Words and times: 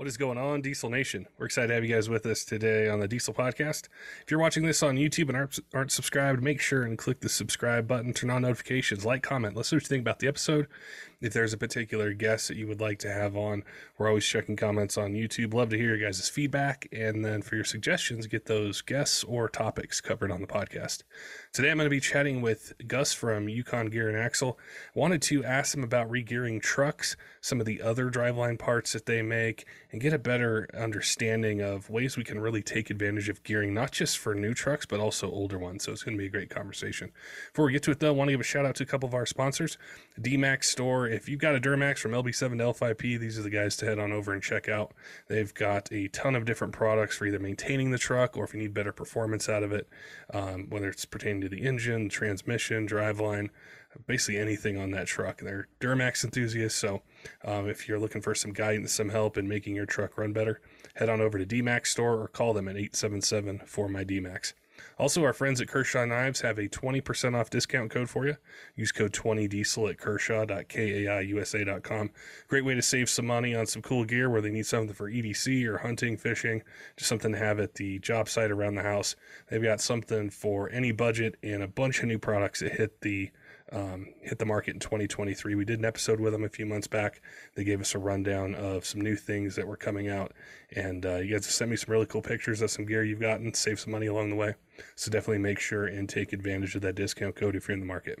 What 0.00 0.06
is 0.06 0.16
going 0.16 0.38
on, 0.38 0.62
Diesel 0.62 0.88
Nation? 0.88 1.26
We're 1.36 1.44
excited 1.44 1.68
to 1.68 1.74
have 1.74 1.84
you 1.84 1.94
guys 1.94 2.08
with 2.08 2.24
us 2.24 2.42
today 2.42 2.88
on 2.88 3.00
the 3.00 3.06
Diesel 3.06 3.34
Podcast. 3.34 3.90
If 4.22 4.30
you're 4.30 4.40
watching 4.40 4.64
this 4.64 4.82
on 4.82 4.96
YouTube 4.96 5.28
and 5.28 5.36
aren't, 5.36 5.58
aren't 5.74 5.92
subscribed, 5.92 6.42
make 6.42 6.58
sure 6.58 6.84
and 6.84 6.96
click 6.96 7.20
the 7.20 7.28
subscribe 7.28 7.86
button, 7.86 8.14
turn 8.14 8.30
on 8.30 8.40
notifications, 8.40 9.04
like, 9.04 9.22
comment. 9.22 9.54
Let's 9.54 9.70
know 9.70 9.76
what 9.76 9.82
you 9.82 9.88
think 9.88 10.00
about 10.00 10.20
the 10.20 10.26
episode. 10.26 10.68
If 11.20 11.34
there's 11.34 11.52
a 11.52 11.58
particular 11.58 12.14
guest 12.14 12.48
that 12.48 12.56
you 12.56 12.66
would 12.66 12.80
like 12.80 12.98
to 13.00 13.12
have 13.12 13.36
on, 13.36 13.62
we're 13.98 14.08
always 14.08 14.24
checking 14.24 14.56
comments 14.56 14.96
on 14.96 15.12
YouTube. 15.12 15.52
Love 15.52 15.68
to 15.68 15.76
hear 15.76 15.94
your 15.94 15.98
guys' 15.98 16.30
feedback. 16.30 16.88
And 16.92 17.22
then 17.22 17.42
for 17.42 17.56
your 17.56 17.64
suggestions, 17.64 18.26
get 18.26 18.46
those 18.46 18.80
guests 18.80 19.22
or 19.24 19.46
topics 19.46 20.00
covered 20.00 20.30
on 20.30 20.40
the 20.40 20.46
podcast. 20.46 21.02
Today 21.52 21.70
I'm 21.70 21.76
going 21.76 21.84
to 21.84 21.90
be 21.90 22.00
chatting 22.00 22.40
with 22.40 22.72
Gus 22.86 23.12
from 23.12 23.50
Yukon 23.50 23.88
Gear 23.88 24.08
and 24.08 24.16
Axle. 24.16 24.58
Wanted 24.94 25.20
to 25.22 25.44
ask 25.44 25.76
him 25.76 25.84
about 25.84 26.10
regearing 26.10 26.62
trucks, 26.62 27.16
some 27.42 27.60
of 27.60 27.66
the 27.66 27.82
other 27.82 28.10
driveline 28.10 28.58
parts 28.58 28.94
that 28.94 29.04
they 29.04 29.20
make, 29.20 29.66
and 29.92 30.00
get 30.00 30.14
a 30.14 30.18
better 30.18 30.68
understanding 30.72 31.60
of 31.60 31.90
ways 31.90 32.16
we 32.16 32.24
can 32.24 32.40
really 32.40 32.62
take 32.62 32.88
advantage 32.88 33.28
of 33.28 33.42
gearing, 33.42 33.74
not 33.74 33.92
just 33.92 34.16
for 34.16 34.34
new 34.34 34.54
trucks, 34.54 34.86
but 34.86 35.00
also 35.00 35.30
older 35.30 35.58
ones. 35.58 35.84
So 35.84 35.92
it's 35.92 36.02
going 36.02 36.16
to 36.16 36.22
be 36.22 36.28
a 36.28 36.30
great 36.30 36.48
conversation. 36.48 37.12
Before 37.52 37.66
we 37.66 37.72
get 37.72 37.82
to 37.82 37.90
it, 37.90 38.00
though, 38.00 38.08
I 38.08 38.12
want 38.12 38.28
to 38.28 38.32
give 38.32 38.40
a 38.40 38.44
shout 38.44 38.64
out 38.64 38.76
to 38.76 38.84
a 38.84 38.86
couple 38.86 39.06
of 39.06 39.14
our 39.14 39.26
sponsors. 39.26 39.76
DMAX 40.18 40.64
Store. 40.64 41.09
If 41.10 41.28
you've 41.28 41.40
got 41.40 41.56
a 41.56 41.60
Duramax 41.60 41.98
from 41.98 42.12
LB7 42.12 42.58
to 42.58 42.64
L5P, 42.64 43.18
these 43.18 43.36
are 43.36 43.42
the 43.42 43.50
guys 43.50 43.76
to 43.78 43.84
head 43.84 43.98
on 43.98 44.12
over 44.12 44.32
and 44.32 44.40
check 44.40 44.68
out. 44.68 44.92
They've 45.26 45.52
got 45.52 45.90
a 45.90 46.06
ton 46.06 46.36
of 46.36 46.44
different 46.44 46.72
products 46.72 47.16
for 47.16 47.26
either 47.26 47.40
maintaining 47.40 47.90
the 47.90 47.98
truck 47.98 48.36
or 48.36 48.44
if 48.44 48.54
you 48.54 48.60
need 48.60 48.72
better 48.72 48.92
performance 48.92 49.48
out 49.48 49.64
of 49.64 49.72
it, 49.72 49.88
um, 50.32 50.68
whether 50.70 50.88
it's 50.88 51.04
pertaining 51.04 51.40
to 51.40 51.48
the 51.48 51.62
engine, 51.62 52.10
transmission, 52.10 52.86
driveline, 52.86 53.50
basically 54.06 54.38
anything 54.38 54.78
on 54.78 54.92
that 54.92 55.08
truck. 55.08 55.40
They're 55.40 55.66
Duramax 55.80 56.22
enthusiasts, 56.22 56.78
so 56.78 57.02
um, 57.44 57.68
if 57.68 57.88
you're 57.88 57.98
looking 57.98 58.22
for 58.22 58.36
some 58.36 58.52
guidance, 58.52 58.92
some 58.92 59.08
help 59.08 59.36
in 59.36 59.48
making 59.48 59.74
your 59.74 59.86
truck 59.86 60.16
run 60.16 60.32
better, 60.32 60.60
head 60.94 61.08
on 61.08 61.20
over 61.20 61.38
to 61.38 61.44
DMAX 61.44 61.88
Store 61.88 62.20
or 62.20 62.28
call 62.28 62.54
them 62.54 62.68
at 62.68 62.76
877 62.76 63.62
for 63.66 63.88
my 63.88 64.04
DMAX. 64.04 64.52
Also, 65.00 65.24
our 65.24 65.32
friends 65.32 65.60
at 65.62 65.68
Kershaw 65.68 66.04
Knives 66.04 66.42
have 66.42 66.58
a 66.58 66.68
20% 66.68 67.34
off 67.34 67.48
discount 67.48 67.90
code 67.90 68.10
for 68.10 68.26
you. 68.26 68.36
Use 68.76 68.92
code 68.92 69.14
20diesel 69.14 69.88
at 69.88 69.96
kershaw.kaiusa.com. 69.96 72.10
Great 72.48 72.66
way 72.66 72.74
to 72.74 72.82
save 72.82 73.08
some 73.08 73.26
money 73.26 73.54
on 73.54 73.64
some 73.64 73.80
cool 73.80 74.04
gear 74.04 74.28
where 74.28 74.42
they 74.42 74.50
need 74.50 74.66
something 74.66 74.92
for 74.92 75.10
EDC 75.10 75.64
or 75.64 75.78
hunting, 75.78 76.18
fishing, 76.18 76.62
just 76.98 77.08
something 77.08 77.32
to 77.32 77.38
have 77.38 77.58
at 77.58 77.76
the 77.76 77.98
job 78.00 78.28
site 78.28 78.50
around 78.50 78.74
the 78.74 78.82
house. 78.82 79.16
They've 79.48 79.62
got 79.62 79.80
something 79.80 80.28
for 80.28 80.68
any 80.68 80.92
budget 80.92 81.36
and 81.42 81.62
a 81.62 81.68
bunch 81.68 82.00
of 82.00 82.04
new 82.04 82.18
products 82.18 82.60
that 82.60 82.72
hit 82.72 83.00
the 83.00 83.30
um, 83.72 84.08
hit 84.22 84.38
the 84.38 84.46
market 84.46 84.74
in 84.74 84.80
2023. 84.80 85.54
We 85.54 85.64
did 85.64 85.78
an 85.78 85.84
episode 85.84 86.20
with 86.20 86.32
them 86.32 86.44
a 86.44 86.48
few 86.48 86.66
months 86.66 86.86
back. 86.86 87.22
They 87.54 87.64
gave 87.64 87.80
us 87.80 87.94
a 87.94 87.98
rundown 87.98 88.54
of 88.54 88.84
some 88.84 89.00
new 89.00 89.16
things 89.16 89.56
that 89.56 89.66
were 89.66 89.76
coming 89.76 90.08
out, 90.08 90.32
and 90.74 91.06
uh, 91.06 91.16
you 91.16 91.32
guys 91.32 91.46
have 91.46 91.54
sent 91.54 91.70
me 91.70 91.76
some 91.76 91.92
really 91.92 92.06
cool 92.06 92.22
pictures 92.22 92.62
of 92.62 92.70
some 92.70 92.86
gear 92.86 93.04
you've 93.04 93.20
gotten, 93.20 93.54
save 93.54 93.80
some 93.80 93.92
money 93.92 94.06
along 94.06 94.30
the 94.30 94.36
way. 94.36 94.54
So 94.96 95.10
definitely 95.10 95.38
make 95.38 95.58
sure 95.58 95.86
and 95.86 96.08
take 96.08 96.32
advantage 96.32 96.74
of 96.74 96.82
that 96.82 96.94
discount 96.94 97.36
code 97.36 97.56
if 97.56 97.68
you're 97.68 97.74
in 97.74 97.80
the 97.80 97.86
market. 97.86 98.18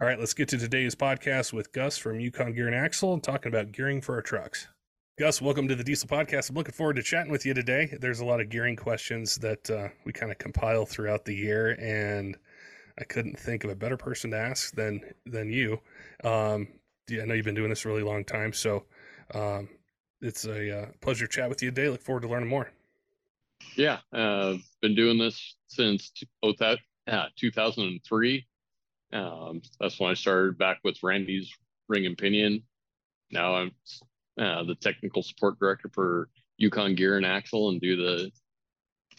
All 0.00 0.06
right, 0.06 0.18
let's 0.18 0.34
get 0.34 0.48
to 0.48 0.58
today's 0.58 0.94
podcast 0.94 1.52
with 1.52 1.72
Gus 1.72 1.96
from 1.96 2.18
Yukon 2.18 2.52
Gear 2.52 2.66
and 2.66 2.74
Axle 2.74 3.14
and 3.14 3.22
talking 3.22 3.50
about 3.50 3.72
gearing 3.72 4.00
for 4.00 4.16
our 4.16 4.22
trucks. 4.22 4.66
Gus, 5.16 5.40
welcome 5.40 5.68
to 5.68 5.76
the 5.76 5.84
Diesel 5.84 6.08
Podcast. 6.08 6.50
I'm 6.50 6.56
looking 6.56 6.74
forward 6.74 6.96
to 6.96 7.02
chatting 7.04 7.30
with 7.30 7.46
you 7.46 7.54
today. 7.54 7.96
There's 8.00 8.18
a 8.18 8.24
lot 8.24 8.40
of 8.40 8.48
gearing 8.48 8.74
questions 8.74 9.36
that 9.36 9.70
uh, 9.70 9.86
we 10.04 10.12
kind 10.12 10.32
of 10.32 10.38
compile 10.38 10.84
throughout 10.84 11.24
the 11.24 11.36
year, 11.36 11.78
and 11.80 12.36
I 12.98 13.04
couldn't 13.04 13.38
think 13.38 13.64
of 13.64 13.70
a 13.70 13.74
better 13.74 13.96
person 13.96 14.30
to 14.30 14.38
ask 14.38 14.74
than 14.74 15.00
than 15.26 15.50
you. 15.50 15.80
Um, 16.22 16.68
yeah, 17.08 17.22
I 17.22 17.24
know 17.26 17.34
you've 17.34 17.44
been 17.44 17.54
doing 17.54 17.70
this 17.70 17.84
a 17.84 17.88
really 17.88 18.02
long 18.02 18.24
time, 18.24 18.52
so 18.52 18.84
um, 19.34 19.68
it's 20.20 20.44
a 20.46 20.82
uh, 20.82 20.86
pleasure 21.00 21.26
to 21.26 21.32
chat 21.32 21.48
with 21.48 21.62
you 21.62 21.70
today. 21.70 21.88
Look 21.88 22.02
forward 22.02 22.22
to 22.22 22.28
learning 22.28 22.48
more. 22.48 22.70
Yeah, 23.76 23.98
uh, 24.12 24.56
been 24.80 24.94
doing 24.94 25.18
this 25.18 25.56
since 25.68 26.12
oh, 26.42 26.54
that, 26.60 26.78
uh, 27.08 27.26
2003. 27.36 28.46
Um, 29.12 29.62
that's 29.80 30.00
when 30.00 30.10
I 30.10 30.14
started 30.14 30.58
back 30.58 30.78
with 30.84 31.02
Randy's 31.02 31.52
Ring 31.88 32.06
and 32.06 32.16
Pinion. 32.16 32.62
Now 33.30 33.54
I'm 33.56 33.72
uh, 34.38 34.64
the 34.64 34.74
technical 34.76 35.22
support 35.22 35.58
director 35.58 35.90
for 35.92 36.28
Yukon 36.56 36.94
Gear 36.94 37.16
and 37.16 37.26
Axle 37.26 37.70
and 37.70 37.80
do 37.80 37.96
the 37.96 38.30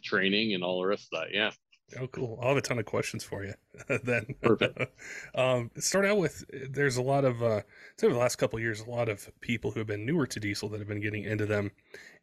training 0.04 0.54
and 0.54 0.64
all 0.64 0.82
the 0.82 0.88
rest 0.88 1.10
of 1.12 1.22
that. 1.22 1.34
Yeah. 1.34 1.52
Oh, 2.00 2.08
cool! 2.08 2.40
I'll 2.42 2.50
have 2.50 2.58
a 2.58 2.62
ton 2.62 2.80
of 2.80 2.86
questions 2.86 3.24
for 3.24 3.44
you. 3.44 3.54
then, 4.04 4.36
Perfect. 4.42 4.80
um, 5.36 5.72
start 5.78 6.06
out 6.06 6.18
with 6.18 6.44
there's 6.70 6.98
a 6.98 7.02
lot 7.02 7.26
of 7.26 7.42
uh, 7.42 7.62
over 8.04 8.14
the 8.14 8.20
last 8.20 8.36
couple 8.36 8.58
of 8.58 8.64
years, 8.64 8.82
a 8.82 8.90
lot 8.90 9.10
of 9.10 9.30
people 9.42 9.72
who 9.72 9.80
have 9.80 9.88
been 9.88 10.06
newer 10.06 10.28
to 10.28 10.40
diesel 10.40 10.70
that 10.70 10.80
have 10.80 10.88
been 10.88 11.02
getting 11.02 11.24
into 11.24 11.46
them, 11.46 11.72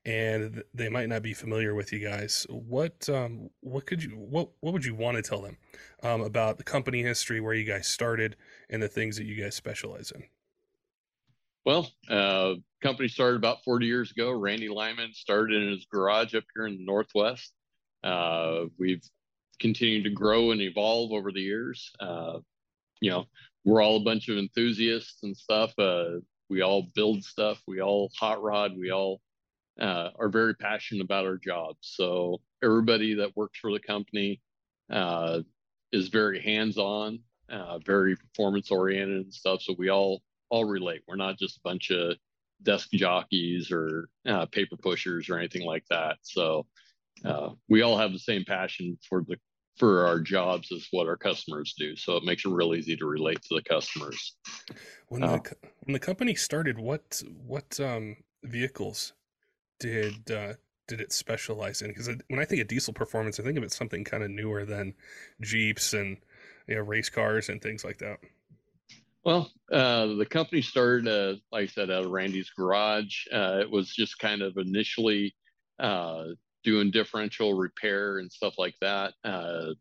and 0.05 0.63
they 0.75 0.89
might 0.89 1.09
not 1.09 1.23
be 1.23 1.35
familiar 1.35 1.75
with 1.75 1.93
you 1.93 1.99
guys. 1.99 2.47
What 2.51 3.09
um, 3.09 3.51
what 3.61 3.87
could 3.87 4.03
you 4.03 4.11
what 4.11 4.51
what 4.61 4.73
would 4.73 4.85
you 4.85 4.95
want 4.95 5.17
to 5.17 5.23
tell 5.23 5.41
them 5.41 5.57
um, 6.03 6.21
about 6.21 6.59
the 6.59 6.65
company 6.65 7.03
history, 7.03 7.41
where 7.41 7.55
you 7.55 7.65
guys 7.65 7.89
started, 7.89 8.37
and 8.69 8.83
the 8.83 8.89
things 8.89 9.17
that 9.17 9.25
you 9.25 9.43
guys 9.43 9.55
specialize 9.55 10.11
in? 10.11 10.25
Well, 11.65 11.91
uh, 12.09 12.55
company 12.83 13.09
started 13.09 13.37
about 13.37 13.63
40 13.65 13.87
years 13.87 14.11
ago. 14.11 14.33
Randy 14.33 14.69
Lyman 14.69 15.13
started 15.15 15.63
in 15.63 15.71
his 15.71 15.87
garage 15.87 16.35
up 16.35 16.45
here 16.55 16.67
in 16.67 16.79
the 16.79 16.85
Northwest. 16.85 17.53
Uh, 18.03 18.65
we've 18.79 19.09
continued 19.61 20.05
to 20.05 20.11
grow 20.11 20.51
and 20.51 20.61
evolve 20.61 21.13
over 21.13 21.33
the 21.33 21.41
years. 21.41 21.91
Uh, 22.01 22.39
you 23.01 23.11
know, 23.11 23.27
we're 23.65 23.83
all 23.83 23.97
a 23.97 24.05
bunch 24.05 24.29
of 24.29 24.39
enthusiasts 24.39 25.23
and 25.23 25.37
stuff. 25.37 25.73
Uh, 25.79 26.21
we 26.49 26.63
all 26.63 26.89
build 26.95 27.25
stuff. 27.25 27.63
We 27.67 27.81
all 27.81 28.11
hot 28.19 28.43
rod. 28.43 28.73
We 28.77 28.91
all 28.91 29.21
uh, 29.81 30.11
are 30.19 30.29
very 30.29 30.55
passionate 30.55 31.05
about 31.05 31.25
our 31.25 31.39
jobs. 31.39 31.79
So 31.81 32.41
everybody 32.63 33.15
that 33.15 33.37
works 33.37 33.59
for 33.59 33.73
the 33.73 33.81
company 33.81 34.41
uh, 34.91 35.41
is 35.93 36.09
very 36.09 36.41
hands-on, 36.41 37.21
uh, 37.51 37.79
very 37.79 38.17
performance-oriented 38.17 39.25
and 39.25 39.35
stuff. 39.35 39.63
So 39.63 39.75
we 39.79 39.89
all 39.89 40.23
all 40.51 40.67
relate. 40.67 41.01
We're 41.09 41.17
not 41.17 41.39
just 41.39 41.57
a 41.57 41.63
bunch 41.65 41.91
of 41.91 42.17
desk 42.63 42.91
jockeys 42.93 43.73
or 43.73 44.09
uh, 44.27 44.47
paper 44.47 44.77
pushers 44.77 45.31
or 45.31 45.39
anything 45.39 45.65
like 45.65 45.85
that. 45.89 46.19
So 46.23 46.67
uh, 47.25 47.51
we 47.69 47.83
all 47.83 47.99
have 47.99 48.13
the 48.13 48.19
same 48.19 48.45
passion 48.45 48.99
for 49.09 49.25
the 49.27 49.37
for 49.79 50.07
our 50.07 50.21
jobs 50.21 50.71
as 50.71 50.87
what 50.91 51.09
our 51.09 51.17
customers 51.17 51.75
do. 51.79 51.97
So 51.97 52.17
it 52.17 52.25
makes 52.25 52.45
it 52.45 52.51
real 52.51 52.75
easy 52.75 52.95
to 52.97 53.07
relate 53.07 53.41
to 53.43 53.55
the 53.55 53.63
customers. 53.63 54.37
When 55.09 55.23
Uh, 55.23 55.39
the 55.39 55.57
when 55.85 55.93
the 55.93 55.99
company 55.99 56.35
started, 56.35 56.79
what 56.79 57.23
what 57.47 57.81
um, 57.81 58.17
vehicles 58.45 59.15
did 59.81 60.31
uh, 60.31 60.55
did 60.89 61.01
it 61.01 61.13
specialize 61.13 61.83
in? 61.83 61.89
Because 61.89 62.09
when 62.29 62.39
I 62.39 62.45
think 62.45 62.61
of 62.61 62.69
diesel 62.69 62.93
performance, 62.93 63.41
I 63.41 63.43
think 63.43 63.57
of 63.57 63.65
it 63.65 63.73
something 63.73 64.05
kind 64.05 64.23
of 64.23 64.31
newer 64.31 64.65
than 64.65 64.95
Jeeps 65.41 65.95
and 65.95 66.19
you 66.67 66.77
know, 66.77 66.83
race 66.83 67.09
cars 67.09 67.49
and 67.49 67.61
things 67.61 67.85
like 67.85 67.99
that. 67.99 68.19
Well, 69.25 69.53
uh, 69.71 70.07
the 70.07 70.27
company 70.27 70.63
started, 70.63 71.07
uh, 71.07 71.39
like 71.53 71.65
I 71.65 71.67
said, 71.67 71.91
out 71.91 72.05
of 72.05 72.11
Randy's 72.11 72.51
garage. 72.51 73.27
Uh, 73.33 73.59
it 73.61 73.71
was 73.71 73.95
just 73.95 74.19
kind 74.19 74.43
of 74.43 74.57
initially 74.57 75.35
uh, 75.79 76.25
doing 76.65 76.91
differential 76.91 77.55
repair 77.55 78.19
and 78.19 78.31
stuff 78.31 78.55
like 78.59 78.75
that, 78.81 79.15
uh, 79.25 79.75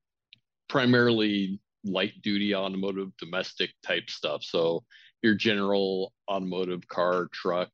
primarily 0.67 1.59
light 1.83 2.13
duty 2.21 2.55
automotive, 2.55 3.15
domestic 3.17 3.71
type 3.83 4.09
stuff. 4.09 4.43
So 4.43 4.83
your 5.21 5.35
general 5.35 6.13
automotive 6.29 6.87
car, 6.87 7.27
truck, 7.31 7.69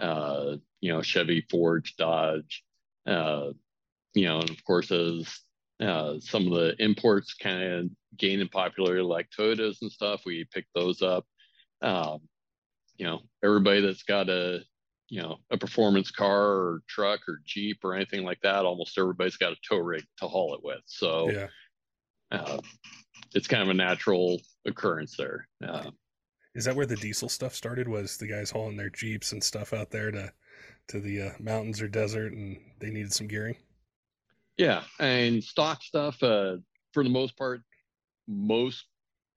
uh, 0.00 0.56
you 0.80 0.92
know, 0.92 1.02
Chevy, 1.02 1.46
Ford, 1.50 1.88
Dodge, 1.98 2.64
uh, 3.06 3.50
you 4.14 4.26
know, 4.26 4.40
and 4.40 4.50
of 4.50 4.64
course, 4.64 4.90
as 4.90 5.40
uh, 5.80 6.14
some 6.20 6.46
of 6.46 6.52
the 6.52 6.74
imports 6.78 7.34
kind 7.34 7.62
of 7.62 7.90
gain 8.16 8.40
in 8.40 8.48
popularity, 8.48 9.02
like 9.02 9.28
Toyotas 9.36 9.82
and 9.82 9.90
stuff, 9.90 10.22
we 10.24 10.46
pick 10.52 10.66
those 10.74 11.02
up. 11.02 11.26
Um, 11.82 12.20
you 12.96 13.06
know, 13.06 13.20
everybody 13.42 13.80
that's 13.80 14.04
got 14.04 14.28
a 14.28 14.60
you 15.08 15.22
know 15.22 15.38
a 15.50 15.58
performance 15.58 16.10
car 16.10 16.46
or 16.46 16.82
truck 16.88 17.20
or 17.28 17.40
Jeep 17.44 17.84
or 17.84 17.94
anything 17.94 18.24
like 18.24 18.40
that, 18.42 18.64
almost 18.64 18.98
everybody's 18.98 19.36
got 19.36 19.52
a 19.52 19.56
tow 19.68 19.78
rig 19.78 20.04
to 20.18 20.28
haul 20.28 20.54
it 20.54 20.62
with. 20.62 20.80
So 20.86 21.30
Yeah. 21.30 21.48
uh, 22.30 22.58
it's 23.34 23.46
kind 23.46 23.62
of 23.62 23.68
a 23.68 23.74
natural 23.74 24.40
occurrence 24.66 25.16
there. 25.16 25.48
Uh, 25.62 25.90
Is 26.54 26.64
that 26.64 26.76
where 26.76 26.86
the 26.86 26.96
diesel 26.96 27.28
stuff 27.28 27.54
started? 27.54 27.88
Was 27.88 28.16
the 28.16 28.26
guys 28.26 28.50
hauling 28.50 28.76
their 28.76 28.90
Jeeps 28.90 29.32
and 29.32 29.42
stuff 29.42 29.72
out 29.72 29.90
there 29.90 30.10
to 30.10 30.32
to 30.88 31.00
the 31.00 31.22
uh, 31.22 31.30
mountains 31.40 31.80
or 31.80 31.88
desert, 31.88 32.32
and 32.32 32.60
they 32.78 32.90
needed 32.90 33.12
some 33.12 33.26
gearing. 33.26 33.56
Yeah, 34.56 34.84
and 35.00 35.42
stock 35.42 35.82
stuff, 35.82 36.22
uh, 36.22 36.58
for 36.92 37.02
the 37.02 37.10
most 37.10 37.36
part, 37.36 37.62
most 38.28 38.84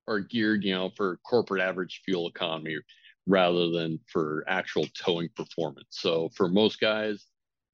are 0.08 0.20
geared, 0.20 0.64
you 0.64 0.74
know, 0.74 0.92
for 0.96 1.18
corporate 1.26 1.62
average 1.62 2.02
fuel 2.06 2.28
economy 2.28 2.78
rather 3.28 3.70
than 3.70 4.00
for 4.08 4.44
actual 4.48 4.88
towing 4.98 5.30
performance. 5.36 5.88
So 5.90 6.30
for 6.36 6.48
most 6.48 6.80
guys, 6.80 7.26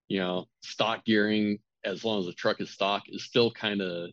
you 0.08 0.20
know, 0.20 0.46
stock 0.62 1.06
gearing, 1.06 1.60
as 1.86 2.04
long 2.04 2.20
as 2.20 2.26
the 2.26 2.34
truck 2.34 2.60
is 2.60 2.72
stock, 2.72 3.04
is 3.08 3.24
still 3.24 3.52
kind 3.52 3.82
of 3.82 4.10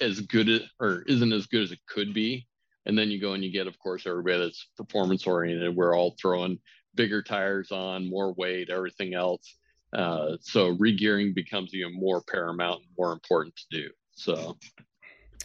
as 0.00 0.20
good 0.20 0.48
as, 0.48 0.60
or 0.80 1.02
isn't 1.06 1.32
as 1.32 1.46
good 1.46 1.62
as 1.62 1.72
it 1.72 1.78
could 1.86 2.12
be. 2.12 2.46
And 2.84 2.96
then 2.96 3.10
you 3.10 3.20
go 3.20 3.32
and 3.32 3.44
you 3.44 3.50
get, 3.50 3.66
of 3.66 3.78
course, 3.78 4.06
everybody 4.06 4.38
that's 4.38 4.68
performance 4.76 5.26
oriented. 5.26 5.74
We're 5.74 5.96
all 5.96 6.14
throwing 6.20 6.58
bigger 6.94 7.22
tires 7.22 7.70
on, 7.72 8.08
more 8.08 8.32
weight, 8.34 8.70
everything 8.70 9.14
else. 9.14 9.56
Uh, 9.92 10.36
so 10.40 10.74
regearing 10.76 11.34
becomes 11.34 11.74
even 11.74 11.94
more 11.94 12.22
paramount 12.22 12.80
and 12.80 12.90
more 12.98 13.12
important 13.12 13.56
to 13.56 13.82
do. 13.82 13.90
So 14.14 14.56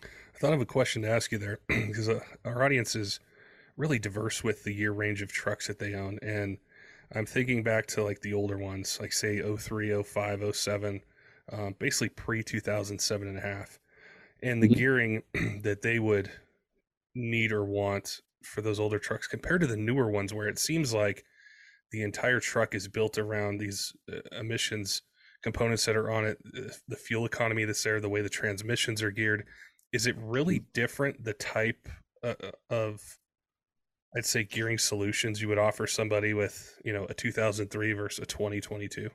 I 0.04 0.38
thought 0.40 0.54
of 0.54 0.62
a 0.62 0.66
question 0.66 1.02
to 1.04 1.10
ask 1.10 1.32
you 1.32 1.38
there 1.38 1.60
because 1.68 2.10
uh, 2.10 2.20
our 2.46 2.64
audience 2.64 2.96
is 2.96 3.20
really 3.78 4.00
diverse 4.00 4.44
with 4.44 4.64
the 4.64 4.74
year 4.74 4.92
range 4.92 5.22
of 5.22 5.32
trucks 5.32 5.68
that 5.68 5.80
they 5.80 5.94
own. 5.94 6.20
And 6.22 6.58
I'm 7.14 7.26
thinking 7.26 7.64
back 7.64 7.88
to 7.88 8.04
like 8.04 8.22
the 8.22 8.34
older 8.34 8.58
ones, 8.58 8.98
like 9.02 9.14
say 9.14 9.42
03, 9.42 10.04
05, 10.04 10.56
07, 10.56 11.02
um, 11.52 11.76
basically 11.80 12.10
pre 12.10 12.44
2007 12.44 13.28
and 13.28 13.38
a 13.38 13.42
half. 13.42 13.80
And 14.44 14.62
the 14.62 14.68
mm-hmm. 14.68 14.78
gearing 14.78 15.24
that 15.64 15.82
they 15.82 16.00
would 16.00 16.32
need 17.14 17.52
or 17.52 17.66
want 17.66 18.22
for 18.44 18.62
those 18.62 18.80
older 18.80 19.00
trucks 19.00 19.28
compared 19.28 19.62
to 19.62 19.68
the 19.68 19.78
newer 19.78 20.10
ones, 20.10 20.34
where 20.34 20.48
it 20.48 20.58
seems 20.58 20.94
like 20.94 21.24
the 21.92 22.02
entire 22.02 22.40
truck 22.40 22.74
is 22.74 22.88
built 22.88 23.18
around 23.18 23.58
these 23.58 23.94
uh, 24.12 24.20
emissions 24.40 25.02
components 25.44 25.86
that 25.86 25.96
are 25.96 26.12
on 26.12 26.26
it, 26.26 26.38
the 26.88 26.96
fuel 26.96 27.26
economy 27.26 27.66
that's 27.66 27.84
there, 27.84 28.00
the 28.00 28.10
way 28.10 28.22
the 28.22 28.30
transmissions 28.30 29.02
are 29.02 29.12
geared. 29.12 29.46
Is 29.92 30.08
it 30.08 30.16
really 30.20 30.60
mm. 30.60 30.66
different 30.74 31.24
the 31.24 31.34
type 31.34 31.90
uh, 32.24 32.36
uh, 32.44 32.52
of 32.70 33.02
I'd 34.16 34.26
say 34.26 34.44
gearing 34.44 34.78
solutions 34.78 35.42
you 35.42 35.48
would 35.48 35.58
offer 35.58 35.88
somebody 35.88 36.34
with, 36.34 36.80
you 36.84 36.92
know, 36.92 37.06
a 37.06 37.14
2003 37.14 37.94
versus 37.94 38.20
a 38.20 38.26
2022? 38.26 39.10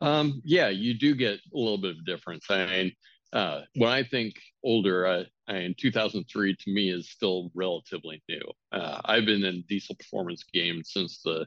Um, 0.00 0.40
yeah, 0.44 0.68
you 0.68 0.94
do 0.94 1.14
get 1.14 1.38
a 1.38 1.58
little 1.58 1.78
bit 1.78 1.96
of 1.96 2.06
difference. 2.06 2.46
I 2.50 2.66
mean, 2.66 2.92
uh, 3.32 3.62
when 3.74 3.90
I 3.90 4.04
think 4.04 4.34
older, 4.62 5.06
uh, 5.06 5.24
I 5.48 5.54
mean, 5.54 5.74
2003 5.76 6.54
to 6.54 6.72
me 6.72 6.90
is 6.90 7.10
still 7.10 7.50
relatively 7.54 8.22
new. 8.28 8.42
Uh, 8.70 9.00
I've 9.04 9.26
been 9.26 9.44
in 9.44 9.64
diesel 9.68 9.96
performance 9.96 10.44
game 10.52 10.82
since 10.84 11.20
the 11.22 11.46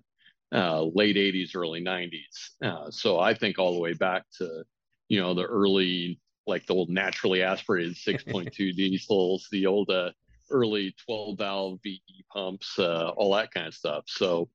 uh, 0.53 0.83
late 0.83 1.15
80s, 1.15 1.56
early 1.56 1.81
90s. 1.81 2.21
Uh, 2.62 2.91
so 2.91 3.19
I 3.19 3.33
think 3.33 3.57
all 3.57 3.74
the 3.74 3.79
way 3.79 3.94
back 3.94 4.24
to, 4.39 4.63
you 5.07 5.21
know, 5.21 5.33
the 5.33 5.45
early, 5.45 6.19
like 6.45 6.65
the 6.65 6.74
old 6.74 6.89
naturally 6.89 7.41
aspirated 7.41 7.94
6.2 7.95 8.75
diesels, 8.75 9.47
the 9.51 9.65
old 9.65 9.89
uh, 9.89 10.12
early 10.49 10.95
12 11.05 11.38
valve 11.38 11.79
VE 11.83 12.01
pumps, 12.31 12.77
all 12.79 13.33
that 13.33 13.51
kind 13.51 13.67
of 13.67 13.73
stuff. 13.73 14.05
So, 14.07 14.49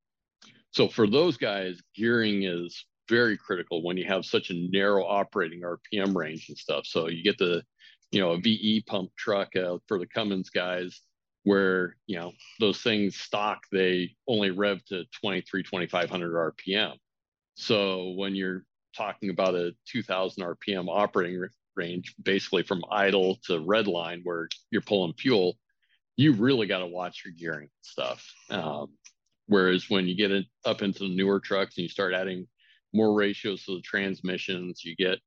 so 0.70 0.88
for 0.88 1.06
those 1.06 1.36
guys, 1.36 1.80
gearing 1.94 2.44
is 2.44 2.84
very 3.08 3.36
critical 3.36 3.82
when 3.82 3.96
you 3.96 4.04
have 4.06 4.24
such 4.24 4.50
a 4.50 4.68
narrow 4.70 5.04
operating 5.04 5.62
RPM 5.62 6.14
range 6.14 6.48
and 6.48 6.56
stuff. 6.56 6.86
So 6.86 7.08
you 7.08 7.22
get 7.22 7.38
the, 7.38 7.62
you 8.10 8.20
know, 8.20 8.32
a 8.32 8.38
VE 8.38 8.84
pump 8.86 9.10
truck 9.16 9.54
uh, 9.56 9.78
for 9.86 9.98
the 9.98 10.06
Cummins 10.06 10.50
guys 10.50 11.00
where, 11.44 11.96
you 12.06 12.18
know, 12.18 12.32
those 12.60 12.80
things 12.80 13.16
stock, 13.16 13.64
they 13.72 14.14
only 14.28 14.50
rev 14.50 14.84
to 14.86 15.04
23, 15.20 15.62
2500 15.62 16.54
RPM. 16.54 16.94
So 17.54 18.14
when 18.16 18.34
you're 18.34 18.64
talking 18.96 19.30
about 19.30 19.54
a 19.54 19.72
2000 19.88 20.42
RPM 20.42 20.86
operating 20.88 21.44
range, 21.74 22.14
basically 22.22 22.62
from 22.62 22.84
idle 22.90 23.38
to 23.46 23.60
red 23.60 23.86
line 23.86 24.20
where 24.24 24.48
you're 24.70 24.82
pulling 24.82 25.14
fuel, 25.14 25.58
you 26.16 26.34
really 26.34 26.66
got 26.66 26.78
to 26.78 26.86
watch 26.86 27.22
your 27.24 27.34
gearing 27.36 27.68
stuff. 27.80 28.24
Um, 28.50 28.88
whereas 29.46 29.88
when 29.88 30.06
you 30.06 30.16
get 30.16 30.30
it 30.30 30.46
up 30.64 30.82
into 30.82 31.00
the 31.00 31.14
newer 31.14 31.40
trucks 31.40 31.76
and 31.76 31.82
you 31.82 31.88
start 31.88 32.14
adding 32.14 32.46
more 32.92 33.14
ratios 33.14 33.64
to 33.64 33.76
the 33.76 33.82
transmissions, 33.82 34.84
you 34.84 34.94
get 34.96 35.18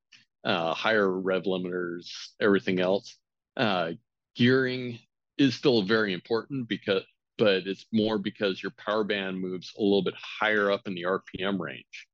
uh, 0.43 0.73
higher 0.73 1.09
rev 1.09 1.43
limiters, 1.43 2.09
everything 2.39 2.79
else. 2.79 3.17
Uh, 3.57 3.91
gearing 4.35 4.99
is 5.37 5.55
still 5.55 5.81
very 5.81 6.13
important 6.13 6.67
because, 6.69 7.03
but 7.37 7.67
it's 7.67 7.85
more 7.91 8.17
because 8.17 8.61
your 8.61 8.71
power 8.77 9.03
band 9.03 9.39
moves 9.39 9.73
a 9.77 9.81
little 9.81 10.03
bit 10.03 10.13
higher 10.17 10.71
up 10.71 10.81
in 10.85 10.93
the 10.93 11.03
RPM 11.03 11.59
range. 11.59 12.07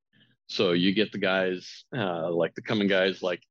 So 0.47 0.71
you 0.71 0.93
get 0.93 1.11
the 1.11 1.17
guys 1.17 1.85
uh, 1.95 2.31
like 2.31 2.55
the 2.55 2.61
Cummins 2.61 2.89
guys 2.89 3.21
like 3.21 3.41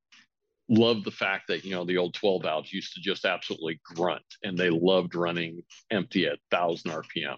love 0.71 1.05
the 1.05 1.11
fact 1.11 1.49
that 1.49 1.65
you 1.65 1.73
know 1.73 1.85
the 1.85 1.99
old 1.99 2.15
12 2.15 2.43
valves 2.43 2.73
used 2.73 2.95
to 2.95 3.01
just 3.01 3.25
absolutely 3.25 3.81
grunt 3.85 4.23
and 4.43 4.57
they 4.57 4.71
loved 4.71 5.15
running 5.15 5.63
empty 5.91 6.27
at 6.27 6.39
1000 6.51 6.91
rpm 6.91 7.37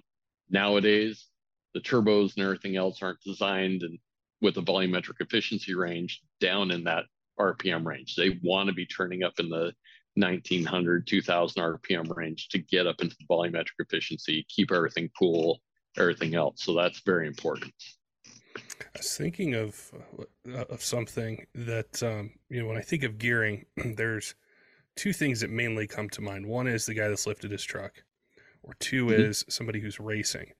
nowadays 0.50 1.26
the 1.74 1.80
turbos 1.80 2.36
and 2.36 2.44
everything 2.44 2.76
else 2.76 3.02
aren't 3.02 3.20
designed 3.24 3.82
and 3.82 3.98
with 4.42 4.58
a 4.58 4.60
volumetric 4.60 5.20
efficiency 5.20 5.74
range 5.74 6.20
down 6.40 6.70
in 6.70 6.84
that 6.84 7.04
RPM 7.40 7.86
range. 7.86 8.14
They 8.16 8.38
want 8.42 8.68
to 8.68 8.74
be 8.74 8.84
turning 8.84 9.22
up 9.22 9.34
in 9.38 9.48
the 9.48 9.72
1900, 10.16 11.06
2000 11.06 11.62
RPM 11.62 12.14
range 12.14 12.48
to 12.48 12.58
get 12.58 12.86
up 12.86 13.00
into 13.00 13.16
the 13.18 13.26
volumetric 13.26 13.78
efficiency, 13.78 14.44
keep 14.48 14.72
everything 14.72 15.08
cool, 15.18 15.60
everything 15.96 16.34
else. 16.34 16.64
So 16.64 16.74
that's 16.74 17.00
very 17.06 17.26
important. 17.26 17.72
I 18.56 18.98
was 18.98 19.16
thinking 19.16 19.54
of 19.54 19.92
uh, 20.48 20.64
of 20.68 20.82
something 20.82 21.46
that 21.54 22.02
um, 22.02 22.32
you 22.48 22.60
know 22.60 22.68
when 22.68 22.78
I 22.78 22.82
think 22.82 23.02
of 23.04 23.18
gearing, 23.18 23.64
there's 23.96 24.34
two 24.96 25.12
things 25.12 25.40
that 25.40 25.50
mainly 25.50 25.86
come 25.86 26.08
to 26.10 26.20
mind. 26.20 26.46
One 26.46 26.66
is 26.66 26.86
the 26.86 26.94
guy 26.94 27.08
that's 27.08 27.26
lifted 27.26 27.50
his 27.50 27.64
truck, 27.64 28.04
or 28.62 28.74
2 28.80 29.06
mm-hmm. 29.06 29.20
is 29.20 29.44
somebody 29.48 29.80
who's 29.80 29.98
racing. 29.98 30.52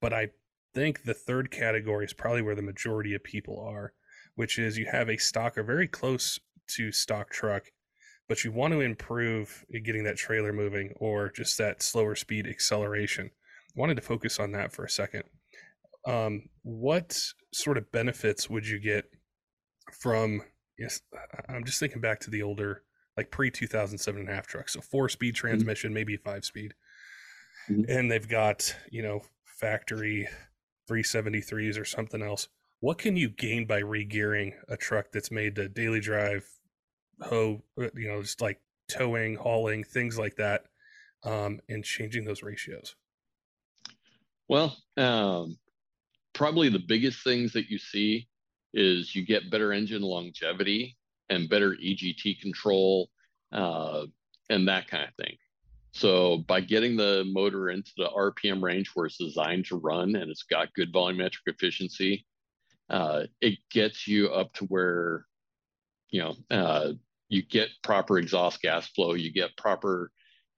But 0.00 0.12
I 0.12 0.30
think 0.74 1.02
the 1.02 1.14
third 1.14 1.50
category 1.50 2.04
is 2.04 2.12
probably 2.12 2.42
where 2.42 2.54
the 2.54 2.62
majority 2.62 3.14
of 3.14 3.24
people 3.24 3.60
are, 3.60 3.92
which 4.36 4.58
is 4.58 4.78
you 4.78 4.86
have 4.86 5.08
a 5.08 5.16
stock 5.16 5.58
or 5.58 5.62
very 5.62 5.88
close 5.88 6.38
to 6.68 6.92
stock 6.92 7.30
truck, 7.30 7.72
but 8.28 8.44
you 8.44 8.52
want 8.52 8.72
to 8.72 8.80
improve 8.80 9.64
getting 9.84 10.04
that 10.04 10.16
trailer 10.16 10.52
moving 10.52 10.92
or 10.96 11.30
just 11.30 11.58
that 11.58 11.82
slower 11.82 12.14
speed 12.14 12.46
acceleration. 12.46 13.30
I 13.76 13.80
wanted 13.80 13.96
to 13.96 14.02
focus 14.02 14.38
on 14.38 14.52
that 14.52 14.72
for 14.72 14.84
a 14.84 14.90
second. 14.90 15.24
Um, 16.06 16.48
what 16.62 17.18
sort 17.52 17.78
of 17.78 17.90
benefits 17.92 18.48
would 18.48 18.66
you 18.66 18.78
get 18.78 19.04
from? 19.92 20.42
Yes, 20.78 21.00
I'm 21.48 21.64
just 21.64 21.80
thinking 21.80 22.00
back 22.00 22.20
to 22.20 22.30
the 22.30 22.42
older, 22.42 22.82
like 23.16 23.30
pre 23.30 23.50
2007 23.50 24.20
and 24.20 24.30
a 24.30 24.34
half 24.34 24.46
trucks. 24.46 24.72
So 24.72 24.80
four 24.80 25.08
speed 25.08 25.34
mm-hmm. 25.34 25.48
transmission, 25.48 25.88
mm-hmm. 25.88 25.94
maybe 25.94 26.16
five 26.16 26.44
speed, 26.44 26.74
mm-hmm. 27.68 27.90
and 27.90 28.10
they've 28.10 28.28
got 28.28 28.74
you 28.90 29.02
know 29.02 29.20
factory 29.44 30.26
373s 30.90 31.78
or 31.78 31.84
something 31.84 32.22
else. 32.22 32.48
What 32.80 32.98
can 32.98 33.16
you 33.16 33.28
gain 33.28 33.66
by 33.66 33.82
regearing 33.82 34.52
a 34.68 34.76
truck 34.76 35.12
that's 35.12 35.30
made 35.30 35.56
to 35.56 35.68
daily 35.68 36.00
drive, 36.00 36.48
hoe, 37.20 37.62
uh, 37.78 37.88
you 37.94 38.08
know, 38.08 38.22
just 38.22 38.40
like 38.40 38.58
towing, 38.88 39.36
hauling, 39.36 39.84
things 39.84 40.18
like 40.18 40.36
that, 40.36 40.64
um, 41.24 41.60
and 41.68 41.84
changing 41.84 42.24
those 42.24 42.42
ratios? 42.42 42.96
Well, 44.48 44.76
um, 44.96 45.58
probably 46.32 46.68
the 46.68 46.78
biggest 46.78 47.22
things 47.24 47.52
that 47.52 47.70
you 47.70 47.78
see 47.78 48.28
is 48.72 49.14
you 49.14 49.24
get 49.24 49.50
better 49.50 49.72
engine 49.72 50.02
longevity 50.02 50.96
and 51.28 51.48
better 51.48 51.72
EGT 51.72 52.40
control 52.40 53.08
uh, 53.52 54.06
and 54.48 54.68
that 54.68 54.88
kind 54.88 55.04
of 55.04 55.14
thing. 55.14 55.36
So 55.92 56.38
by 56.38 56.60
getting 56.60 56.96
the 56.96 57.24
motor 57.26 57.70
into 57.70 57.90
the 57.96 58.08
RPM 58.08 58.62
range 58.62 58.90
where 58.94 59.06
it's 59.06 59.16
designed 59.16 59.66
to 59.66 59.76
run 59.76 60.14
and 60.14 60.30
it's 60.30 60.44
got 60.44 60.72
good 60.74 60.92
volumetric 60.92 61.46
efficiency, 61.46 62.24
uh, 62.88 63.24
it 63.40 63.58
gets 63.70 64.06
you 64.06 64.28
up 64.28 64.52
to 64.54 64.64
where, 64.66 65.26
you 66.10 66.20
know, 66.20 66.36
uh, 66.50 66.92
you 67.28 67.42
get 67.42 67.68
proper 67.82 68.18
exhaust 68.18 68.60
gas 68.62 68.86
flow, 68.88 69.14
you 69.14 69.32
get 69.32 69.56
proper 69.56 70.10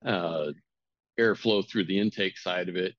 uh, 0.05 0.53
airflow 1.19 1.67
through 1.67 1.85
the 1.85 1.99
intake 1.99 2.39
side 2.39 2.69
of 2.69 2.77
it. 2.77 2.95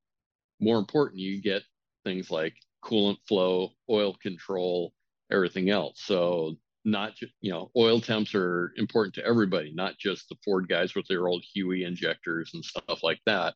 More 0.59 0.77
important, 0.77 1.19
you 1.19 1.41
get 1.41 1.63
things 2.03 2.29
like 2.29 2.55
coolant 2.83 3.17
flow, 3.27 3.71
oil 3.89 4.15
control, 4.21 4.93
everything 5.31 5.69
else. 5.69 6.01
So 6.03 6.57
not 6.85 7.13
you 7.41 7.51
know 7.51 7.71
oil 7.77 8.01
temps 8.01 8.35
are 8.35 8.73
important 8.75 9.15
to 9.15 9.25
everybody 9.25 9.71
not 9.73 9.97
just 9.97 10.27
the 10.27 10.35
ford 10.43 10.67
guys 10.67 10.95
with 10.95 11.07
their 11.07 11.27
old 11.27 11.43
HEUI 11.55 11.85
injectors 11.85 12.51
and 12.53 12.63
stuff 12.63 13.01
like 13.03 13.19
that 13.25 13.53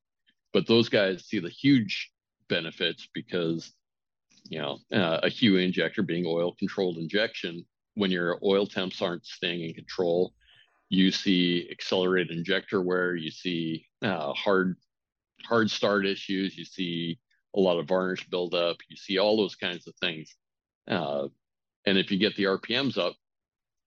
but 0.53 0.67
those 0.67 0.89
guys 0.89 1.25
see 1.25 1.39
the 1.39 1.49
huge 1.49 2.11
benefits 2.47 3.07
because 3.13 3.73
you 4.49 4.59
know 4.59 4.77
uh, 4.93 5.19
a 5.23 5.27
HEUI 5.27 5.65
injector 5.65 6.03
being 6.03 6.25
oil 6.25 6.55
controlled 6.57 6.97
injection 6.97 7.65
when 7.95 8.11
your 8.11 8.39
oil 8.43 8.65
temps 8.65 9.01
aren't 9.01 9.25
staying 9.25 9.61
in 9.61 9.73
control 9.73 10.33
you 10.89 11.11
see 11.11 11.67
accelerated 11.69 12.35
injector 12.35 12.81
wear 12.81 13.15
you 13.15 13.31
see 13.31 13.85
uh, 14.03 14.31
hard 14.33 14.77
hard 15.43 15.69
start 15.69 16.05
issues 16.05 16.57
you 16.57 16.63
see 16.63 17.19
a 17.55 17.59
lot 17.59 17.79
of 17.79 17.87
varnish 17.87 18.27
buildup. 18.29 18.77
You 18.89 18.95
see 18.95 19.17
all 19.17 19.37
those 19.37 19.55
kinds 19.55 19.87
of 19.87 19.95
things. 20.01 20.35
Uh, 20.87 21.27
and 21.85 21.97
if 21.97 22.11
you 22.11 22.17
get 22.17 22.35
the 22.35 22.43
RPMs 22.43 22.97
up, 22.97 23.15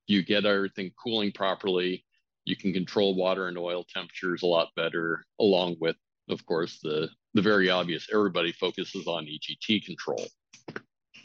you 0.07 0.25
get 0.25 0.45
everything 0.45 0.91
cooling 1.03 1.33
properly. 1.33 2.05
You 2.45 2.57
can 2.57 2.73
control 2.73 3.15
water 3.15 3.49
and 3.49 3.59
oil 3.59 3.85
temperatures 3.85 4.43
a 4.43 4.47
lot 4.47 4.69
better, 4.75 5.25
along 5.39 5.77
with, 5.81 5.97
of 6.29 6.45
course, 6.47 6.81
the 6.83 7.09
the 7.35 7.43
very 7.43 7.71
obvious. 7.71 8.09
Everybody 8.13 8.53
focuses 8.53 9.07
on 9.07 9.27
EGT 9.27 9.85
control. 9.85 10.27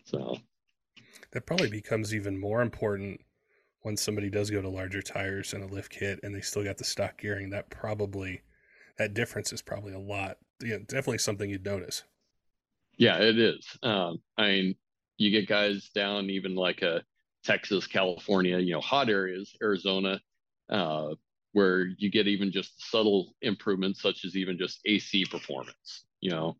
So 0.06 0.38
that 1.32 1.46
probably 1.46 1.70
becomes 1.70 2.14
even 2.14 2.40
more 2.40 2.62
important 2.62 3.22
when 3.82 3.98
somebody 3.98 4.30
does 4.30 4.50
go 4.50 4.62
to 4.62 4.70
larger 4.70 5.02
tires 5.02 5.54
and 5.54 5.64
a 5.64 5.68
lift 5.68 5.92
kit 5.92 6.20
and 6.24 6.34
they 6.34 6.42
still 6.42 6.64
got 6.64 6.78
the 6.78 6.84
stock 6.84 7.20
gearing. 7.20 7.50
That 7.50 7.70
probably 7.70 8.42
that 8.98 9.14
difference 9.14 9.52
is 9.52 9.62
probably 9.62 9.94
a 9.94 10.00
lot. 10.00 10.38
Yeah, 10.64 10.78
definitely 10.78 11.18
something 11.18 11.50
you'd 11.50 11.66
notice. 11.66 12.04
Yeah, 12.98 13.18
it 13.18 13.38
is. 13.38 13.66
Um, 13.84 14.20
I 14.38 14.48
mean, 14.48 14.76
you 15.18 15.32
get 15.32 15.48
guys 15.48 15.90
down 15.94 16.30
even 16.30 16.56
like 16.56 16.82
a 16.82 17.04
Texas, 17.44 17.88
California, 17.88 18.58
you 18.60 18.74
know, 18.74 18.82
hot 18.82 19.10
areas, 19.10 19.56
Arizona, 19.62 20.20
uh, 20.70 21.10
where 21.52 21.88
you 21.98 22.10
get 22.10 22.28
even 22.28 22.52
just 22.52 22.90
subtle 22.90 23.34
improvements, 23.42 24.02
such 24.02 24.26
as 24.26 24.36
even 24.36 24.58
just 24.58 24.80
AC 24.86 25.26
performance. 25.26 26.06
You 26.22 26.32
know, 26.32 26.58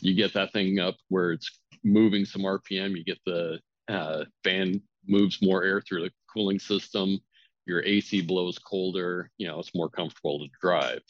you 0.00 0.14
get 0.14 0.32
that 0.34 0.52
thing 0.52 0.78
up 0.78 0.96
where 1.08 1.32
it's 1.32 1.60
moving 1.82 2.24
some 2.24 2.42
RPM, 2.42 2.96
you 2.96 3.04
get 3.04 3.18
the 3.26 3.58
uh, 3.88 4.24
fan 4.44 4.80
moves 5.06 5.42
more 5.42 5.64
air 5.64 5.80
through 5.80 6.02
the 6.02 6.12
cooling 6.32 6.58
system, 6.58 7.18
your 7.66 7.82
AC 7.84 8.22
blows 8.22 8.58
colder, 8.58 9.30
you 9.38 9.46
know, 9.46 9.58
it's 9.58 9.74
more 9.74 9.88
comfortable 9.88 10.38
to 10.38 10.46
drive. 10.60 11.02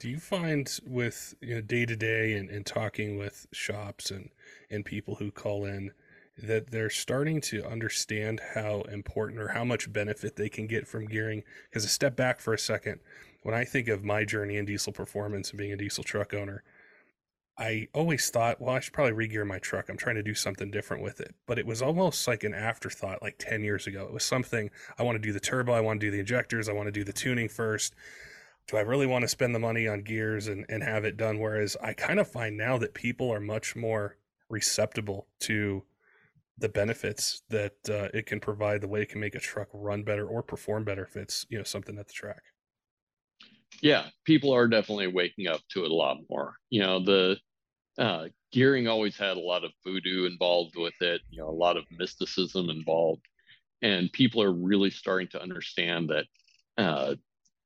Do 0.00 0.10
you 0.10 0.18
find 0.18 0.68
with 0.84 1.34
you 1.40 1.54
know 1.54 1.60
day 1.60 1.86
to 1.86 1.94
day 1.94 2.34
and, 2.34 2.50
and 2.50 2.66
talking 2.66 3.16
with 3.16 3.46
shops 3.52 4.10
and 4.10 4.30
and 4.70 4.84
people 4.84 5.16
who 5.16 5.30
call 5.30 5.64
in 5.64 5.92
that 6.36 6.70
they're 6.72 6.90
starting 6.90 7.40
to 7.40 7.64
understand 7.64 8.40
how 8.54 8.80
important 8.82 9.40
or 9.40 9.48
how 9.48 9.64
much 9.64 9.92
benefit 9.92 10.34
they 10.34 10.48
can 10.48 10.66
get 10.66 10.88
from 10.88 11.06
gearing? 11.06 11.44
Because 11.70 11.84
a 11.84 11.88
step 11.88 12.16
back 12.16 12.40
for 12.40 12.52
a 12.52 12.58
second, 12.58 12.98
when 13.42 13.54
I 13.54 13.64
think 13.64 13.86
of 13.86 14.02
my 14.02 14.24
journey 14.24 14.56
in 14.56 14.64
diesel 14.64 14.92
performance 14.92 15.50
and 15.50 15.58
being 15.58 15.72
a 15.72 15.76
diesel 15.76 16.02
truck 16.02 16.34
owner, 16.34 16.64
I 17.56 17.86
always 17.94 18.30
thought, 18.30 18.60
well, 18.60 18.74
I 18.74 18.80
should 18.80 18.92
probably 18.92 19.28
regear 19.28 19.46
my 19.46 19.60
truck. 19.60 19.88
I'm 19.88 19.96
trying 19.96 20.16
to 20.16 20.24
do 20.24 20.34
something 20.34 20.72
different 20.72 21.04
with 21.04 21.20
it. 21.20 21.36
But 21.46 21.60
it 21.60 21.66
was 21.66 21.80
almost 21.80 22.26
like 22.26 22.42
an 22.42 22.52
afterthought, 22.52 23.22
like 23.22 23.36
10 23.38 23.62
years 23.62 23.86
ago. 23.86 24.04
It 24.04 24.12
was 24.12 24.24
something 24.24 24.70
I 24.98 25.04
want 25.04 25.14
to 25.14 25.22
do 25.22 25.32
the 25.32 25.38
turbo, 25.38 25.72
I 25.72 25.80
want 25.80 26.00
to 26.00 26.06
do 26.06 26.10
the 26.10 26.18
injectors, 26.18 26.68
I 26.68 26.72
want 26.72 26.88
to 26.88 26.92
do 26.92 27.04
the 27.04 27.12
tuning 27.12 27.48
first 27.48 27.94
do 28.66 28.76
I 28.76 28.80
really 28.80 29.06
want 29.06 29.22
to 29.22 29.28
spend 29.28 29.54
the 29.54 29.58
money 29.58 29.86
on 29.86 30.02
gears 30.02 30.48
and, 30.48 30.64
and 30.68 30.82
have 30.82 31.04
it 31.04 31.16
done? 31.16 31.38
Whereas 31.38 31.76
I 31.82 31.92
kind 31.92 32.18
of 32.18 32.28
find 32.28 32.56
now 32.56 32.78
that 32.78 32.94
people 32.94 33.30
are 33.32 33.40
much 33.40 33.76
more 33.76 34.16
receptible 34.48 35.28
to 35.40 35.82
the 36.56 36.68
benefits 36.68 37.42
that 37.50 37.76
uh, 37.88 38.08
it 38.14 38.26
can 38.26 38.40
provide, 38.40 38.80
the 38.80 38.88
way 38.88 39.02
it 39.02 39.08
can 39.08 39.20
make 39.20 39.34
a 39.34 39.40
truck 39.40 39.68
run 39.72 40.02
better 40.02 40.26
or 40.26 40.42
perform 40.42 40.84
better 40.84 41.04
if 41.04 41.16
it's 41.16 41.44
you 41.48 41.58
know 41.58 41.64
something 41.64 41.98
at 41.98 42.06
the 42.06 42.12
track. 42.12 42.42
Yeah, 43.82 44.06
people 44.24 44.54
are 44.54 44.68
definitely 44.68 45.08
waking 45.08 45.48
up 45.48 45.60
to 45.70 45.84
it 45.84 45.90
a 45.90 45.94
lot 45.94 46.18
more. 46.30 46.54
You 46.70 46.80
know, 46.80 47.04
the 47.04 47.36
uh, 47.98 48.26
gearing 48.52 48.86
always 48.86 49.16
had 49.16 49.36
a 49.36 49.40
lot 49.40 49.64
of 49.64 49.72
voodoo 49.84 50.26
involved 50.26 50.76
with 50.76 50.94
it. 51.00 51.22
You 51.28 51.42
know, 51.42 51.48
a 51.48 51.50
lot 51.50 51.76
of 51.76 51.84
mysticism 51.90 52.70
involved, 52.70 53.26
and 53.82 54.12
people 54.12 54.40
are 54.40 54.52
really 54.52 54.90
starting 54.90 55.28
to 55.32 55.42
understand 55.42 56.10
that 56.10 56.26
uh, 56.78 57.16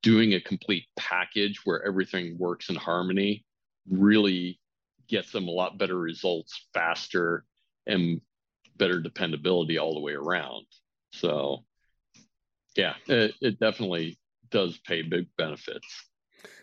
doing 0.03 0.35
a 0.35 0.41
complete 0.41 0.85
package 0.97 1.61
where 1.65 1.85
everything 1.85 2.37
works 2.39 2.69
in 2.69 2.77
harmony 2.77 3.45
really 3.91 4.61
gets 5.09 5.33
them 5.33 5.49
a 5.49 5.51
lot 5.51 5.79
better 5.79 5.99
results 5.99 6.69
faster 6.75 7.45
and 7.87 8.21
better 8.77 9.01
dependability 9.01 9.79
all 9.79 9.95
the 9.95 10.01
way 10.01 10.13
around. 10.13 10.67
So, 11.13 11.65
yeah, 12.77 12.95
it, 13.07 13.35
it 13.41 13.59
definitely 13.59 14.19
does 14.51 14.79
pay 14.79 15.03
big 15.03 15.27
benefits. 15.37 15.87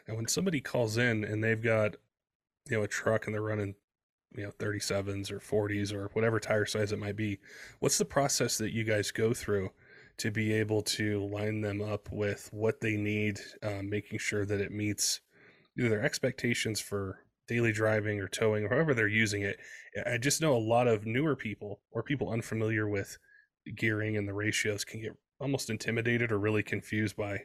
And 0.08 0.16
when 0.16 0.28
somebody 0.28 0.62
calls 0.62 0.98
in 0.98 1.24
and 1.24 1.44
they've 1.44 1.62
got, 1.62 1.96
you 2.70 2.78
know, 2.78 2.84
a 2.84 2.88
truck 2.88 3.26
and 3.26 3.34
they're 3.34 3.42
running, 3.42 3.76
you 4.36 4.44
know, 4.44 4.52
37s 4.52 5.32
or 5.32 5.40
40s 5.40 5.94
or 5.94 6.10
whatever 6.14 6.40
tire 6.40 6.66
size 6.66 6.92
it 6.92 7.00
might 7.00 7.16
be, 7.16 7.40
what's 7.80 7.98
the 7.98 8.06
process 8.06 8.58
that 8.60 8.72
you 8.72 8.84
guys 8.84 9.12
go 9.12 9.34
through 9.34 9.72
to 10.18 10.32
be 10.32 10.54
able 10.54 10.82
to 10.82 11.26
line 11.26 11.62
them 11.62 11.82
up 11.82 12.10
with 12.12 12.50
what 12.52 12.82
they 12.82 12.96
need, 12.96 13.40
uh, 13.62 13.82
making 13.84 14.20
sure 14.20 14.46
that 14.46 14.62
it 14.62 14.72
meets 14.72 15.22
their 15.76 16.02
expectations 16.02 16.80
for 16.80 17.20
daily 17.48 17.72
driving 17.72 18.20
or 18.20 18.28
towing 18.28 18.64
or 18.64 18.70
however 18.70 18.94
they're 18.94 19.08
using 19.08 19.42
it. 19.42 19.60
I 20.06 20.18
just 20.18 20.42
know 20.42 20.56
a 20.56 20.58
lot 20.58 20.88
of 20.88 21.06
newer 21.06 21.36
people 21.36 21.82
or 21.92 22.02
people 22.02 22.30
unfamiliar 22.30 22.88
with 22.88 23.18
gearing 23.76 24.18
and 24.18 24.28
the 24.28 24.34
ratios 24.34 24.86
can 24.86 25.02
get 25.02 25.18
almost 25.40 25.70
intimidated 25.70 26.32
or 26.32 26.40
really 26.40 26.64
confused 26.64 27.16
by 27.16 27.42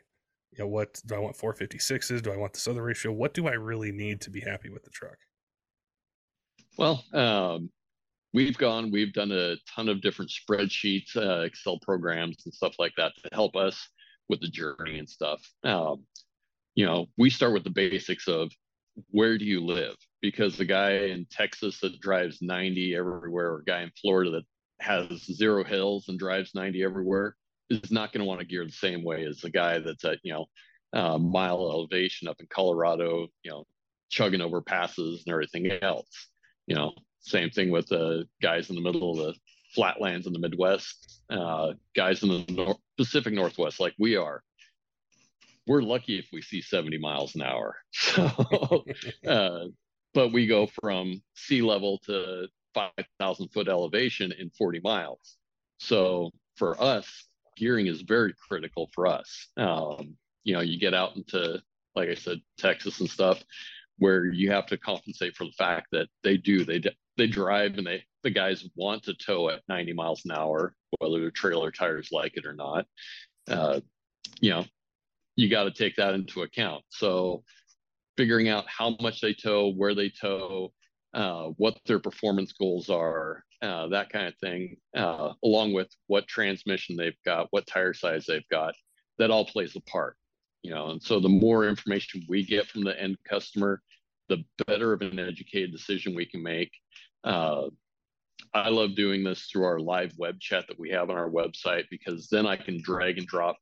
you 0.53 0.59
know 0.59 0.67
what 0.67 1.01
do 1.07 1.15
I 1.15 1.19
want 1.19 1.37
456s? 1.37 2.23
Do 2.23 2.33
I 2.33 2.37
want 2.37 2.55
this 2.55 2.67
other 2.67 2.83
ratio? 2.83 3.13
What 3.13 3.35
do 3.35 3.47
I 3.47 3.53
really 3.53 3.93
need 3.93 4.21
to 4.23 4.31
be 4.31 4.41
happy 4.41 4.69
with 4.69 4.83
the 4.83 4.91
truck? 4.91 5.17
Well, 6.77 7.05
um, 7.13 7.71
we've 8.33 8.57
gone, 8.57 8.91
we've 8.91 9.13
done 9.13 9.33
a 9.33 9.57
ton 9.75 9.89
of 9.89 10.01
different 10.01 10.31
spreadsheets, 10.31 11.17
uh, 11.17 11.43
Excel 11.43 11.79
programs, 11.81 12.43
and 12.45 12.55
stuff 12.55 12.75
like 12.79 12.93
that 12.97 13.13
to 13.23 13.29
help 13.33 13.57
us 13.57 13.89
with 14.29 14.41
the 14.41 14.49
journey 14.49 14.99
and 14.99 15.09
stuff. 15.09 15.41
Um, 15.65 16.05
you 16.75 16.87
know, 16.87 17.07
we 17.19 17.31
start 17.31 17.53
with 17.53 17.65
the 17.65 17.71
basics 17.71 18.29
of 18.29 18.51
where 19.11 19.39
do 19.39 19.45
you 19.45 19.65
live? 19.65 19.97
Because 20.23 20.57
the 20.57 20.65
guy 20.65 20.93
in 21.07 21.27
Texas 21.31 21.81
that 21.81 22.01
drives 22.01 22.41
90 22.41 22.95
everywhere, 22.95 23.53
or 23.53 23.65
guy 23.67 23.83
in 23.83 23.93
Florida 24.01 24.31
that 24.31 24.45
has 24.81 25.25
zero 25.25 25.65
hills 25.65 26.09
and 26.09 26.19
drives 26.19 26.55
90 26.55 26.83
everywhere, 26.83 27.37
is 27.69 27.91
not 27.91 28.13
going 28.13 28.21
to 28.21 28.27
want 28.27 28.41
to 28.41 28.47
gear 28.47 28.65
the 28.65 28.73
same 28.73 29.05
way 29.05 29.25
as 29.25 29.39
the 29.41 29.51
guy 29.51 29.79
that's 29.79 30.05
at, 30.05 30.19
you 30.23 30.33
know, 30.33 30.47
uh, 30.93 31.19
mile 31.19 31.71
elevation 31.71 32.29
up 32.29 32.41
in 32.41 32.47
Colorado, 32.51 33.29
you 33.43 33.51
know, 33.51 33.65
chugging 34.11 34.41
over 34.41 34.61
passes 34.61 35.23
and 35.25 35.33
everything 35.33 35.71
else. 35.83 36.29
You 36.67 36.75
know, 36.75 36.93
same 37.21 37.51
thing 37.51 37.71
with 37.71 37.89
the 37.89 38.27
guys 38.43 38.71
in 38.71 38.77
the 38.77 38.83
middle 38.83 39.11
of 39.11 39.19
the 39.19 39.35
flatlands 39.75 40.27
in 40.27 40.33
the 40.33 40.39
Midwest, 40.39 41.23
uh, 41.31 41.73
guys 41.95 42.23
in 42.23 42.29
the 42.29 42.75
Pacific 42.97 43.33
Northwest, 43.33 43.81
like 43.81 43.95
we 43.99 44.17
are. 44.17 44.43
We're 45.67 45.83
lucky 45.83 46.19
if 46.19 46.27
we 46.33 46.43
see 46.43 46.63
70 46.63 46.99
miles 46.99 47.35
an 47.35 47.43
hour. 47.43 47.77
So, 47.93 48.85
uh, 49.27 49.67
but 50.13 50.33
we 50.33 50.47
go 50.47 50.67
from 50.67 51.23
sea 51.35 51.63
level 51.63 51.99
to 52.07 52.49
5,000 52.75 53.49
foot 53.49 53.69
elevation 53.69 54.33
in 54.33 54.51
40 54.51 54.81
miles. 54.83 55.37
So 55.79 56.31
for 56.57 56.81
us, 56.83 57.29
gearing 57.57 57.87
is 57.87 58.03
very 58.03 58.35
critical 58.49 58.91
for 58.93 59.07
us. 59.07 59.49
Um, 59.57 60.17
you 60.43 60.55
know, 60.55 60.61
you 60.61 60.79
get 60.79 60.95
out 60.95 61.17
into, 61.17 61.63
like 61.95 62.09
I 62.09 62.15
said, 62.15 62.41
Texas 62.59 63.01
and 63.01 63.09
stuff, 63.09 63.43
where 63.99 64.25
you 64.27 64.51
have 64.51 64.67
to 64.67 64.79
compensate 64.79 65.37
for 65.37 65.45
the 65.45 65.53
fact 65.53 65.89
that 65.93 66.09
they 66.25 66.37
do 66.37 66.65
they 66.65 66.81
they 67.21 67.27
drive 67.27 67.79
and 67.79 67.87
they 67.87 68.03
the 68.23 68.31
guys 68.31 68.67
want 68.75 69.03
to 69.03 69.15
tow 69.15 69.49
at 69.49 69.63
90 69.69 69.93
miles 69.93 70.23
an 70.25 70.33
hour 70.33 70.75
whether 70.99 71.21
the 71.21 71.31
trailer 71.31 71.71
tires 71.71 72.09
like 72.11 72.37
it 72.37 72.47
or 72.47 72.53
not 72.53 72.87
uh, 73.49 73.81
you 74.41 74.51
know 74.51 74.65
you 75.41 75.49
got 75.49 75.65
to 75.65 75.71
take 75.71 75.97
that 75.97 76.15
into 76.15 76.43
account. 76.43 76.85
So 76.91 77.43
figuring 78.17 78.49
out 78.49 78.67
how 78.69 78.97
much 79.01 79.21
they 79.21 79.33
tow 79.33 79.73
where 79.73 79.95
they 79.95 80.11
tow 80.11 80.73
uh, 81.15 81.45
what 81.57 81.79
their 81.87 81.99
performance 81.99 82.53
goals 82.53 82.91
are 82.91 83.43
uh, 83.63 83.89
that 83.89 84.11
kind 84.11 84.27
of 84.27 84.37
thing 84.37 84.77
uh, 84.97 85.33
along 85.43 85.73
with 85.73 85.89
what 86.07 86.27
transmission 86.29 86.97
they've 86.97 87.23
got 87.25 87.49
what 87.51 87.67
tire 87.67 87.95
size 87.95 88.27
they've 88.27 88.49
got 88.51 88.75
that 89.19 89.31
all 89.31 89.45
plays 89.45 89.77
a 89.77 89.81
part 89.83 90.17
you 90.63 90.71
know. 90.71 90.91
And 90.91 91.03
so 91.03 91.21
the 91.21 91.29
more 91.29 91.67
information 91.67 92.27
we 92.29 92.45
get 92.45 92.67
from 92.67 92.85
the 92.85 93.01
end 93.01 93.17
customer 93.29 93.83
the 94.29 94.45
better 94.67 94.93
of 94.93 95.03
an 95.03 95.19
educated 95.19 95.73
decision 95.73 96.15
we 96.15 96.27
can 96.27 96.43
make 96.43 96.71
uh, 97.25 97.69
I 98.53 98.69
love 98.69 98.97
doing 98.97 99.23
this 99.23 99.43
through 99.43 99.65
our 99.65 99.79
live 99.79 100.13
web 100.19 100.41
chat 100.41 100.67
that 100.69 100.79
we 100.79 100.91
have 100.91 101.11
on 101.11 101.17
our 101.17 101.31
website 101.31 101.85
because 101.91 102.29
then 102.29 102.47
I 102.47 102.57
can 102.57 102.81
drag 102.83 103.19
and 103.19 103.27
drop 103.27 103.57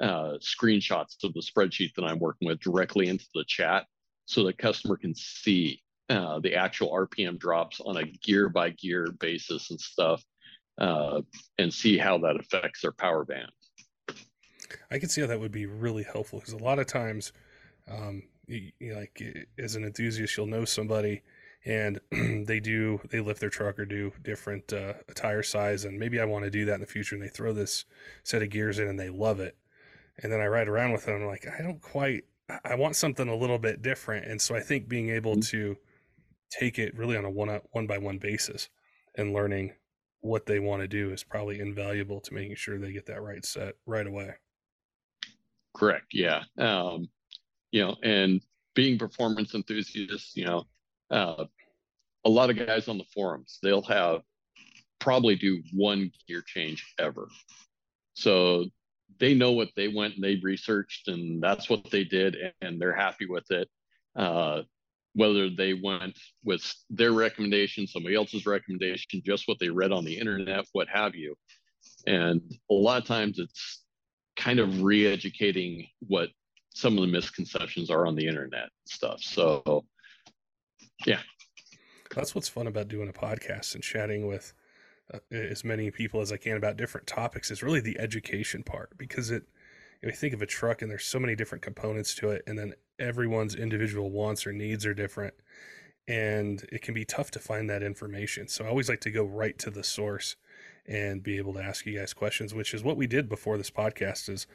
uh, 0.00 0.34
screenshots 0.40 1.22
of 1.22 1.32
the 1.34 1.40
spreadsheet 1.40 1.94
that 1.94 2.04
I'm 2.04 2.18
working 2.18 2.48
with 2.48 2.60
directly 2.60 3.08
into 3.08 3.26
the 3.34 3.44
chat 3.46 3.86
so 4.26 4.44
the 4.44 4.52
customer 4.52 4.96
can 4.96 5.14
see 5.14 5.80
uh, 6.10 6.40
the 6.40 6.54
actual 6.54 6.90
RPM 6.90 7.38
drops 7.38 7.80
on 7.80 7.96
a 7.96 8.04
gear 8.04 8.48
by 8.48 8.70
gear 8.70 9.08
basis 9.20 9.70
and 9.70 9.80
stuff 9.80 10.22
uh, 10.78 11.20
and 11.58 11.72
see 11.72 11.96
how 11.96 12.18
that 12.18 12.36
affects 12.38 12.82
their 12.82 12.92
power 12.92 13.24
band. 13.24 13.50
I 14.90 14.98
can 14.98 15.08
see 15.08 15.20
how 15.20 15.26
that 15.28 15.40
would 15.40 15.52
be 15.52 15.66
really 15.66 16.02
helpful 16.02 16.40
because 16.40 16.54
a 16.54 16.58
lot 16.58 16.78
of 16.78 16.86
times, 16.86 17.32
um, 17.88 18.22
you, 18.46 18.72
you 18.80 18.94
like 18.94 19.22
as 19.58 19.76
an 19.76 19.84
enthusiast, 19.84 20.36
you'll 20.36 20.46
know 20.46 20.64
somebody 20.64 21.22
and 21.64 22.00
they 22.46 22.60
do 22.60 23.00
they 23.10 23.20
lift 23.20 23.40
their 23.40 23.50
truck 23.50 23.78
or 23.78 23.84
do 23.84 24.12
different 24.22 24.72
uh, 24.72 24.94
tire 25.14 25.42
size 25.42 25.84
and 25.84 25.98
maybe 25.98 26.20
i 26.20 26.24
want 26.24 26.44
to 26.44 26.50
do 26.50 26.64
that 26.64 26.74
in 26.74 26.80
the 26.80 26.86
future 26.86 27.14
and 27.14 27.24
they 27.24 27.28
throw 27.28 27.52
this 27.52 27.84
set 28.22 28.42
of 28.42 28.50
gears 28.50 28.78
in 28.78 28.88
and 28.88 28.98
they 28.98 29.10
love 29.10 29.40
it 29.40 29.56
and 30.22 30.32
then 30.32 30.40
i 30.40 30.46
ride 30.46 30.68
around 30.68 30.92
with 30.92 31.06
them 31.06 31.24
like 31.26 31.46
i 31.58 31.62
don't 31.62 31.80
quite 31.80 32.24
i 32.64 32.74
want 32.74 32.96
something 32.96 33.28
a 33.28 33.36
little 33.36 33.58
bit 33.58 33.82
different 33.82 34.26
and 34.26 34.40
so 34.40 34.54
i 34.54 34.60
think 34.60 34.88
being 34.88 35.10
able 35.10 35.32
mm-hmm. 35.32 35.40
to 35.40 35.76
take 36.50 36.78
it 36.78 36.96
really 36.96 37.16
on 37.16 37.24
a 37.24 37.30
one 37.30 37.60
one 37.72 37.86
by 37.86 37.98
one 37.98 38.18
basis 38.18 38.68
and 39.16 39.32
learning 39.32 39.72
what 40.24 40.46
they 40.46 40.58
want 40.58 40.80
to 40.80 40.88
do 40.88 41.10
is 41.10 41.22
probably 41.22 41.60
invaluable 41.60 42.18
to 42.18 42.32
making 42.32 42.56
sure 42.56 42.78
they 42.78 42.92
get 42.92 43.06
that 43.06 43.22
right 43.22 43.44
set 43.44 43.74
right 43.86 44.06
away. 44.06 44.30
Correct. 45.76 46.06
Yeah. 46.12 46.44
Um, 46.58 47.08
you 47.70 47.82
know, 47.82 47.96
and 48.02 48.40
being 48.74 48.98
performance 48.98 49.54
enthusiasts, 49.54 50.34
you 50.34 50.46
know, 50.46 50.64
uh, 51.14 51.44
a 52.24 52.28
lot 52.28 52.50
of 52.50 52.56
guys 52.56 52.88
on 52.88 52.98
the 52.98 53.04
forums, 53.14 53.58
they'll 53.62 53.82
have 53.82 54.22
probably 54.98 55.36
do 55.36 55.62
one 55.72 56.10
gear 56.26 56.42
change 56.44 56.94
ever. 56.98 57.28
So 58.14 58.66
they 59.20 59.34
know 59.34 59.52
what 59.52 59.68
they 59.76 59.88
went 59.88 60.14
and 60.14 60.24
they 60.24 60.40
researched 60.42 61.08
and 61.08 61.42
that's 61.42 61.70
what 61.70 61.90
they 61.90 62.04
did 62.04 62.36
and 62.60 62.80
they're 62.80 62.94
happy 62.94 63.26
with 63.26 63.48
it. 63.50 63.68
Uh, 64.16 64.62
whether 65.14 65.48
they 65.48 65.74
went 65.74 66.18
with 66.42 66.64
their 66.90 67.12
recommendation, 67.12 67.86
somebody 67.86 68.16
else's 68.16 68.46
recommendation, 68.46 69.22
just 69.24 69.46
what 69.46 69.58
they 69.60 69.68
read 69.68 69.92
on 69.92 70.04
the 70.04 70.18
internet, 70.18 70.64
what 70.72 70.88
have 70.88 71.14
you. 71.14 71.36
And 72.06 72.40
a 72.68 72.74
lot 72.74 73.00
of 73.00 73.06
times 73.06 73.38
it's 73.38 73.82
kind 74.36 74.58
of 74.58 74.82
re-educating 74.82 75.86
what 76.00 76.30
some 76.74 76.98
of 76.98 77.02
the 77.02 77.12
misconceptions 77.12 77.90
are 77.90 78.06
on 78.06 78.16
the 78.16 78.26
internet 78.26 78.70
stuff. 78.86 79.20
So 79.22 79.84
yeah. 81.06 81.20
That's 82.14 82.34
what's 82.34 82.48
fun 82.48 82.66
about 82.66 82.88
doing 82.88 83.08
a 83.08 83.12
podcast 83.12 83.74
and 83.74 83.82
chatting 83.82 84.26
with 84.26 84.52
uh, 85.12 85.18
as 85.30 85.64
many 85.64 85.90
people 85.90 86.20
as 86.20 86.32
I 86.32 86.36
can 86.36 86.56
about 86.56 86.76
different 86.76 87.06
topics 87.06 87.50
is 87.50 87.62
really 87.62 87.80
the 87.80 87.98
education 87.98 88.62
part 88.62 88.96
because 88.96 89.30
it 89.30 89.44
you, 90.02 90.08
know, 90.08 90.14
think 90.14 90.32
of 90.32 90.42
a 90.42 90.46
truck 90.46 90.80
and 90.80 90.90
there's 90.90 91.04
so 91.04 91.18
many 91.18 91.34
different 91.34 91.62
components 91.62 92.14
to 92.16 92.30
it 92.30 92.42
and 92.46 92.58
then 92.58 92.74
everyone's 92.98 93.54
individual 93.54 94.10
wants 94.10 94.46
or 94.46 94.52
needs 94.52 94.86
are 94.86 94.94
different 94.94 95.34
and 96.06 96.66
it 96.70 96.82
can 96.82 96.94
be 96.94 97.04
tough 97.04 97.30
to 97.32 97.38
find 97.38 97.68
that 97.70 97.82
information. 97.82 98.46
So 98.48 98.64
I 98.64 98.68
always 98.68 98.88
like 98.88 99.00
to 99.00 99.10
go 99.10 99.24
right 99.24 99.58
to 99.58 99.70
the 99.70 99.82
source 99.82 100.36
and 100.86 101.22
be 101.22 101.38
able 101.38 101.54
to 101.54 101.62
ask 101.62 101.86
you 101.86 101.98
guys 101.98 102.12
questions, 102.12 102.54
which 102.54 102.74
is 102.74 102.84
what 102.84 102.96
we 102.96 103.06
did 103.06 103.28
before 103.28 103.56
this 103.56 103.70
podcast 103.70 104.28
is 104.28 104.46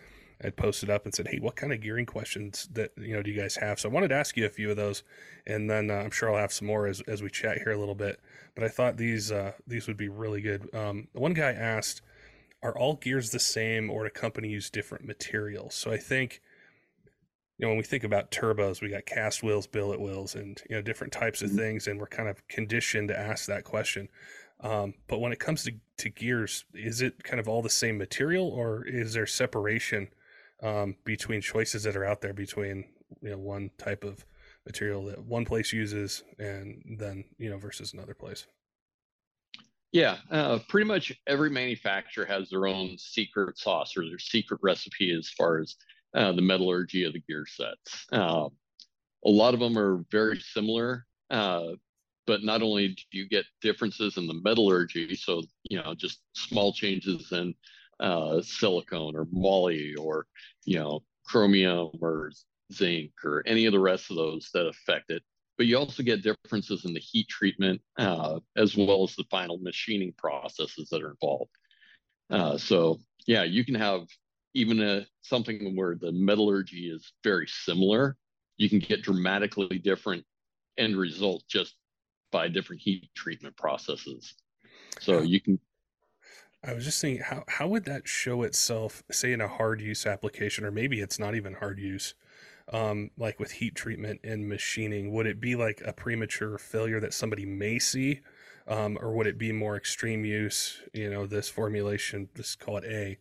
I'd 0.43 0.55
posted 0.55 0.89
up 0.89 1.05
and 1.05 1.13
said, 1.13 1.27
"Hey, 1.27 1.39
what 1.39 1.55
kind 1.55 1.73
of 1.73 1.81
gearing 1.81 2.05
questions 2.05 2.69
that 2.73 2.91
you 2.97 3.13
know 3.13 3.21
do 3.21 3.31
you 3.31 3.39
guys 3.39 3.57
have?" 3.57 3.79
So 3.79 3.89
I 3.89 3.91
wanted 3.91 4.09
to 4.09 4.15
ask 4.15 4.37
you 4.37 4.45
a 4.45 4.49
few 4.49 4.71
of 4.71 4.77
those, 4.77 5.03
and 5.45 5.69
then 5.69 5.91
uh, 5.91 5.95
I'm 5.95 6.11
sure 6.11 6.31
I'll 6.31 6.39
have 6.39 6.53
some 6.53 6.67
more 6.67 6.87
as 6.87 7.01
as 7.01 7.21
we 7.21 7.29
chat 7.29 7.57
here 7.57 7.71
a 7.71 7.77
little 7.77 7.95
bit. 7.95 8.19
But 8.55 8.63
I 8.63 8.69
thought 8.69 8.97
these 8.97 9.31
uh, 9.31 9.53
these 9.67 9.87
would 9.87 9.97
be 9.97 10.09
really 10.09 10.41
good. 10.41 10.73
Um, 10.73 11.07
one 11.13 11.33
guy 11.33 11.51
asked, 11.51 12.01
"Are 12.63 12.77
all 12.77 12.95
gears 12.95 13.31
the 13.31 13.39
same, 13.39 13.89
or 13.89 14.03
do 14.05 14.09
company 14.09 14.49
use 14.49 14.69
different 14.69 15.05
materials?" 15.05 15.75
So 15.75 15.91
I 15.91 15.97
think 15.97 16.41
you 17.59 17.65
know, 17.65 17.71
when 17.71 17.77
we 17.77 17.83
think 17.83 18.05
about 18.05 18.31
turbos, 18.31 18.81
we 18.81 18.87
got 18.89 19.05
cast 19.05 19.43
wheels, 19.43 19.67
billet 19.67 19.99
wheels, 19.99 20.33
and 20.33 20.61
you 20.69 20.77
know 20.77 20.81
different 20.81 21.11
types 21.11 21.41
of 21.41 21.49
mm-hmm. 21.49 21.59
things, 21.59 21.87
and 21.87 21.99
we're 21.99 22.07
kind 22.07 22.29
of 22.29 22.47
conditioned 22.47 23.09
to 23.09 23.19
ask 23.19 23.45
that 23.47 23.65
question. 23.65 24.07
Um, 24.61 24.93
but 25.07 25.19
when 25.19 25.31
it 25.31 25.39
comes 25.39 25.63
to, 25.65 25.73
to 25.97 26.09
gears, 26.09 26.65
is 26.73 27.01
it 27.01 27.23
kind 27.23 27.39
of 27.39 27.47
all 27.47 27.61
the 27.61 27.69
same 27.69 27.97
material, 27.97 28.47
or 28.47 28.85
is 28.85 29.13
there 29.13 29.25
separation 29.25 30.07
um, 30.61 30.95
between 31.03 31.41
choices 31.41 31.83
that 31.83 31.95
are 31.95 32.05
out 32.05 32.21
there 32.21 32.33
between 32.33 32.85
you 33.21 33.31
know 33.31 33.37
one 33.37 33.71
type 33.77 34.03
of 34.03 34.25
material 34.65 35.05
that 35.05 35.23
one 35.23 35.45
place 35.45 35.73
uses 35.73 36.23
and 36.37 36.97
then 36.99 37.23
you 37.37 37.49
know 37.49 37.57
versus 37.57 37.93
another 37.93 38.13
place? 38.13 38.47
Yeah, 39.91 40.17
uh, 40.29 40.59
pretty 40.67 40.87
much 40.87 41.11
every 41.25 41.49
manufacturer 41.49 42.25
has 42.25 42.49
their 42.49 42.67
own 42.67 42.95
secret 42.99 43.57
sauce 43.57 43.97
or 43.97 44.05
their 44.05 44.19
secret 44.19 44.59
recipe 44.61 45.11
as 45.11 45.29
far 45.29 45.59
as 45.59 45.75
uh, 46.13 46.31
the 46.31 46.41
metallurgy 46.41 47.05
of 47.05 47.13
the 47.13 47.21
gear 47.21 47.45
sets. 47.47 48.05
Uh, 48.11 48.49
a 49.25 49.29
lot 49.29 49.55
of 49.55 49.59
them 49.59 49.77
are 49.77 50.05
very 50.11 50.39
similar, 50.39 51.07
uh, 51.31 51.69
but 52.27 52.43
not 52.43 52.61
only 52.61 52.89
do 52.89 53.17
you 53.17 53.27
get 53.27 53.45
differences 53.61 54.17
in 54.17 54.27
the 54.27 54.39
metallurgy, 54.43 55.15
so 55.15 55.41
you 55.69 55.81
know 55.81 55.95
just 55.95 56.21
small 56.33 56.71
changes 56.71 57.31
in 57.31 57.55
uh, 57.99 58.41
silicon 58.41 59.15
or 59.15 59.27
moly 59.31 59.95
or 59.95 60.25
you 60.65 60.79
know 60.79 61.01
chromium 61.25 61.89
or 62.01 62.31
zinc 62.73 63.11
or 63.23 63.43
any 63.45 63.65
of 63.65 63.73
the 63.73 63.79
rest 63.79 64.09
of 64.09 64.17
those 64.17 64.49
that 64.53 64.67
affect 64.67 65.09
it. 65.09 65.23
But 65.57 65.67
you 65.67 65.77
also 65.77 66.03
get 66.03 66.23
differences 66.23 66.85
in 66.85 66.93
the 66.93 66.99
heat 66.99 67.27
treatment 67.27 67.81
uh, 67.97 68.39
as 68.55 68.77
well 68.77 69.03
as 69.03 69.15
the 69.15 69.25
final 69.29 69.57
machining 69.57 70.13
processes 70.17 70.87
that 70.89 71.03
are 71.03 71.11
involved. 71.11 71.51
Uh, 72.29 72.57
so 72.57 72.99
yeah, 73.27 73.43
you 73.43 73.65
can 73.65 73.75
have 73.75 74.07
even 74.53 74.81
a 74.81 75.05
something 75.21 75.75
where 75.75 75.95
the 75.95 76.11
metallurgy 76.11 76.89
is 76.89 77.13
very 77.23 77.47
similar, 77.47 78.17
you 78.57 78.69
can 78.69 78.79
get 78.79 79.03
dramatically 79.03 79.79
different 79.79 80.23
end 80.77 80.95
results 80.95 81.45
just 81.45 81.75
by 82.31 82.47
different 82.47 82.81
heat 82.81 83.09
treatment 83.15 83.55
processes. 83.57 84.35
So 84.99 85.21
you 85.21 85.39
can. 85.39 85.59
I 86.63 86.73
was 86.73 86.83
just 86.83 86.99
thinking, 86.99 87.23
how 87.23 87.43
how 87.47 87.67
would 87.69 87.85
that 87.85 88.07
show 88.07 88.43
itself, 88.43 89.03
say, 89.11 89.31
in 89.31 89.41
a 89.41 89.47
hard 89.47 89.81
use 89.81 90.05
application, 90.05 90.65
or 90.65 90.71
maybe 90.71 90.99
it's 90.99 91.19
not 91.19 91.35
even 91.35 91.53
hard 91.53 91.79
use, 91.79 92.15
um, 92.73 93.11
like 93.17 93.39
with 93.39 93.51
heat 93.51 93.75
treatment 93.75 94.19
and 94.23 94.47
machining? 94.49 95.13
Would 95.13 95.25
it 95.25 95.39
be 95.39 95.55
like 95.55 95.81
a 95.85 95.93
premature 95.93 96.57
failure 96.57 96.99
that 96.99 97.13
somebody 97.13 97.45
may 97.45 97.79
see, 97.79 98.19
um, 98.67 98.97
or 99.01 99.13
would 99.13 99.27
it 99.27 99.37
be 99.37 99.53
more 99.53 99.77
extreme 99.77 100.25
use? 100.25 100.81
You 100.93 101.09
know, 101.09 101.25
this 101.25 101.47
formulation, 101.47 102.29
just 102.35 102.59
call 102.59 102.77
it 102.77 102.85
A, 102.85 103.17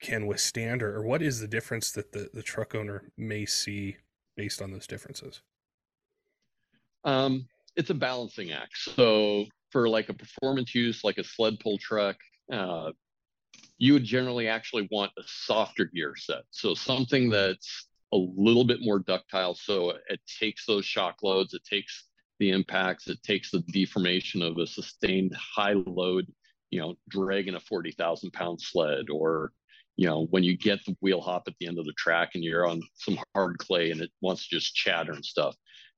can 0.00 0.26
withstand, 0.26 0.82
or, 0.82 0.96
or 0.96 1.02
what 1.02 1.20
is 1.20 1.40
the 1.40 1.48
difference 1.48 1.92
that 1.92 2.12
the, 2.12 2.30
the 2.32 2.42
truck 2.42 2.74
owner 2.74 3.12
may 3.16 3.44
see 3.44 3.98
based 4.36 4.62
on 4.62 4.72
those 4.72 4.86
differences? 4.86 5.42
Um, 7.04 7.46
it's 7.76 7.90
a 7.90 7.94
balancing 7.94 8.52
act. 8.52 8.76
So 8.78 9.44
for 9.70 9.86
like 9.88 10.08
a 10.08 10.14
performance 10.14 10.74
use, 10.74 11.04
like 11.04 11.18
a 11.18 11.24
sled 11.24 11.60
pull 11.60 11.78
truck, 11.78 12.16
uh, 12.50 12.92
you 13.78 13.94
would 13.94 14.04
generally 14.04 14.48
actually 14.48 14.88
want 14.90 15.12
a 15.18 15.22
softer 15.26 15.86
gear 15.86 16.14
set. 16.16 16.42
So 16.50 16.74
something 16.74 17.30
that's 17.30 17.88
a 18.12 18.16
little 18.16 18.64
bit 18.64 18.80
more 18.82 18.98
ductile. 18.98 19.54
So 19.54 19.94
it 20.08 20.20
takes 20.38 20.66
those 20.66 20.84
shock 20.84 21.22
loads, 21.22 21.54
it 21.54 21.64
takes 21.64 22.08
the 22.38 22.50
impacts, 22.50 23.08
it 23.08 23.22
takes 23.22 23.50
the 23.50 23.60
deformation 23.60 24.42
of 24.42 24.58
a 24.58 24.66
sustained 24.66 25.34
high 25.34 25.74
load, 25.74 26.26
you 26.70 26.80
know, 26.80 26.96
dragging 27.08 27.54
a 27.54 27.60
40,000 27.60 28.32
pound 28.32 28.60
sled 28.60 29.10
or 29.10 29.52
you 29.96 30.06
know, 30.06 30.26
when 30.30 30.42
you 30.42 30.56
get 30.56 30.82
the 30.86 30.96
wheel 31.02 31.20
hop 31.20 31.42
at 31.46 31.52
the 31.60 31.66
end 31.66 31.78
of 31.78 31.84
the 31.84 31.92
track 31.92 32.30
and 32.34 32.42
you're 32.42 32.66
on 32.66 32.80
some 32.94 33.18
hard 33.34 33.58
clay 33.58 33.90
and 33.90 34.00
it 34.00 34.10
wants 34.22 34.48
to 34.48 34.56
just 34.56 34.74
chatter 34.74 35.12
and 35.12 35.22
stuff, 35.22 35.54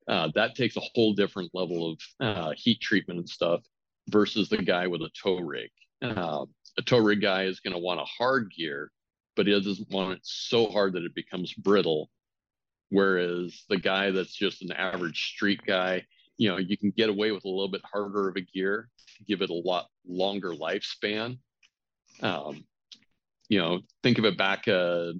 uh, 0.09 0.27
that 0.35 0.55
takes 0.55 0.75
a 0.75 0.81
whole 0.93 1.13
different 1.13 1.49
level 1.53 1.91
of 1.91 1.99
uh, 2.19 2.51
heat 2.57 2.81
treatment 2.81 3.19
and 3.19 3.29
stuff 3.29 3.61
versus 4.09 4.49
the 4.49 4.57
guy 4.57 4.87
with 4.87 5.01
a 5.01 5.09
tow 5.21 5.37
rig. 5.37 5.69
Uh, 6.03 6.45
a 6.77 6.81
tow 6.81 6.97
rig 6.97 7.21
guy 7.21 7.43
is 7.43 7.59
going 7.59 7.73
to 7.73 7.79
want 7.79 7.99
a 7.99 8.05
hard 8.05 8.51
gear, 8.55 8.91
but 9.35 9.47
he 9.47 9.53
doesn't 9.53 9.89
want 9.89 10.13
it 10.13 10.19
so 10.23 10.69
hard 10.69 10.93
that 10.93 11.03
it 11.03 11.15
becomes 11.15 11.53
brittle. 11.53 12.09
Whereas 12.89 13.63
the 13.69 13.77
guy 13.77 14.11
that's 14.11 14.35
just 14.35 14.61
an 14.61 14.71
average 14.71 15.33
street 15.33 15.61
guy, 15.65 16.05
you 16.37 16.49
know, 16.49 16.57
you 16.57 16.77
can 16.77 16.91
get 16.91 17.09
away 17.09 17.31
with 17.31 17.45
a 17.45 17.49
little 17.49 17.69
bit 17.69 17.81
harder 17.89 18.27
of 18.27 18.35
a 18.35 18.41
gear, 18.41 18.89
give 19.27 19.41
it 19.41 19.49
a 19.49 19.53
lot 19.53 19.87
longer 20.05 20.51
lifespan. 20.51 21.39
Um, 22.21 22.65
you 23.49 23.59
know, 23.59 23.81
think 24.03 24.19
of 24.19 24.25
it 24.25 24.37
back, 24.37 24.67
uh, 24.67 25.13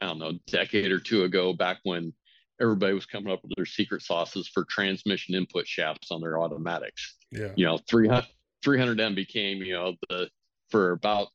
I 0.00 0.06
don't 0.06 0.18
know, 0.18 0.28
a 0.28 0.50
decade 0.50 0.90
or 0.90 1.00
two 1.00 1.24
ago, 1.24 1.52
back 1.52 1.78
when 1.82 2.12
everybody 2.60 2.94
was 2.94 3.06
coming 3.06 3.32
up 3.32 3.42
with 3.42 3.52
their 3.56 3.66
secret 3.66 4.02
sauces 4.02 4.48
for 4.48 4.64
transmission 4.64 5.34
input 5.34 5.66
shafts 5.66 6.10
on 6.10 6.20
their 6.20 6.38
automatics. 6.38 7.16
Yeah. 7.30 7.52
You 7.56 7.66
know, 7.66 7.78
300, 7.88 8.26
300M 8.64 9.14
became, 9.14 9.58
you 9.58 9.74
know, 9.74 9.94
the, 10.08 10.28
for 10.70 10.92
about 10.92 11.28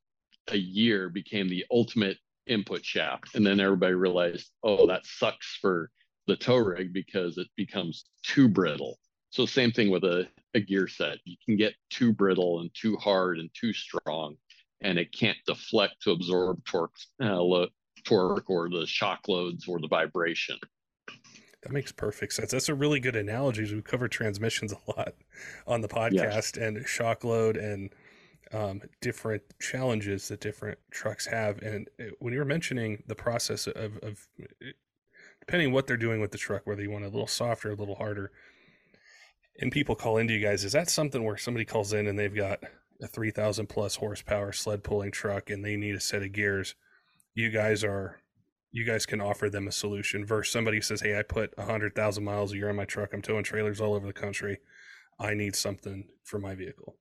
a 0.50 0.58
year 0.58 1.10
became 1.10 1.48
the 1.48 1.66
ultimate 1.72 2.18
input 2.48 2.84
shaft. 2.84 3.36
And 3.36 3.46
then 3.46 3.60
everybody 3.60 3.94
realized, 3.94 4.50
oh, 4.64 4.88
that 4.88 5.06
sucks 5.06 5.58
for 5.62 5.92
the 6.28 6.36
tow 6.36 6.58
rig 6.58 6.94
because 6.94 7.38
it 7.38 7.48
becomes 7.56 8.06
too 8.24 8.48
brittle. 8.48 8.98
So 9.30 9.46
same 9.46 9.72
thing 9.72 9.92
with 9.92 10.04
a, 10.04 10.28
a 10.56 10.60
gear 10.60 10.88
set. 10.88 11.20
You 11.26 11.38
can 11.46 11.56
get 11.56 11.76
too 11.90 12.12
brittle 12.12 12.62
and 12.62 12.72
too 12.74 12.96
hard 12.98 13.38
and 13.38 13.50
too 13.54 13.74
strong 13.74 14.36
and 14.82 14.98
it 14.98 15.12
can't 15.12 15.38
deflect 15.46 16.02
to 16.04 16.12
absorb 16.12 16.64
torque, 16.66 16.96
uh, 17.22 17.42
lo- 17.42 17.68
torque 18.06 18.50
or 18.50 18.70
the 18.70 18.86
shock 18.86 19.28
loads 19.28 19.68
or 19.68 19.80
the 19.80 19.88
vibration. 19.88 20.58
That 21.64 21.74
makes 21.74 21.92
perfect 21.92 22.34
sense. 22.34 22.52
That's 22.52 22.70
a 22.70 22.76
really 22.76 23.00
good 23.00 23.16
analogy. 23.16 23.74
We 23.74 23.82
cover 23.82 24.08
transmissions 24.08 24.74
a 24.88 24.92
lot 24.92 25.14
on 25.68 25.82
the 25.82 25.88
podcast 25.88 26.14
yes. 26.14 26.58
and 26.58 26.88
shock 26.88 27.24
load 27.24 27.58
and 27.58 27.90
um, 28.54 28.82
different 29.02 29.44
challenges 29.60 30.28
that 30.30 30.40
different 30.40 30.80
trucks 30.92 31.28
have. 31.28 31.62
And 31.62 31.88
uh, 32.00 32.06
when 32.20 32.34
you 32.34 32.40
were 32.40 32.46
mentioning 32.46 33.04
the 33.08 33.16
process 33.16 33.68
of, 33.68 33.98
of 33.98 34.28
depending 35.40 35.72
what 35.72 35.86
they're 35.86 35.98
doing 35.98 36.22
with 36.22 36.32
the 36.32 36.38
truck, 36.38 36.66
whether 36.66 36.82
you 36.82 36.92
want 36.92 37.06
a 37.06 37.10
little 37.10 37.28
softer, 37.28 37.72
a 37.72 37.76
little 37.76 37.96
harder, 37.96 38.32
and 39.62 39.72
people 39.72 39.96
call 39.96 40.18
into 40.18 40.34
you 40.34 40.40
guys, 40.40 40.64
is 40.64 40.72
that 40.72 40.90
something 40.90 41.24
where 41.24 41.38
somebody 41.38 41.66
calls 41.66 41.92
in 41.92 42.08
and 42.08 42.18
they've 42.18 42.34
got 42.34 42.64
a 43.02 43.08
3000 43.08 43.68
plus 43.68 43.98
horsepower 43.98 44.52
sled 44.52 44.84
pulling 44.84 45.12
truck 45.12 45.50
and 45.50 45.64
they 45.64 45.76
need 45.76 45.96
a 45.96 46.00
set 46.00 46.24
of 46.24 46.32
gears 46.32 46.76
you 47.40 47.50
guys 47.50 47.84
are 47.84 48.20
you 48.72 48.86
guys 48.86 49.06
can 49.06 49.20
offer 49.20 49.50
them 49.50 49.68
a 49.68 49.72
solution 49.72 50.26
versus 50.26 50.52
somebody 50.52 50.80
says 50.80 51.02
hey 51.02 51.18
i 51.18 51.24
put 51.24 51.56
100000 51.58 52.24
miles 52.24 52.54
a 52.54 52.56
year 52.56 52.70
on 52.70 52.76
my 52.76 52.86
truck 52.86 53.14
i'm 53.14 53.22
towing 53.22 53.44
trailers 53.44 53.82
all 53.82 53.94
over 53.94 54.06
the 54.06 54.14
country 54.14 54.60
I 55.20 55.34
need 55.34 55.56
something 55.56 56.06
for 56.24 56.40
my 56.40 56.56
vehicle? 56.56 56.96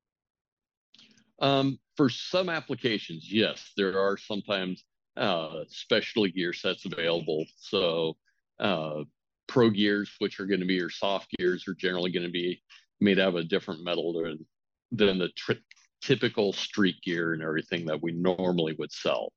Um, 1.41 1.79
for 1.97 2.09
some 2.09 2.49
applications, 2.49 3.33
yes, 3.33 3.73
there 3.77 3.99
are 3.99 4.17
sometimes 4.17 4.85
uh, 5.17 5.65
special 5.69 6.27
gear 6.27 6.53
sets 6.53 6.85
available. 6.85 7.45
So 7.57 8.17
uh, 8.59 9.05
pro 9.47 9.71
gears, 9.71 10.11
which 10.19 10.41
are 10.41 10.47
going 10.47 10.61
to 10.61 10.67
be 10.67 10.75
your 10.75 10.91
soft 10.91 11.29
gears, 11.39 11.69
are 11.69 11.75
generally 11.75 12.11
going 12.11 12.27
to 12.27 12.33
be 12.33 12.61
made 13.01 13.21
out 13.21 13.29
of 13.29 13.37
a 13.37 13.45
different 13.45 13.85
metal 13.85 14.13
than 14.13 14.45
than 14.91 15.19
the 15.19 15.29
tri- 15.37 15.57
typical 16.03 16.53
street 16.53 16.97
gear 17.03 17.35
and 17.35 17.43
everything 17.43 17.85
that 17.87 18.03
we 18.03 18.11
normally 18.11 18.75
would 18.79 18.91
sell. 18.91 19.33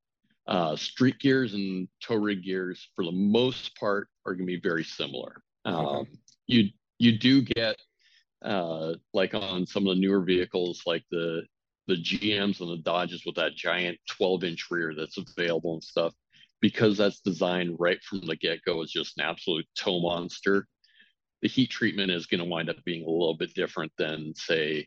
Uh, 0.52 0.76
street 0.76 1.18
gears 1.18 1.54
and 1.54 1.88
tow 2.04 2.16
rig 2.16 2.44
gears, 2.44 2.90
for 2.94 3.06
the 3.06 3.12
most 3.12 3.74
part, 3.78 4.10
are 4.26 4.34
going 4.34 4.46
to 4.46 4.54
be 4.54 4.60
very 4.60 4.84
similar. 4.84 5.42
Um, 5.64 5.86
okay. 5.86 6.10
You 6.48 6.70
you 7.00 7.18
do 7.18 7.42
get 7.42 7.78
uh, 8.44 8.96
like 9.14 9.34
on 9.34 9.66
some 9.66 9.88
of 9.88 9.96
the 9.96 10.02
newer 10.02 10.20
vehicles, 10.20 10.82
like 10.86 11.06
the 11.10 11.44
the 11.88 11.96
GMs 11.96 12.60
and 12.60 12.70
the 12.70 12.84
Dodges 12.84 13.24
with 13.26 13.36
that 13.36 13.56
giant 13.56 13.98
12 14.10 14.44
inch 14.44 14.68
rear 14.70 14.94
that's 14.94 15.18
available 15.18 15.76
and 15.76 15.84
stuff, 15.84 16.14
because 16.60 16.98
that's 16.98 17.22
designed 17.22 17.78
right 17.80 18.04
from 18.04 18.20
the 18.20 18.36
get 18.36 18.62
go 18.66 18.82
as 18.82 18.92
just 18.92 19.18
an 19.18 19.24
absolute 19.24 19.66
tow 19.78 20.02
monster. 20.02 20.68
The 21.42 21.48
heat 21.48 21.70
treatment 21.70 22.12
is 22.12 22.26
going 22.26 22.40
to 22.40 22.46
wind 22.46 22.70
up 22.70 22.84
being 22.84 23.06
a 23.06 23.10
little 23.10 23.38
bit 23.38 23.54
different 23.54 23.94
than, 23.98 24.34
say, 24.36 24.86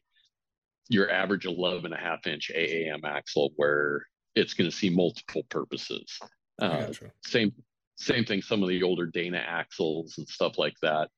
your 0.90 1.10
average 1.10 1.46
11 1.46 1.86
and 1.86 1.94
a 1.94 1.96
half 1.96 2.26
inch 2.26 2.50
AAM 2.54 3.04
axle, 3.04 3.54
where 3.56 4.06
it's 4.34 4.54
going 4.54 4.70
to 4.70 4.76
see 4.76 4.90
multiple 4.90 5.44
purposes. 5.48 6.18
Uh, 6.60 6.86
same 7.24 7.52
same 7.96 8.24
thing. 8.24 8.42
Some 8.42 8.62
of 8.62 8.68
the 8.68 8.82
older 8.82 9.06
Dana 9.06 9.38
axles 9.38 10.18
and 10.18 10.28
stuff 10.28 10.58
like 10.58 10.74
that. 10.82 11.10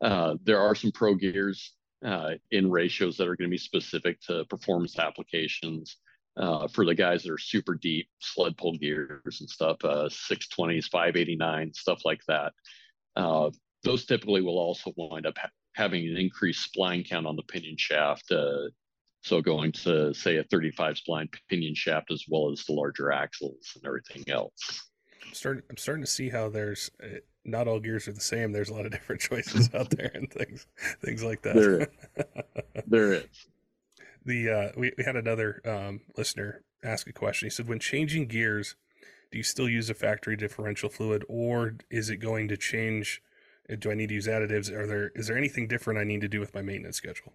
Uh, 0.00 0.34
there 0.42 0.60
are 0.60 0.74
some 0.74 0.90
pro 0.92 1.14
gears 1.14 1.74
uh, 2.04 2.32
in 2.50 2.70
ratios 2.70 3.16
that 3.16 3.28
are 3.28 3.36
going 3.36 3.48
to 3.48 3.54
be 3.54 3.58
specific 3.58 4.20
to 4.22 4.44
performance 4.46 4.98
applications. 4.98 5.96
Uh, 6.36 6.66
for 6.66 6.84
the 6.84 6.94
guys 6.94 7.22
that 7.22 7.30
are 7.30 7.38
super 7.38 7.76
deep 7.76 8.08
sled 8.18 8.56
pull 8.56 8.76
gears 8.76 9.38
and 9.38 9.48
stuff, 9.48 9.76
uh, 9.84 10.08
620s, 10.08 10.90
589, 10.90 11.72
stuff 11.74 12.04
like 12.04 12.20
that. 12.26 12.52
Uh, 13.14 13.50
those 13.84 14.04
typically 14.04 14.40
will 14.40 14.58
also 14.58 14.92
wind 14.96 15.26
up 15.26 15.38
ha- 15.38 15.50
having 15.74 16.08
an 16.08 16.16
increased 16.16 16.74
spline 16.74 17.08
count 17.08 17.28
on 17.28 17.36
the 17.36 17.42
pinion 17.44 17.76
shaft. 17.76 18.32
So 19.24 19.40
going 19.40 19.72
to 19.72 20.12
say 20.12 20.36
a 20.36 20.44
35 20.44 20.96
spline 20.96 21.34
pinion 21.48 21.74
shaft 21.74 22.10
as 22.10 22.24
well 22.28 22.52
as 22.52 22.62
the 22.64 22.74
larger 22.74 23.10
axles 23.10 23.72
and 23.74 23.84
everything 23.86 24.22
else. 24.28 24.86
I'm 25.26 25.32
starting, 25.32 25.62
I'm 25.70 25.78
starting 25.78 26.04
to 26.04 26.10
see 26.10 26.28
how 26.28 26.50
there's 26.50 26.90
uh, 27.02 27.20
not 27.42 27.66
all 27.66 27.80
gears 27.80 28.06
are 28.06 28.12
the 28.12 28.20
same. 28.20 28.52
There's 28.52 28.68
a 28.68 28.74
lot 28.74 28.84
of 28.84 28.92
different 28.92 29.22
choices 29.22 29.70
out 29.74 29.88
there 29.88 30.10
and 30.12 30.30
things, 30.30 30.66
things 31.00 31.24
like 31.24 31.40
that. 31.40 31.54
There, 31.54 31.88
there 32.86 33.12
is. 33.14 33.46
The 34.26 34.50
uh, 34.50 34.72
we, 34.76 34.92
we 34.98 35.04
had 35.04 35.16
another 35.16 35.62
um, 35.64 36.00
listener 36.18 36.62
ask 36.82 37.08
a 37.08 37.12
question. 37.12 37.46
He 37.46 37.50
said, 37.50 37.66
"When 37.66 37.78
changing 37.78 38.28
gears, 38.28 38.76
do 39.30 39.38
you 39.38 39.44
still 39.44 39.68
use 39.68 39.88
a 39.88 39.94
factory 39.94 40.36
differential 40.36 40.88
fluid, 40.88 41.24
or 41.28 41.76
is 41.90 42.10
it 42.10 42.18
going 42.18 42.48
to 42.48 42.56
change? 42.56 43.22
Do 43.78 43.90
I 43.90 43.94
need 43.94 44.08
to 44.08 44.14
use 44.14 44.26
additives? 44.26 44.70
Are 44.70 44.86
there 44.86 45.12
is 45.14 45.26
there 45.26 45.36
anything 45.36 45.68
different 45.68 45.98
I 45.98 46.04
need 46.04 46.22
to 46.22 46.28
do 46.28 46.40
with 46.40 46.54
my 46.54 46.62
maintenance 46.62 46.96
schedule?" 46.96 47.34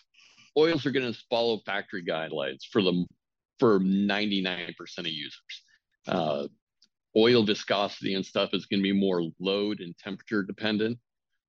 oils 0.57 0.85
are 0.85 0.91
going 0.91 1.11
to 1.11 1.19
follow 1.29 1.59
factory 1.65 2.03
guidelines 2.03 2.63
for 2.71 2.81
the 2.81 3.05
for 3.59 3.79
99% 3.79 4.73
of 4.97 5.05
users. 5.05 5.63
Uh, 6.07 6.47
oil 7.15 7.43
viscosity 7.43 8.15
and 8.15 8.25
stuff 8.25 8.49
is 8.53 8.65
going 8.65 8.79
to 8.79 8.83
be 8.83 8.91
more 8.91 9.21
load 9.39 9.81
and 9.81 9.95
temperature 9.97 10.41
dependent. 10.41 10.97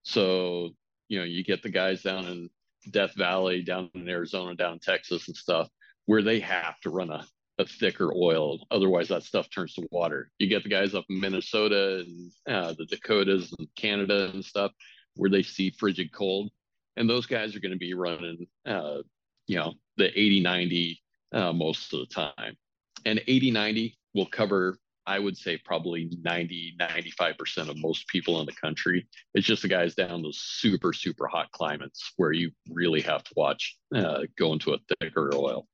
So, 0.02 0.70
you 1.08 1.18
know, 1.18 1.24
you 1.24 1.42
get 1.42 1.62
the 1.62 1.70
guys 1.70 2.02
down 2.02 2.26
in 2.26 2.50
Death 2.90 3.14
Valley, 3.16 3.62
down 3.62 3.90
in 3.94 4.08
Arizona, 4.08 4.54
down 4.54 4.74
in 4.74 4.78
Texas 4.80 5.28
and 5.28 5.36
stuff, 5.36 5.68
where 6.06 6.22
they 6.22 6.40
have 6.40 6.78
to 6.80 6.90
run 6.90 7.10
a, 7.10 7.24
a 7.58 7.64
thicker 7.64 8.12
oil. 8.14 8.58
Otherwise, 8.70 9.08
that 9.08 9.22
stuff 9.22 9.48
turns 9.48 9.74
to 9.74 9.88
water. 9.90 10.30
You 10.38 10.48
get 10.48 10.64
the 10.64 10.68
guys 10.68 10.94
up 10.94 11.04
in 11.08 11.18
Minnesota 11.18 12.04
and 12.04 12.32
uh, 12.46 12.74
the 12.76 12.86
Dakotas 12.86 13.54
and 13.58 13.68
Canada 13.76 14.30
and 14.34 14.44
stuff, 14.44 14.72
where 15.14 15.30
they 15.30 15.42
see 15.42 15.70
frigid 15.78 16.12
cold 16.12 16.50
and 16.96 17.08
those 17.08 17.26
guys 17.26 17.56
are 17.56 17.60
going 17.60 17.72
to 17.72 17.78
be 17.78 17.94
running, 17.94 18.46
uh, 18.66 18.98
you 19.46 19.56
know, 19.56 19.74
the 19.96 20.08
80 20.18 20.40
90 20.40 21.02
uh, 21.32 21.52
most 21.52 21.92
of 21.92 22.00
the 22.00 22.06
time. 22.06 22.56
And 23.04 23.20
80 23.26 23.50
90 23.50 23.98
will 24.14 24.26
cover, 24.26 24.78
I 25.06 25.18
would 25.18 25.36
say, 25.36 25.58
probably 25.58 26.10
90 26.22 26.76
95% 26.78 27.68
of 27.68 27.78
most 27.78 28.06
people 28.08 28.40
in 28.40 28.46
the 28.46 28.52
country. 28.52 29.06
It's 29.34 29.46
just 29.46 29.62
the 29.62 29.68
guys 29.68 29.94
down 29.94 30.22
those 30.22 30.38
super, 30.38 30.92
super 30.92 31.26
hot 31.26 31.50
climates 31.52 32.12
where 32.16 32.32
you 32.32 32.50
really 32.70 33.00
have 33.02 33.24
to 33.24 33.32
watch 33.36 33.76
uh, 33.94 34.22
go 34.38 34.52
into 34.52 34.74
a 34.74 34.78
thicker 35.00 35.30
oil. 35.34 35.66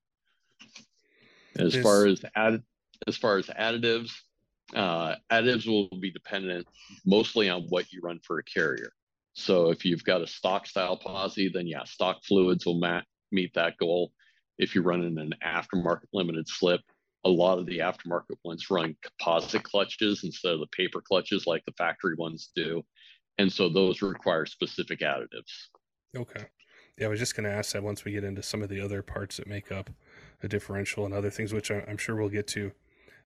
As 1.58 1.74
far 1.74 2.06
as 2.06 2.24
add, 2.36 2.62
as 3.08 3.16
far 3.16 3.38
as 3.38 3.46
additives, 3.46 4.12
uh, 4.74 5.16
additives 5.32 5.66
will 5.66 5.88
be 5.98 6.10
dependent 6.10 6.66
mostly 7.04 7.48
on 7.48 7.62
what 7.68 7.92
you 7.92 8.00
run 8.00 8.20
for 8.22 8.38
a 8.38 8.44
carrier. 8.44 8.92
So 9.38 9.70
if 9.70 9.84
you've 9.84 10.04
got 10.04 10.20
a 10.20 10.26
stock 10.26 10.66
style 10.66 10.98
posi, 10.98 11.52
then 11.52 11.66
yeah, 11.66 11.84
stock 11.84 12.24
fluids 12.24 12.66
will 12.66 12.78
ma- 12.78 13.02
meet 13.30 13.54
that 13.54 13.76
goal. 13.78 14.12
If 14.58 14.74
you're 14.74 14.84
running 14.84 15.16
an 15.18 15.32
aftermarket 15.44 16.08
limited 16.12 16.48
slip, 16.48 16.80
a 17.24 17.28
lot 17.28 17.58
of 17.58 17.66
the 17.66 17.78
aftermarket 17.78 18.36
ones 18.44 18.68
run 18.68 18.96
composite 19.02 19.62
clutches 19.62 20.24
instead 20.24 20.52
of 20.52 20.60
the 20.60 20.66
paper 20.68 21.00
clutches 21.00 21.46
like 21.46 21.64
the 21.66 21.72
factory 21.78 22.16
ones 22.16 22.50
do. 22.56 22.82
And 23.38 23.52
so 23.52 23.68
those 23.68 24.02
require 24.02 24.44
specific 24.44 25.00
additives. 25.00 25.68
Okay. 26.16 26.46
Yeah, 26.98 27.06
I 27.06 27.08
was 27.08 27.20
just 27.20 27.36
going 27.36 27.48
to 27.48 27.56
ask 27.56 27.72
that 27.72 27.82
once 27.84 28.04
we 28.04 28.10
get 28.10 28.24
into 28.24 28.42
some 28.42 28.62
of 28.62 28.68
the 28.68 28.80
other 28.80 29.02
parts 29.02 29.36
that 29.36 29.46
make 29.46 29.70
up 29.70 29.90
a 30.42 30.48
differential 30.48 31.04
and 31.04 31.14
other 31.14 31.30
things, 31.30 31.52
which 31.52 31.70
I'm 31.70 31.96
sure 31.96 32.16
we'll 32.16 32.28
get 32.28 32.48
to 32.48 32.72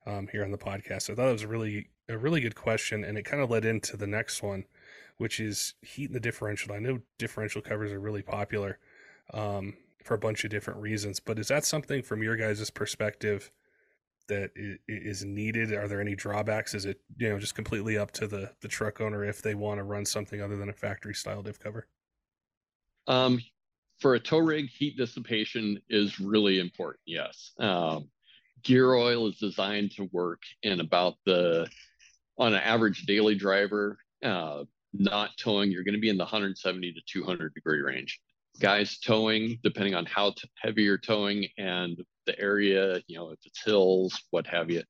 um, 0.07 0.29
here 0.31 0.45
on 0.45 0.51
the 0.51 0.59
podcast. 0.59 1.09
I 1.09 1.15
thought 1.15 1.29
it 1.29 1.33
was 1.33 1.43
a 1.43 1.49
really 1.49 1.89
a 2.09 2.19
really 2.19 2.41
good 2.41 2.57
question, 2.57 3.05
and 3.05 3.17
it 3.17 3.25
kind 3.25 3.43
of 3.43 3.51
led 3.51 3.65
into 3.65 3.97
the 3.97 4.07
next 4.07 4.43
one, 4.43 4.65
which 5.23 5.39
is 5.39 5.75
heat 5.83 6.09
in 6.09 6.13
the 6.13 6.19
differential. 6.19 6.73
I 6.73 6.81
know 6.81 6.99
differential 7.17 7.63
covers 7.63 7.93
are 7.93 8.01
really 8.01 8.23
popular 8.23 8.81
um, 9.33 9.75
for 10.03 10.15
a 10.15 10.19
bunch 10.19 10.43
of 10.43 10.51
different 10.51 10.81
reasons, 10.81 11.21
but 11.21 11.39
is 11.39 11.47
that 11.47 11.65
something 11.65 12.03
from 12.03 12.25
your 12.25 12.35
guys' 12.35 12.71
perspective 12.71 13.53
that 14.27 14.51
is 14.89 15.25
needed? 15.25 15.73
Are 15.75 15.87
there 15.87 16.01
any 16.01 16.17
drawbacks? 16.17 16.75
Is 16.75 16.87
it 16.87 17.01
you 17.19 17.29
know 17.29 17.39
just 17.39 17.55
completely 17.55 17.97
up 17.97 18.11
to 18.13 18.27
the 18.27 18.51
the 18.63 18.69
truck 18.69 19.01
owner 19.01 19.25
if 19.25 19.43
they 19.43 19.55
want 19.55 19.79
to 19.79 19.85
run 19.85 20.05
something 20.05 20.43
other 20.43 20.57
than 20.57 20.71
a 20.71 20.73
factory 20.73 21.15
style 21.15 21.41
diff 21.41 21.61
cover? 21.61 21.87
Um, 23.07 23.41
for 24.01 24.17
a 24.17 24.21
tow 24.21 24.39
rig, 24.39 24.71
heat 24.71 24.97
dissipation 24.97 25.81
is 25.89 26.19
really 26.19 26.59
important. 26.59 27.03
Yes. 27.07 27.53
Um, 27.61 28.09
gear 28.65 28.95
oil 28.95 29.29
is 29.29 29.39
designed 29.39 29.93
to 29.93 30.09
work 30.11 30.43
in 30.65 30.81
about 30.81 31.15
the 31.27 31.69
on 32.39 32.55
an 32.55 32.61
average 32.61 33.07
daily 33.07 33.37
driver 33.37 33.99
uh, 34.25 34.65
not 34.93 35.31
towing, 35.39 35.71
you're 35.71 35.85
going 35.85 35.95
to 35.95 36.01
be 36.01 36.09
in 36.09 36.17
the 36.17 36.25
170 36.25 36.93
to 36.93 37.01
200 37.07 37.55
degree 37.55 37.81
range. 37.81 38.21
Guys 38.61 38.99
towing, 38.99 39.59
depending 39.63 39.95
on 39.95 40.05
how 40.05 40.31
t- 40.31 40.49
heavy 40.61 40.83
you're 40.83 40.99
towing 40.99 41.47
and 41.59 41.97
the 42.27 42.39
area, 42.39 43.01
you 43.07 43.17
know, 43.17 43.31
if 43.31 43.39
it's 43.45 43.65
hills, 43.65 44.21
what 44.31 44.47
have 44.47 44.71
you, 44.71 44.83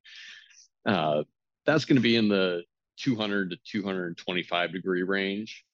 uh, 0.86 1.22
that's 1.64 1.84
going 1.84 1.96
to 1.96 2.02
be 2.02 2.16
in 2.16 2.28
the 2.28 2.62
200 2.98 3.50
to 3.50 3.56
225 3.64 4.72
degree 4.72 5.02
range. 5.02 5.64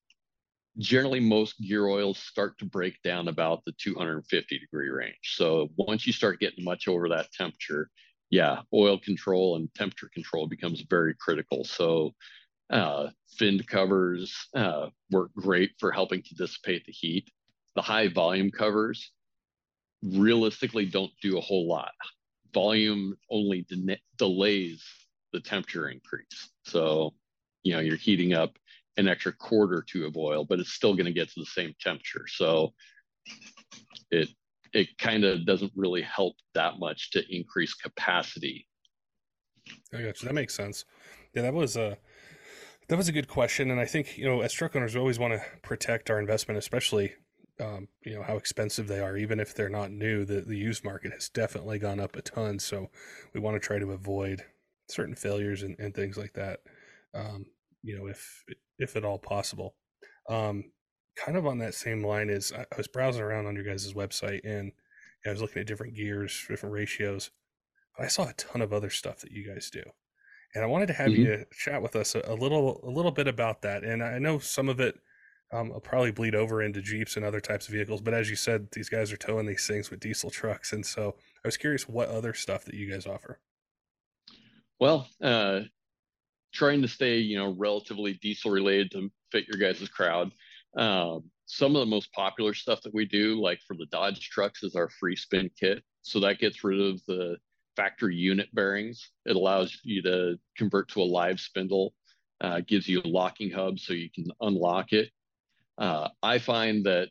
Generally, 0.78 1.20
most 1.20 1.58
gear 1.60 1.86
oils 1.86 2.18
start 2.18 2.56
to 2.58 2.64
break 2.64 3.02
down 3.02 3.28
about 3.28 3.64
the 3.64 3.72
250 3.72 4.58
degree 4.58 4.90
range. 4.90 5.16
So 5.22 5.70
once 5.76 6.06
you 6.06 6.12
start 6.12 6.40
getting 6.40 6.64
much 6.64 6.86
over 6.86 7.08
that 7.08 7.32
temperature, 7.32 7.90
yeah, 8.30 8.60
oil 8.72 8.98
control 8.98 9.56
and 9.56 9.72
temperature 9.74 10.10
control 10.12 10.46
becomes 10.46 10.82
very 10.88 11.14
critical. 11.18 11.64
So 11.64 12.14
uh, 12.70 13.08
finned 13.36 13.66
covers 13.66 14.34
uh, 14.54 14.88
work 15.10 15.30
great 15.34 15.72
for 15.78 15.90
helping 15.90 16.22
to 16.22 16.34
dissipate 16.34 16.84
the 16.86 16.92
heat. 16.92 17.30
The 17.74 17.82
high 17.82 18.08
volume 18.08 18.50
covers 18.50 19.12
realistically 20.02 20.86
don't 20.86 21.12
do 21.22 21.38
a 21.38 21.40
whole 21.40 21.66
lot. 21.66 21.92
Volume 22.52 23.16
only 23.30 23.62
de- 23.68 24.00
delays 24.16 24.84
the 25.32 25.40
temperature 25.40 25.88
increase. 25.88 26.50
So, 26.64 27.14
you 27.62 27.72
know, 27.72 27.80
you're 27.80 27.96
heating 27.96 28.34
up 28.34 28.58
an 28.96 29.08
extra 29.08 29.32
quart 29.32 29.72
or 29.72 29.82
two 29.82 30.06
of 30.06 30.16
oil, 30.16 30.44
but 30.44 30.58
it's 30.58 30.72
still 30.72 30.94
going 30.94 31.06
to 31.06 31.12
get 31.12 31.28
to 31.28 31.40
the 31.40 31.46
same 31.46 31.74
temperature. 31.80 32.26
So 32.26 32.72
it 34.10 34.28
it 34.74 34.98
kind 34.98 35.24
of 35.24 35.46
doesn't 35.46 35.72
really 35.74 36.02
help 36.02 36.36
that 36.54 36.78
much 36.78 37.10
to 37.12 37.24
increase 37.34 37.72
capacity. 37.74 38.66
I 39.94 40.02
got 40.02 40.20
you. 40.20 40.28
That 40.28 40.34
makes 40.34 40.54
sense. 40.54 40.84
Yeah, 41.34 41.42
that 41.42 41.54
was 41.54 41.76
a 41.76 41.96
that 42.88 42.96
was 42.96 43.08
a 43.08 43.12
good 43.12 43.28
question, 43.28 43.70
and 43.70 43.80
I 43.80 43.84
think 43.84 44.16
you 44.16 44.26
know, 44.26 44.40
as 44.40 44.52
truck 44.52 44.74
owners, 44.74 44.94
we 44.94 45.00
always 45.00 45.18
want 45.18 45.34
to 45.34 45.42
protect 45.62 46.10
our 46.10 46.18
investment, 46.18 46.58
especially 46.58 47.12
um, 47.60 47.88
you 48.04 48.14
know 48.14 48.22
how 48.22 48.36
expensive 48.36 48.88
they 48.88 49.00
are. 49.00 49.16
Even 49.16 49.40
if 49.40 49.54
they're 49.54 49.68
not 49.68 49.90
new, 49.90 50.24
the 50.24 50.40
the 50.40 50.56
used 50.56 50.84
market 50.84 51.12
has 51.12 51.28
definitely 51.28 51.78
gone 51.78 52.00
up 52.00 52.16
a 52.16 52.22
ton. 52.22 52.58
So 52.58 52.88
we 53.34 53.40
want 53.40 53.60
to 53.60 53.66
try 53.66 53.78
to 53.78 53.92
avoid 53.92 54.42
certain 54.88 55.14
failures 55.14 55.62
and, 55.62 55.76
and 55.78 55.94
things 55.94 56.16
like 56.16 56.32
that. 56.34 56.60
Um, 57.14 57.46
you 57.82 57.96
know, 57.96 58.06
if 58.06 58.44
if 58.78 58.96
at 58.96 59.04
all 59.04 59.18
possible. 59.18 59.74
Um, 60.28 60.72
kind 61.16 61.36
of 61.36 61.46
on 61.46 61.58
that 61.58 61.74
same 61.74 62.04
line 62.04 62.30
is 62.30 62.52
I, 62.52 62.60
I 62.60 62.76
was 62.76 62.88
browsing 62.88 63.22
around 63.22 63.46
on 63.46 63.54
your 63.54 63.64
guys' 63.64 63.92
website 63.92 64.40
and 64.44 64.72
I 65.26 65.30
was 65.30 65.40
looking 65.40 65.60
at 65.60 65.66
different 65.66 65.96
gears, 65.96 66.46
different 66.48 66.74
ratios. 66.74 67.30
I 67.98 68.06
saw 68.06 68.28
a 68.28 68.32
ton 68.34 68.62
of 68.62 68.72
other 68.72 68.90
stuff 68.90 69.20
that 69.20 69.32
you 69.32 69.46
guys 69.52 69.70
do. 69.70 69.82
And 70.54 70.64
I 70.64 70.66
wanted 70.66 70.86
to 70.86 70.94
have 70.94 71.10
mm-hmm. 71.10 71.22
you 71.22 71.44
chat 71.52 71.82
with 71.82 71.94
us 71.96 72.14
a, 72.14 72.22
a, 72.26 72.34
little 72.34 72.80
a 72.82 72.90
little 72.90 73.10
bit 73.10 73.28
about 73.28 73.62
that. 73.62 73.84
And 73.84 74.02
I 74.02 74.18
know 74.18 74.38
some 74.38 74.68
of 74.68 74.80
it 74.80 74.98
um, 75.52 75.70
will 75.70 75.80
probably 75.80 76.10
bleed 76.10 76.34
over 76.34 76.62
into 76.62 76.82
Jeeps 76.82 77.16
and 77.16 77.24
other 77.24 77.40
types 77.40 77.68
of 77.68 77.74
vehicles. 77.74 78.00
But 78.00 78.14
as 78.14 78.28
you 78.28 78.36
said, 78.36 78.68
these 78.72 78.88
guys 78.88 79.12
are 79.12 79.16
towing 79.16 79.46
these 79.46 79.66
things 79.66 79.90
with 79.90 80.00
diesel 80.00 80.30
trucks. 80.30 80.72
And 80.72 80.84
so 80.84 81.14
I 81.44 81.48
was 81.48 81.56
curious 81.56 81.88
what 81.88 82.08
other 82.08 82.34
stuff 82.34 82.64
that 82.64 82.74
you 82.74 82.90
guys 82.90 83.06
offer. 83.06 83.40
Well, 84.80 85.08
uh, 85.22 85.60
trying 86.52 86.82
to 86.82 86.88
stay, 86.88 87.18
you 87.18 87.38
know, 87.38 87.54
relatively 87.58 88.14
diesel 88.14 88.50
related 88.50 88.90
to 88.92 89.10
fit 89.32 89.46
your 89.48 89.58
guys' 89.58 89.88
crowd. 89.88 90.30
Um, 90.76 91.30
some 91.46 91.74
of 91.74 91.80
the 91.80 91.86
most 91.86 92.12
popular 92.12 92.54
stuff 92.54 92.82
that 92.82 92.94
we 92.94 93.06
do, 93.06 93.40
like 93.40 93.60
for 93.66 93.74
the 93.74 93.86
Dodge 93.86 94.28
trucks, 94.28 94.62
is 94.62 94.76
our 94.76 94.90
free 94.90 95.16
spin 95.16 95.50
kit. 95.58 95.82
So 96.02 96.20
that 96.20 96.38
gets 96.38 96.62
rid 96.62 96.80
of 96.80 97.00
the 97.06 97.36
factory 97.78 98.16
unit 98.16 98.52
bearings. 98.52 99.10
It 99.24 99.36
allows 99.36 99.78
you 99.84 100.02
to 100.02 100.36
convert 100.56 100.88
to 100.90 101.00
a 101.00 101.04
live 101.04 101.38
spindle, 101.38 101.94
uh, 102.40 102.60
gives 102.66 102.88
you 102.88 103.00
a 103.00 103.08
locking 103.08 103.52
hub 103.52 103.78
so 103.78 103.92
you 103.92 104.10
can 104.10 104.26
unlock 104.40 104.92
it. 104.92 105.10
Uh, 105.78 106.08
I 106.20 106.40
find 106.40 106.84
that, 106.86 107.08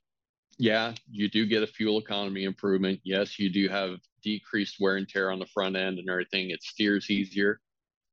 yeah, 0.59 0.93
you 1.09 1.29
do 1.29 1.45
get 1.45 1.63
a 1.63 1.67
fuel 1.67 1.99
economy 1.99 2.43
improvement. 2.43 2.99
Yes, 3.05 3.39
you 3.39 3.49
do 3.49 3.69
have 3.69 3.91
decreased 4.21 4.75
wear 4.81 4.97
and 4.97 5.07
tear 5.07 5.31
on 5.31 5.39
the 5.39 5.45
front 5.45 5.77
end 5.77 5.99
and 5.99 6.09
everything. 6.09 6.49
It 6.49 6.61
steers 6.61 7.09
easier. 7.09 7.61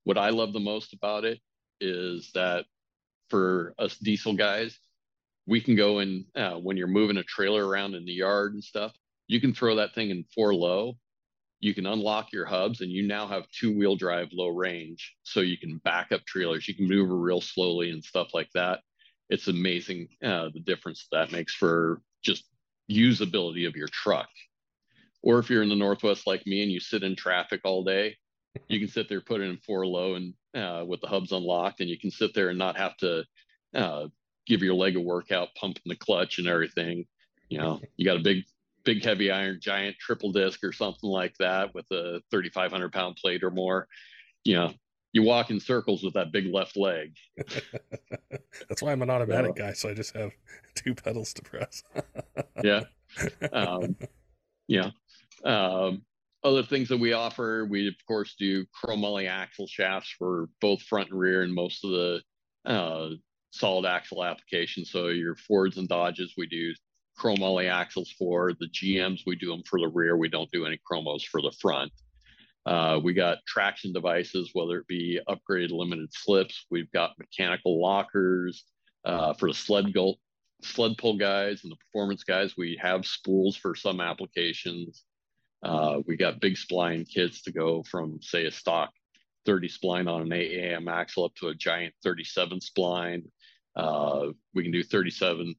What 0.04 0.16
I 0.16 0.28
love 0.30 0.52
the 0.52 0.60
most 0.60 0.92
about 0.92 1.24
it 1.24 1.40
is 1.80 2.30
that 2.34 2.66
for 3.30 3.74
us 3.80 3.96
diesel 3.98 4.34
guys, 4.34 4.78
we 5.46 5.60
can 5.60 5.74
go 5.74 5.98
and 5.98 6.24
uh, 6.36 6.54
when 6.54 6.76
you're 6.76 6.86
moving 6.86 7.16
a 7.16 7.24
trailer 7.24 7.66
around 7.66 7.94
in 7.94 8.04
the 8.04 8.12
yard 8.12 8.54
and 8.54 8.62
stuff. 8.62 8.92
You 9.26 9.40
can 9.40 9.54
throw 9.54 9.74
that 9.76 9.94
thing 9.94 10.10
in 10.10 10.24
four 10.34 10.54
low. 10.54 10.98
You 11.64 11.74
can 11.74 11.86
unlock 11.86 12.30
your 12.30 12.44
hubs, 12.44 12.82
and 12.82 12.92
you 12.92 13.06
now 13.06 13.26
have 13.26 13.50
two 13.50 13.74
wheel 13.74 13.96
drive 13.96 14.28
low 14.32 14.48
range. 14.48 15.14
So 15.22 15.40
you 15.40 15.56
can 15.56 15.78
back 15.78 16.12
up 16.12 16.22
trailers. 16.26 16.68
You 16.68 16.74
can 16.74 16.86
maneuver 16.86 17.16
real 17.16 17.40
slowly 17.40 17.90
and 17.90 18.04
stuff 18.04 18.34
like 18.34 18.50
that. 18.52 18.80
It's 19.30 19.48
amazing 19.48 20.08
uh, 20.22 20.50
the 20.52 20.60
difference 20.60 21.06
that 21.10 21.32
makes 21.32 21.54
for 21.54 22.02
just 22.22 22.44
usability 22.90 23.66
of 23.66 23.76
your 23.76 23.88
truck. 23.88 24.28
Or 25.22 25.38
if 25.38 25.48
you're 25.48 25.62
in 25.62 25.70
the 25.70 25.74
Northwest 25.74 26.26
like 26.26 26.46
me 26.46 26.62
and 26.62 26.70
you 26.70 26.80
sit 26.80 27.02
in 27.02 27.16
traffic 27.16 27.62
all 27.64 27.82
day, 27.82 28.18
you 28.68 28.78
can 28.78 28.88
sit 28.88 29.08
there, 29.08 29.22
put 29.22 29.40
it 29.40 29.44
in 29.44 29.56
four 29.56 29.86
low, 29.86 30.16
and 30.16 30.34
uh, 30.54 30.84
with 30.84 31.00
the 31.00 31.06
hubs 31.06 31.32
unlocked, 31.32 31.80
and 31.80 31.88
you 31.88 31.98
can 31.98 32.10
sit 32.10 32.34
there 32.34 32.50
and 32.50 32.58
not 32.58 32.76
have 32.76 32.94
to 32.98 33.24
uh, 33.74 34.06
give 34.46 34.62
your 34.62 34.74
leg 34.74 34.96
a 34.96 35.00
workout, 35.00 35.48
pumping 35.54 35.82
the 35.86 35.96
clutch 35.96 36.38
and 36.38 36.46
everything. 36.46 37.06
You 37.48 37.58
know, 37.58 37.80
you 37.96 38.04
got 38.04 38.18
a 38.18 38.22
big, 38.22 38.44
big 38.84 39.04
heavy 39.04 39.30
iron 39.30 39.58
giant 39.60 39.96
triple 39.98 40.32
disc 40.32 40.62
or 40.62 40.72
something 40.72 41.08
like 41.08 41.34
that 41.38 41.74
with 41.74 41.86
a 41.90 42.20
3,500 42.30 42.92
pound 42.92 43.16
plate 43.16 43.42
or 43.42 43.50
more. 43.50 43.88
You 44.44 44.56
know, 44.56 44.72
you 45.12 45.22
walk 45.22 45.50
in 45.50 45.60
circles 45.60 46.02
with 46.02 46.14
that 46.14 46.32
big 46.32 46.52
left 46.52 46.76
leg. 46.76 47.14
That's 48.68 48.82
why 48.82 48.92
I'm 48.92 49.02
an 49.02 49.10
automatic 49.10 49.54
guy, 49.54 49.72
so 49.72 49.88
I 49.88 49.94
just 49.94 50.14
have 50.16 50.32
two 50.74 50.94
pedals 50.94 51.32
to 51.34 51.42
press. 51.42 51.82
yeah. 52.64 52.82
Um, 53.52 53.96
yeah. 54.66 54.90
Um, 55.44 56.02
other 56.42 56.62
things 56.62 56.88
that 56.88 56.98
we 56.98 57.12
offer, 57.12 57.64
we 57.64 57.88
of 57.88 57.94
course 58.06 58.34
do 58.38 58.66
chromoly 58.66 59.28
axle 59.28 59.66
shafts 59.66 60.14
for 60.18 60.48
both 60.60 60.82
front 60.82 61.10
and 61.10 61.18
rear 61.18 61.42
and 61.42 61.54
most 61.54 61.84
of 61.84 61.90
the 61.90 62.20
uh, 62.66 63.10
solid 63.50 63.86
axle 63.86 64.24
applications. 64.24 64.90
So 64.90 65.08
your 65.08 65.36
Fords 65.36 65.78
and 65.78 65.88
Dodges, 65.88 66.34
we 66.36 66.46
do 66.46 66.74
chromoly 67.18 67.70
axles 67.70 68.12
for. 68.18 68.52
The 68.58 68.68
GMs, 68.68 69.22
we 69.26 69.36
do 69.36 69.48
them 69.48 69.62
for 69.64 69.80
the 69.80 69.88
rear. 69.88 70.16
We 70.16 70.28
don't 70.28 70.50
do 70.50 70.66
any 70.66 70.78
chromos 70.90 71.24
for 71.24 71.40
the 71.40 71.52
front. 71.60 71.92
Uh, 72.66 72.98
we 73.02 73.12
got 73.12 73.44
traction 73.46 73.92
devices, 73.92 74.50
whether 74.54 74.78
it 74.78 74.86
be 74.86 75.20
upgraded 75.28 75.70
limited 75.70 76.10
slips. 76.12 76.66
We've 76.70 76.90
got 76.92 77.18
mechanical 77.18 77.80
lockers 77.80 78.64
uh, 79.04 79.34
for 79.34 79.48
the 79.48 79.54
sled 79.54 79.92
go- 79.92 80.16
sled 80.62 80.96
pull 80.96 81.18
guys 81.18 81.62
and 81.62 81.72
the 81.72 81.76
performance 81.76 82.24
guys. 82.24 82.56
We 82.56 82.78
have 82.80 83.04
spools 83.04 83.56
for 83.56 83.74
some 83.74 84.00
applications. 84.00 85.04
Uh, 85.62 86.00
we 86.06 86.16
got 86.16 86.40
big 86.40 86.54
spline 86.54 87.08
kits 87.08 87.42
to 87.42 87.52
go 87.52 87.82
from, 87.82 88.20
say, 88.22 88.46
a 88.46 88.50
stock 88.50 88.90
30 89.46 89.68
spline 89.68 90.10
on 90.10 90.22
an 90.22 90.28
AAM 90.28 90.90
axle 90.90 91.24
up 91.24 91.34
to 91.36 91.48
a 91.48 91.54
giant 91.54 91.94
37 92.02 92.60
spline. 92.60 93.24
Uh, 93.76 94.28
we 94.54 94.62
can 94.62 94.72
do 94.72 94.82
37 94.82 95.54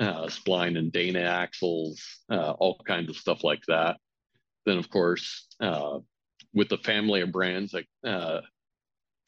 uh, 0.00 0.26
spline 0.26 0.78
and 0.78 0.92
Dana 0.92 1.20
axles, 1.20 2.02
uh, 2.30 2.52
all 2.52 2.80
kinds 2.86 3.10
of 3.10 3.16
stuff 3.16 3.44
like 3.44 3.62
that. 3.68 3.96
Then, 4.66 4.78
of 4.78 4.90
course, 4.90 5.46
uh, 5.60 5.98
with 6.52 6.68
the 6.68 6.78
family 6.78 7.20
of 7.20 7.32
brands 7.32 7.72
like 7.72 7.88
uh, 8.04 8.40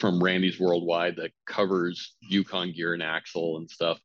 from 0.00 0.22
Randy's 0.22 0.58
Worldwide 0.58 1.16
that 1.16 1.32
covers 1.46 2.14
Yukon 2.20 2.72
gear 2.72 2.94
and 2.94 3.02
axle 3.02 3.58
and 3.58 3.70
stuff, 3.70 4.00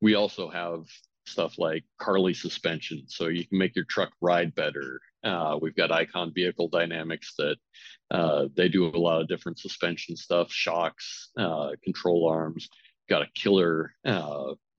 we 0.00 0.14
also 0.14 0.48
have 0.48 0.84
stuff 1.26 1.58
like 1.58 1.84
Carli 2.00 2.34
suspension, 2.34 3.04
so 3.08 3.26
you 3.26 3.46
can 3.46 3.58
make 3.58 3.74
your 3.74 3.84
truck 3.86 4.12
ride 4.20 4.54
better. 4.54 5.00
Uh, 5.24 5.58
we've 5.60 5.74
got 5.74 5.90
Icon 5.90 6.32
Vehicle 6.32 6.68
Dynamics 6.68 7.34
that 7.36 7.56
uh, 8.12 8.46
they 8.56 8.68
do 8.68 8.86
a 8.86 8.96
lot 8.96 9.20
of 9.20 9.26
different 9.26 9.58
suspension 9.58 10.14
stuff, 10.16 10.52
shocks, 10.52 11.30
control 11.82 12.28
arms. 12.28 12.68
Got 13.08 13.22
a 13.22 13.30
killer 13.34 13.92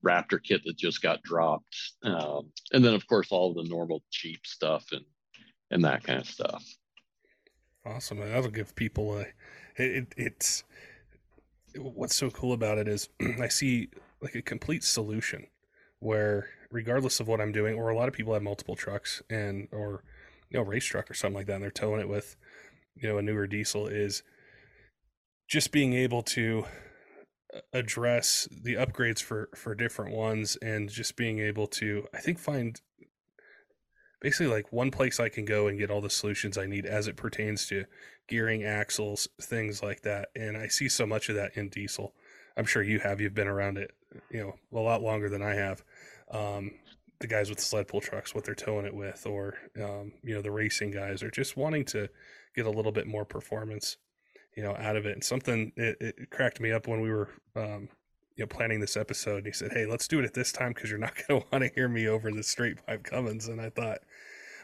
Raptor 0.04 0.42
kit 0.42 0.62
that 0.64 0.76
just 0.76 1.02
got 1.02 1.22
dropped, 1.22 1.76
um, 2.04 2.50
and 2.72 2.84
then 2.84 2.94
of 2.94 3.06
course 3.06 3.28
all 3.30 3.52
the 3.52 3.64
normal 3.64 4.02
cheap 4.10 4.46
stuff 4.46 4.84
and 4.92 5.04
and 5.70 5.84
that 5.84 6.04
kind 6.04 6.20
of 6.20 6.26
stuff. 6.26 6.64
Awesome. 7.84 8.18
That'll 8.18 8.50
give 8.50 8.74
people 8.74 9.18
a. 9.18 9.26
It, 9.76 10.14
it's 10.16 10.64
what's 11.76 12.16
so 12.16 12.30
cool 12.30 12.52
about 12.52 12.78
it 12.78 12.88
is 12.88 13.08
I 13.40 13.48
see 13.48 13.88
like 14.20 14.34
a 14.34 14.42
complete 14.42 14.84
solution 14.84 15.46
where 16.00 16.48
regardless 16.70 17.20
of 17.20 17.28
what 17.28 17.40
I'm 17.40 17.52
doing, 17.52 17.74
or 17.74 17.88
a 17.88 17.96
lot 17.96 18.08
of 18.08 18.14
people 18.14 18.34
have 18.34 18.42
multiple 18.42 18.76
trucks 18.76 19.22
and 19.30 19.68
or 19.72 20.02
you 20.50 20.58
know 20.58 20.64
race 20.64 20.84
truck 20.84 21.10
or 21.10 21.14
something 21.14 21.36
like 21.36 21.46
that, 21.46 21.54
and 21.54 21.62
they're 21.62 21.70
towing 21.70 22.00
it 22.00 22.08
with 22.08 22.36
you 22.96 23.08
know 23.08 23.18
a 23.18 23.22
newer 23.22 23.46
diesel 23.46 23.86
is 23.86 24.22
just 25.48 25.72
being 25.72 25.94
able 25.94 26.22
to 26.22 26.64
address 27.72 28.46
the 28.50 28.74
upgrades 28.74 29.22
for 29.22 29.48
for 29.54 29.74
different 29.74 30.14
ones 30.14 30.56
and 30.56 30.90
just 30.90 31.16
being 31.16 31.38
able 31.38 31.66
to 31.66 32.06
I 32.12 32.18
think 32.18 32.38
find 32.38 32.80
basically 34.20 34.48
like 34.48 34.72
one 34.72 34.90
place 34.90 35.18
I 35.18 35.28
can 35.28 35.44
go 35.44 35.66
and 35.66 35.78
get 35.78 35.90
all 35.90 36.00
the 36.00 36.10
solutions 36.10 36.58
I 36.58 36.66
need 36.66 36.84
as 36.84 37.06
it 37.06 37.16
pertains 37.16 37.66
to 37.68 37.84
gearing 38.28 38.64
axles 38.64 39.28
things 39.40 39.82
like 39.82 40.02
that. 40.02 40.28
And 40.36 40.56
I 40.56 40.68
see 40.68 40.88
so 40.88 41.06
much 41.06 41.28
of 41.28 41.36
that 41.36 41.56
in 41.56 41.68
diesel. 41.68 42.14
I'm 42.56 42.66
sure 42.66 42.82
you 42.82 42.98
have. 42.98 43.20
You've 43.20 43.34
been 43.34 43.48
around 43.48 43.78
it 43.78 43.92
you 44.30 44.40
know 44.40 44.54
a 44.78 44.82
lot 44.82 45.02
longer 45.02 45.28
than 45.28 45.42
I 45.42 45.54
have. 45.54 45.82
Um, 46.30 46.72
the 47.20 47.26
guys 47.26 47.50
with 47.50 47.60
sled 47.60 47.88
pull 47.88 48.00
trucks 48.00 48.34
what 48.34 48.44
they're 48.44 48.54
towing 48.54 48.86
it 48.86 48.94
with 48.94 49.26
or 49.26 49.54
um, 49.82 50.12
you 50.22 50.34
know 50.34 50.42
the 50.42 50.50
racing 50.50 50.90
guys 50.90 51.22
are 51.22 51.30
just 51.30 51.56
wanting 51.56 51.84
to 51.86 52.08
get 52.54 52.66
a 52.66 52.70
little 52.70 52.92
bit 52.92 53.06
more 53.06 53.24
performance 53.24 53.96
you 54.58 54.64
know 54.64 54.74
out 54.76 54.96
of 54.96 55.06
it. 55.06 55.12
And 55.12 55.22
something 55.22 55.72
it, 55.76 55.96
it 56.00 56.30
cracked 56.30 56.60
me 56.60 56.72
up 56.72 56.88
when 56.88 57.00
we 57.00 57.10
were 57.10 57.28
um, 57.54 57.88
you 58.34 58.42
know 58.42 58.48
planning 58.48 58.80
this 58.80 58.96
episode. 58.96 59.46
He 59.46 59.52
said 59.52 59.72
hey 59.72 59.86
let's 59.86 60.08
do 60.08 60.18
it 60.18 60.24
at 60.24 60.34
this 60.34 60.50
time 60.50 60.72
because 60.72 60.90
you're 60.90 60.98
not 60.98 61.14
going 61.28 61.40
to 61.40 61.46
want 61.52 61.62
to 61.62 61.70
hear 61.72 61.88
me 61.88 62.08
over 62.08 62.32
the 62.32 62.42
straight 62.42 62.84
pipe 62.84 63.04
cummins 63.04 63.46
and 63.46 63.60
i 63.60 63.70
thought 63.70 63.98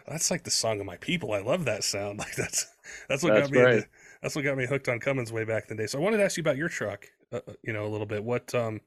that's 0.06 0.30
like 0.30 0.42
the 0.42 0.50
song 0.50 0.80
of 0.80 0.86
my 0.86 0.96
people. 0.96 1.32
I 1.32 1.38
love 1.38 1.64
that 1.66 1.84
sound. 1.84 2.18
Like 2.24 2.34
that's 2.34 2.66
that's 3.08 3.22
what 3.22 3.34
that's 3.34 3.48
got 3.48 3.56
me 3.56 3.62
right. 3.62 3.84
that's 4.20 4.34
what 4.34 4.44
got 4.44 4.58
me 4.58 4.66
hooked 4.66 4.88
on 4.88 4.98
cummins 4.98 5.32
way 5.32 5.44
back 5.44 5.70
in 5.70 5.76
the 5.76 5.82
day. 5.84 5.86
So 5.86 5.98
i 5.98 6.02
wanted 6.02 6.18
to 6.18 6.24
ask 6.24 6.36
you 6.36 6.42
about 6.42 6.56
your 6.56 6.68
truck 6.68 7.06
uh, 7.32 7.40
uh, 7.46 7.52
you 7.62 7.72
know 7.72 7.86
a 7.86 7.90
little 7.90 8.06
bit. 8.06 8.24
What 8.24 8.52
um 8.52 8.80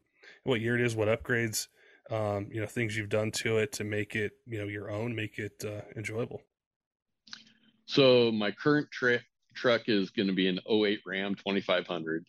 what 0.44 0.60
year 0.60 0.76
it 0.76 0.82
is 0.82 0.94
what 0.96 1.08
upgrades 1.08 1.68
um, 2.12 2.50
you 2.52 2.60
know 2.60 2.68
things 2.68 2.98
you've 2.98 3.10
done 3.10 3.32
to 3.32 3.58
it 3.58 3.72
to 3.74 3.84
make 3.86 4.16
it 4.16 4.34
you 4.46 4.60
know 4.60 4.68
your 4.68 4.92
own 4.92 5.16
make 5.16 5.40
it 5.40 5.64
uh, 5.66 5.82
enjoyable? 5.96 6.42
So 7.86 8.32
my 8.32 8.52
current 8.52 8.92
tra- 8.92 9.22
truck 9.58 9.84
is 9.88 10.12
going 10.12 10.28
to 10.28 10.34
be 10.34 10.48
an 10.48 10.60
08 10.70 11.02
ram 11.06 11.36
2500 11.36 12.26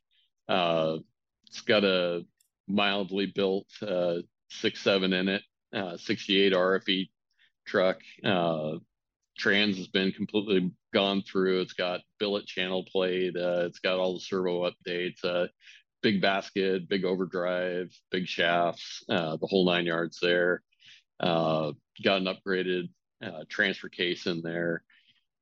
uh, 0.48 0.98
it's 1.46 1.60
got 1.60 1.84
a 1.84 2.24
mildly 2.66 3.26
built 3.26 3.66
uh, 3.82 4.16
six 4.50 4.80
seven 4.80 5.12
in 5.12 5.28
it, 5.28 5.42
uh, 5.74 5.96
68 5.96 6.52
RFE 6.52 7.08
truck. 7.66 7.98
Uh, 8.24 8.76
trans 9.38 9.76
has 9.76 9.88
been 9.88 10.12
completely 10.12 10.72
gone 10.92 11.22
through. 11.22 11.60
It's 11.60 11.74
got 11.74 12.00
billet 12.18 12.46
channel 12.46 12.84
plate. 12.90 13.36
Uh, 13.36 13.64
it's 13.66 13.78
got 13.78 13.98
all 13.98 14.14
the 14.14 14.20
servo 14.20 14.70
updates. 14.70 15.24
Uh, 15.24 15.48
big 16.02 16.20
basket, 16.22 16.88
big 16.88 17.04
overdrive, 17.04 17.90
big 18.10 18.26
shafts, 18.26 19.04
the 19.08 19.38
whole 19.42 19.66
nine 19.66 19.84
yards 19.84 20.18
there. 20.20 20.62
Got 21.20 21.74
an 22.04 22.26
upgraded 22.26 22.88
transfer 23.48 23.88
case 23.88 24.26
in 24.26 24.40
there. 24.42 24.82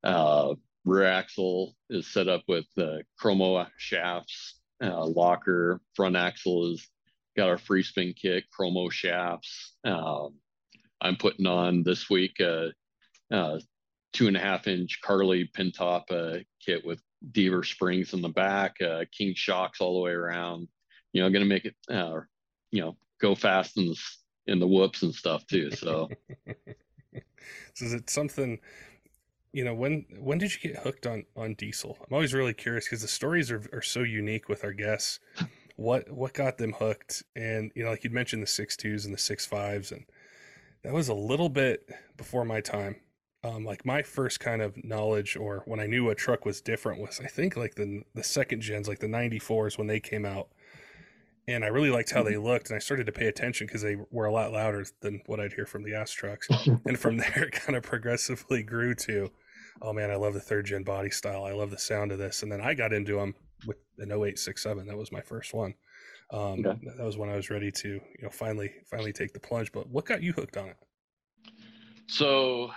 Uh, 0.02 0.54
rear 0.86 1.04
axle 1.04 1.74
is 1.90 2.06
set 2.06 2.28
up 2.28 2.42
with 2.48 2.66
uh, 2.78 2.98
chromo 3.18 3.66
shafts, 3.76 4.60
uh, 4.82 5.04
locker. 5.04 5.80
Front 5.94 6.16
axle 6.16 6.72
is 6.72 6.88
got 7.36 7.48
our 7.48 7.58
free 7.58 7.82
spin 7.82 8.14
kit, 8.14 8.44
chromo 8.50 8.88
shafts. 8.88 9.74
Um, 9.84 10.34
I'm 11.00 11.16
putting 11.16 11.46
on 11.46 11.82
this 11.82 12.08
week 12.08 12.40
a, 12.40 12.72
a 13.30 13.60
two 14.12 14.28
and 14.28 14.36
a 14.36 14.40
half 14.40 14.66
inch 14.68 15.00
Carli 15.04 15.52
pin 15.52 15.72
top 15.72 16.06
uh, 16.10 16.38
kit 16.64 16.86
with 16.86 17.00
Deaver 17.32 17.66
springs 17.66 18.14
in 18.14 18.22
the 18.22 18.28
back, 18.28 18.76
uh, 18.80 19.04
King 19.16 19.34
shocks 19.34 19.80
all 19.80 19.94
the 19.94 20.04
way 20.04 20.12
around. 20.12 20.68
You 21.12 21.22
know, 21.22 21.30
going 21.30 21.44
to 21.44 21.48
make 21.48 21.64
it, 21.64 21.74
uh, 21.90 22.20
you 22.70 22.82
know, 22.82 22.96
go 23.20 23.34
fast 23.34 23.76
in 23.76 23.86
the 23.86 23.96
in 24.46 24.60
the 24.60 24.66
whoops 24.66 25.02
and 25.02 25.14
stuff 25.14 25.46
too. 25.46 25.70
So, 25.72 26.08
so 27.74 27.84
is 27.84 27.92
it 27.92 28.08
something? 28.08 28.60
You 29.56 29.64
know, 29.64 29.74
when 29.74 30.04
when 30.18 30.38
did 30.38 30.52
you 30.52 30.70
get 30.70 30.82
hooked 30.82 31.06
on 31.06 31.24
on 31.36 31.54
diesel? 31.54 31.96
I'm 32.00 32.14
always 32.14 32.34
really 32.34 32.54
curious 32.54 32.84
because 32.84 33.02
the 33.02 33.08
stories 33.08 33.50
are 33.50 33.62
are 33.72 33.82
so 33.82 34.00
unique 34.00 34.48
with 34.48 34.64
our 34.64 34.72
guests. 34.72 35.20
What 35.76 36.10
what 36.10 36.34
got 36.34 36.58
them 36.58 36.72
hooked? 36.72 37.22
And 37.34 37.72
you 37.74 37.84
know, 37.84 37.90
like 37.90 38.04
you 38.04 38.10
mentioned 38.10 38.42
the 38.42 38.48
six 38.48 38.76
twos 38.76 39.04
and 39.04 39.14
the 39.14 39.18
six 39.18 39.46
fives, 39.46 39.92
and 39.92 40.04
that 40.82 40.92
was 40.92 41.08
a 41.08 41.14
little 41.14 41.48
bit 41.48 41.88
before 42.16 42.44
my 42.44 42.60
time 42.60 42.96
um, 43.46 43.64
like 43.64 43.84
my 43.84 44.02
first 44.02 44.40
kind 44.40 44.62
of 44.62 44.82
knowledge 44.82 45.36
or 45.36 45.62
when 45.66 45.80
I 45.80 45.86
knew 45.86 46.10
a 46.10 46.14
truck 46.14 46.44
was 46.44 46.60
different 46.60 47.00
was 47.00 47.20
I 47.22 47.28
think 47.28 47.56
like 47.56 47.74
the 47.74 48.02
the 48.14 48.24
second 48.24 48.60
gens 48.60 48.88
like 48.88 48.98
the 48.98 49.06
94s 49.06 49.78
when 49.78 49.86
they 49.86 50.00
came 50.00 50.24
out 50.24 50.48
and 51.48 51.64
I 51.64 51.68
really 51.68 51.90
liked 51.90 52.10
how 52.10 52.22
they 52.22 52.32
mm-hmm. 52.32 52.46
looked 52.46 52.70
and 52.70 52.76
I 52.76 52.80
started 52.80 53.06
to 53.06 53.12
pay 53.12 53.26
attention 53.26 53.66
because 53.66 53.82
they 53.82 53.96
were 54.10 54.26
a 54.26 54.32
lot 54.32 54.52
louder 54.52 54.84
than 55.00 55.22
what 55.26 55.38
I'd 55.38 55.52
hear 55.52 55.66
from 55.66 55.84
the 55.84 55.94
ass 55.94 56.10
trucks 56.10 56.48
and 56.84 56.98
from 56.98 57.16
there 57.18 57.44
it 57.44 57.52
kind 57.52 57.76
of 57.76 57.82
progressively 57.82 58.62
grew 58.62 58.94
to 58.94 59.30
oh 59.82 59.92
man 59.92 60.10
I 60.10 60.16
love 60.16 60.34
the 60.34 60.40
third 60.40 60.66
gen 60.66 60.82
body 60.82 61.10
style 61.10 61.44
I 61.44 61.52
love 61.52 61.70
the 61.70 61.78
sound 61.78 62.12
of 62.12 62.18
this 62.18 62.42
and 62.42 62.50
then 62.50 62.60
I 62.60 62.74
got 62.74 62.92
into 62.92 63.16
them 63.16 63.34
with 63.66 63.78
an 63.98 64.10
0867 64.10 64.86
that 64.86 64.96
was 64.96 65.12
my 65.12 65.20
first 65.20 65.54
one 65.54 65.74
um, 66.32 66.66
okay. 66.66 66.78
that 66.96 67.04
was 67.04 67.16
when 67.16 67.30
I 67.30 67.36
was 67.36 67.50
ready 67.50 67.70
to 67.70 67.88
you 67.88 68.22
know 68.22 68.30
finally 68.30 68.72
finally 68.90 69.12
take 69.12 69.32
the 69.32 69.40
plunge 69.40 69.72
but 69.72 69.88
what 69.88 70.04
got 70.04 70.22
you 70.22 70.32
hooked 70.32 70.56
on 70.56 70.68
it 70.68 70.76
so 72.08 72.70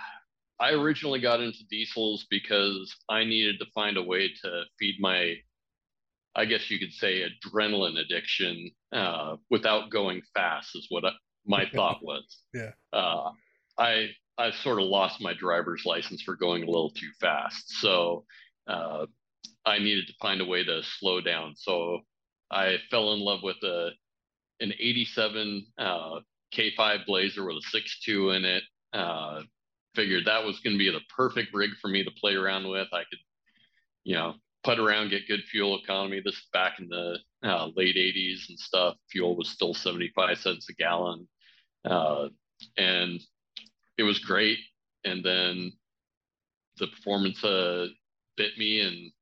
I 0.60 0.72
originally 0.72 1.20
got 1.20 1.40
into 1.40 1.64
diesels 1.70 2.26
because 2.30 2.94
I 3.08 3.24
needed 3.24 3.58
to 3.60 3.66
find 3.74 3.96
a 3.96 4.02
way 4.02 4.28
to 4.42 4.62
feed 4.78 4.96
my, 5.00 5.36
I 6.36 6.44
guess 6.44 6.70
you 6.70 6.78
could 6.78 6.92
say, 6.92 7.22
adrenaline 7.22 7.98
addiction 7.98 8.70
uh, 8.92 9.36
without 9.48 9.90
going 9.90 10.20
fast. 10.34 10.76
Is 10.76 10.86
what 10.90 11.06
I, 11.06 11.12
my 11.46 11.64
thought 11.74 12.00
was. 12.02 12.42
yeah. 12.52 12.72
Uh, 12.92 13.30
I 13.78 14.10
I 14.40 14.50
sort 14.62 14.80
of 14.80 14.86
lost 14.86 15.20
my 15.20 15.34
driver's 15.34 15.84
license 15.84 16.22
for 16.22 16.34
going 16.34 16.62
a 16.62 16.66
little 16.66 16.90
too 16.90 17.10
fast, 17.20 17.80
so 17.80 18.24
uh, 18.66 19.06
I 19.66 19.78
needed 19.78 20.06
to 20.06 20.14
find 20.20 20.40
a 20.40 20.46
way 20.46 20.64
to 20.64 20.82
slow 20.82 21.20
down. 21.20 21.54
So 21.56 22.00
I 22.50 22.78
fell 22.90 23.12
in 23.12 23.20
love 23.20 23.40
with 23.42 23.62
a 23.62 23.90
an 24.60 24.72
'87 24.78 25.66
uh, 25.78 26.20
K5 26.54 27.06
Blazer 27.06 27.44
with 27.44 27.56
a 27.56 27.76
6.2 27.76 28.36
in 28.36 28.44
it. 28.44 28.62
Uh, 28.92 29.42
figured 29.94 30.24
that 30.24 30.44
was 30.44 30.60
going 30.60 30.74
to 30.74 30.78
be 30.78 30.90
the 30.90 31.00
perfect 31.14 31.52
rig 31.54 31.70
for 31.80 31.88
me 31.88 32.04
to 32.04 32.10
play 32.12 32.34
around 32.34 32.68
with. 32.68 32.88
I 32.92 33.04
could, 33.10 33.18
you 34.04 34.14
know, 34.14 34.34
put 34.64 34.78
around, 34.78 35.10
get 35.10 35.28
good 35.28 35.44
fuel 35.44 35.78
economy. 35.78 36.20
This 36.24 36.46
back 36.52 36.78
in 36.78 36.88
the 36.88 37.18
uh, 37.42 37.68
late 37.76 37.96
80s 37.96 38.48
and 38.48 38.58
stuff. 38.58 38.96
Fuel 39.10 39.36
was 39.36 39.48
still 39.48 39.74
75 39.74 40.38
cents 40.38 40.68
a 40.68 40.74
gallon. 40.74 41.28
Uh, 41.84 42.28
and 42.76 43.20
it 44.00 44.04
was 44.04 44.18
great. 44.18 44.58
And 45.04 45.22
then 45.22 45.72
the 46.78 46.86
performance 46.88 47.44
uh, 47.44 47.86
bit 48.36 48.56
me. 48.58 48.80
And 48.80 49.12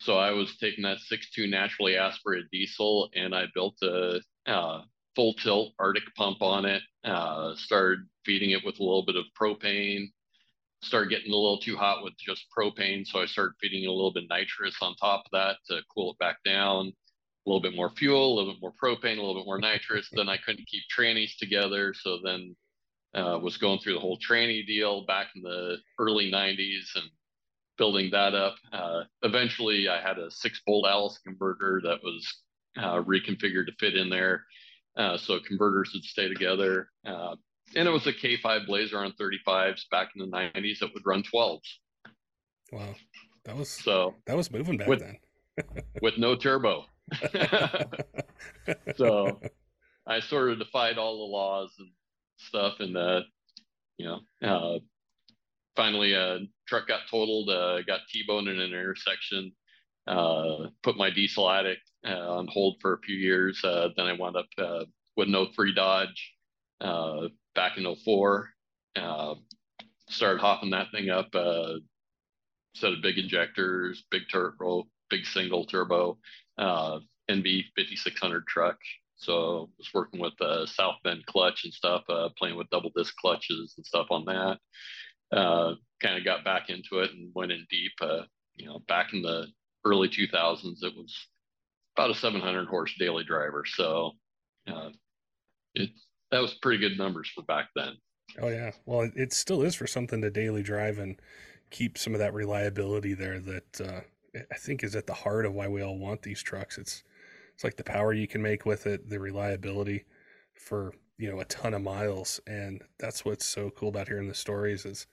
so 0.00 0.18
I 0.18 0.30
was 0.30 0.54
taking 0.58 0.84
that 0.84 0.98
6.2 1.10 1.48
naturally 1.50 1.96
aspirated 1.96 2.46
diesel 2.52 3.08
and 3.14 3.34
I 3.34 3.46
built 3.54 3.76
a 3.82 4.20
uh, 4.46 4.82
full 5.16 5.34
tilt 5.34 5.72
Arctic 5.78 6.14
pump 6.14 6.42
on 6.42 6.66
it. 6.66 6.82
Uh, 7.04 7.54
started 7.56 8.00
feeding 8.24 8.50
it 8.50 8.64
with 8.64 8.78
a 8.78 8.84
little 8.84 9.04
bit 9.04 9.16
of 9.16 9.24
propane. 9.40 10.10
Started 10.82 11.10
getting 11.10 11.32
a 11.32 11.36
little 11.36 11.58
too 11.58 11.76
hot 11.76 12.04
with 12.04 12.12
just 12.18 12.44
propane, 12.56 13.04
so 13.04 13.20
I 13.20 13.26
started 13.26 13.54
feeding 13.60 13.82
it 13.82 13.88
a 13.88 13.92
little 13.92 14.12
bit 14.12 14.24
nitrous 14.30 14.76
on 14.80 14.94
top 14.94 15.24
of 15.24 15.30
that 15.32 15.56
to 15.66 15.80
cool 15.92 16.12
it 16.12 16.18
back 16.18 16.36
down. 16.44 16.86
A 16.86 17.50
little 17.50 17.62
bit 17.62 17.74
more 17.74 17.90
fuel, 17.90 18.34
a 18.34 18.34
little 18.34 18.52
bit 18.52 18.62
more 18.62 18.74
propane, 18.80 19.18
a 19.18 19.20
little 19.20 19.34
bit 19.34 19.46
more 19.46 19.58
nitrous. 19.58 20.08
then 20.12 20.28
I 20.28 20.36
couldn't 20.36 20.68
keep 20.68 20.84
trannies 20.96 21.36
together, 21.36 21.94
so 21.98 22.18
then 22.22 22.54
uh, 23.14 23.38
was 23.40 23.56
going 23.56 23.78
through 23.78 23.94
the 23.94 24.00
whole 24.00 24.18
tranny 24.18 24.66
deal 24.66 25.06
back 25.06 25.28
in 25.34 25.42
the 25.42 25.76
early 25.98 26.30
90s 26.30 26.94
and 26.94 27.04
building 27.76 28.10
that 28.10 28.34
up. 28.34 28.56
Uh, 28.72 29.02
eventually, 29.22 29.88
I 29.88 30.00
had 30.00 30.18
a 30.18 30.30
six 30.30 30.60
bolt 30.66 30.86
Alice 30.86 31.18
converter 31.24 31.80
that 31.84 32.02
was 32.02 32.42
uh, 32.76 33.02
reconfigured 33.02 33.66
to 33.66 33.72
fit 33.78 33.96
in 33.96 34.10
there. 34.10 34.44
Uh, 34.96 35.16
so 35.16 35.38
converters 35.46 35.92
would 35.94 36.04
stay 36.04 36.28
together. 36.28 36.88
Uh, 37.06 37.36
and 37.76 37.86
it 37.86 37.90
was 37.90 38.06
a 38.06 38.12
K5 38.12 38.66
Blazer 38.66 38.98
on 38.98 39.12
35s 39.12 39.82
back 39.90 40.08
in 40.16 40.28
the 40.28 40.36
90s 40.36 40.80
that 40.80 40.92
would 40.92 41.06
run 41.06 41.22
12s. 41.22 41.60
Wow. 42.72 42.94
That 43.44 43.56
was 43.56 43.70
so 43.70 44.14
that 44.26 44.36
was 44.36 44.50
moving 44.50 44.76
back 44.76 44.88
with, 44.88 45.00
then. 45.00 45.16
with 46.02 46.18
no 46.18 46.36
turbo. 46.36 46.84
so 48.96 49.40
I 50.06 50.20
sort 50.20 50.50
of 50.50 50.58
defied 50.58 50.98
all 50.98 51.16
the 51.16 51.32
laws 51.32 51.72
and 51.78 51.88
stuff 52.38 52.74
and 52.80 52.96
uh 52.96 53.20
you 53.98 54.06
know 54.06 54.20
uh 54.46 54.78
finally 55.76 56.14
a 56.14 56.34
uh, 56.34 56.38
truck 56.66 56.88
got 56.88 57.00
totaled 57.10 57.50
uh 57.50 57.82
got 57.82 58.00
t-boned 58.10 58.48
in 58.48 58.58
an 58.58 58.70
intersection 58.70 59.52
uh 60.06 60.66
put 60.82 60.96
my 60.96 61.10
diesel 61.10 61.50
addict 61.50 61.82
uh, 62.06 62.36
on 62.36 62.46
hold 62.48 62.76
for 62.80 62.94
a 62.94 63.00
few 63.00 63.16
years. 63.16 63.62
Uh, 63.64 63.88
then 63.96 64.06
I 64.06 64.12
wound 64.12 64.36
up 64.36 64.46
uh, 64.56 64.84
with 65.16 65.28
no 65.28 65.48
free 65.54 65.74
Dodge 65.74 66.34
uh 66.80 67.28
back 67.54 67.76
in 67.76 67.96
04. 68.04 68.50
uh 68.96 69.34
started 70.08 70.40
hopping 70.40 70.70
that 70.70 70.90
thing 70.92 71.10
up, 71.10 71.28
uh 71.34 71.74
set 72.74 72.92
of 72.92 73.02
big 73.02 73.18
injectors, 73.18 74.04
big 74.10 74.22
turbo, 74.30 74.84
big 75.10 75.26
single 75.26 75.66
turbo, 75.66 76.18
uh 76.56 77.00
NV 77.28 77.64
5600 77.76 78.46
truck. 78.46 78.78
So 79.18 79.32
I 79.32 79.76
was 79.78 79.90
working 79.92 80.20
with 80.20 80.40
uh, 80.40 80.66
South 80.66 80.96
Bend 81.04 81.26
clutch 81.26 81.64
and 81.64 81.74
stuff, 81.74 82.04
uh, 82.08 82.28
playing 82.38 82.56
with 82.56 82.70
double 82.70 82.90
disc 82.96 83.14
clutches 83.16 83.74
and 83.76 83.84
stuff 83.84 84.06
on 84.10 84.24
that. 84.26 84.58
Uh, 85.36 85.74
kind 86.00 86.16
of 86.16 86.24
got 86.24 86.44
back 86.44 86.70
into 86.70 87.00
it 87.00 87.10
and 87.10 87.30
went 87.34 87.52
in 87.52 87.66
deep. 87.70 87.92
you 88.56 88.66
know, 88.66 88.80
back 88.88 89.12
in 89.12 89.22
the 89.22 89.46
early 89.84 90.08
2000s, 90.08 90.82
it 90.82 90.94
was 90.96 91.28
about 91.96 92.10
a 92.10 92.14
700 92.14 92.68
horse 92.68 92.94
daily 92.98 93.24
driver. 93.24 93.64
So 93.66 94.12
uh, 94.68 94.90
it 95.74 95.90
that 96.30 96.42
was 96.42 96.54
pretty 96.54 96.78
good 96.78 96.98
numbers 96.98 97.30
for 97.34 97.42
back 97.42 97.68
then. 97.74 97.94
Oh 98.40 98.48
yeah, 98.48 98.72
well 98.86 99.10
it 99.14 99.32
still 99.32 99.62
is 99.62 99.74
for 99.74 99.86
something 99.86 100.20
to 100.20 100.30
daily 100.30 100.62
drive 100.62 100.98
and 100.98 101.20
keep 101.70 101.98
some 101.98 102.14
of 102.14 102.20
that 102.20 102.34
reliability 102.34 103.14
there. 103.14 103.40
That 103.40 103.80
uh, 103.80 104.00
I 104.52 104.56
think 104.56 104.84
is 104.84 104.94
at 104.94 105.06
the 105.06 105.14
heart 105.14 105.46
of 105.46 105.54
why 105.54 105.68
we 105.68 105.82
all 105.82 105.98
want 105.98 106.22
these 106.22 106.42
trucks. 106.42 106.78
It's 106.78 107.02
it's 107.58 107.64
like 107.64 107.76
the 107.76 107.82
power 107.82 108.12
you 108.12 108.28
can 108.28 108.40
make 108.40 108.64
with 108.66 108.86
it, 108.86 109.10
the 109.10 109.18
reliability 109.18 110.04
for 110.54 110.94
you 111.16 111.28
know 111.28 111.40
a 111.40 111.44
ton 111.46 111.74
of 111.74 111.82
miles, 111.82 112.40
and 112.46 112.84
that's 113.00 113.24
what's 113.24 113.44
so 113.44 113.68
cool 113.70 113.88
about 113.88 114.06
hearing 114.06 114.28
the 114.28 114.34
stories 114.34 114.84
is 114.84 115.08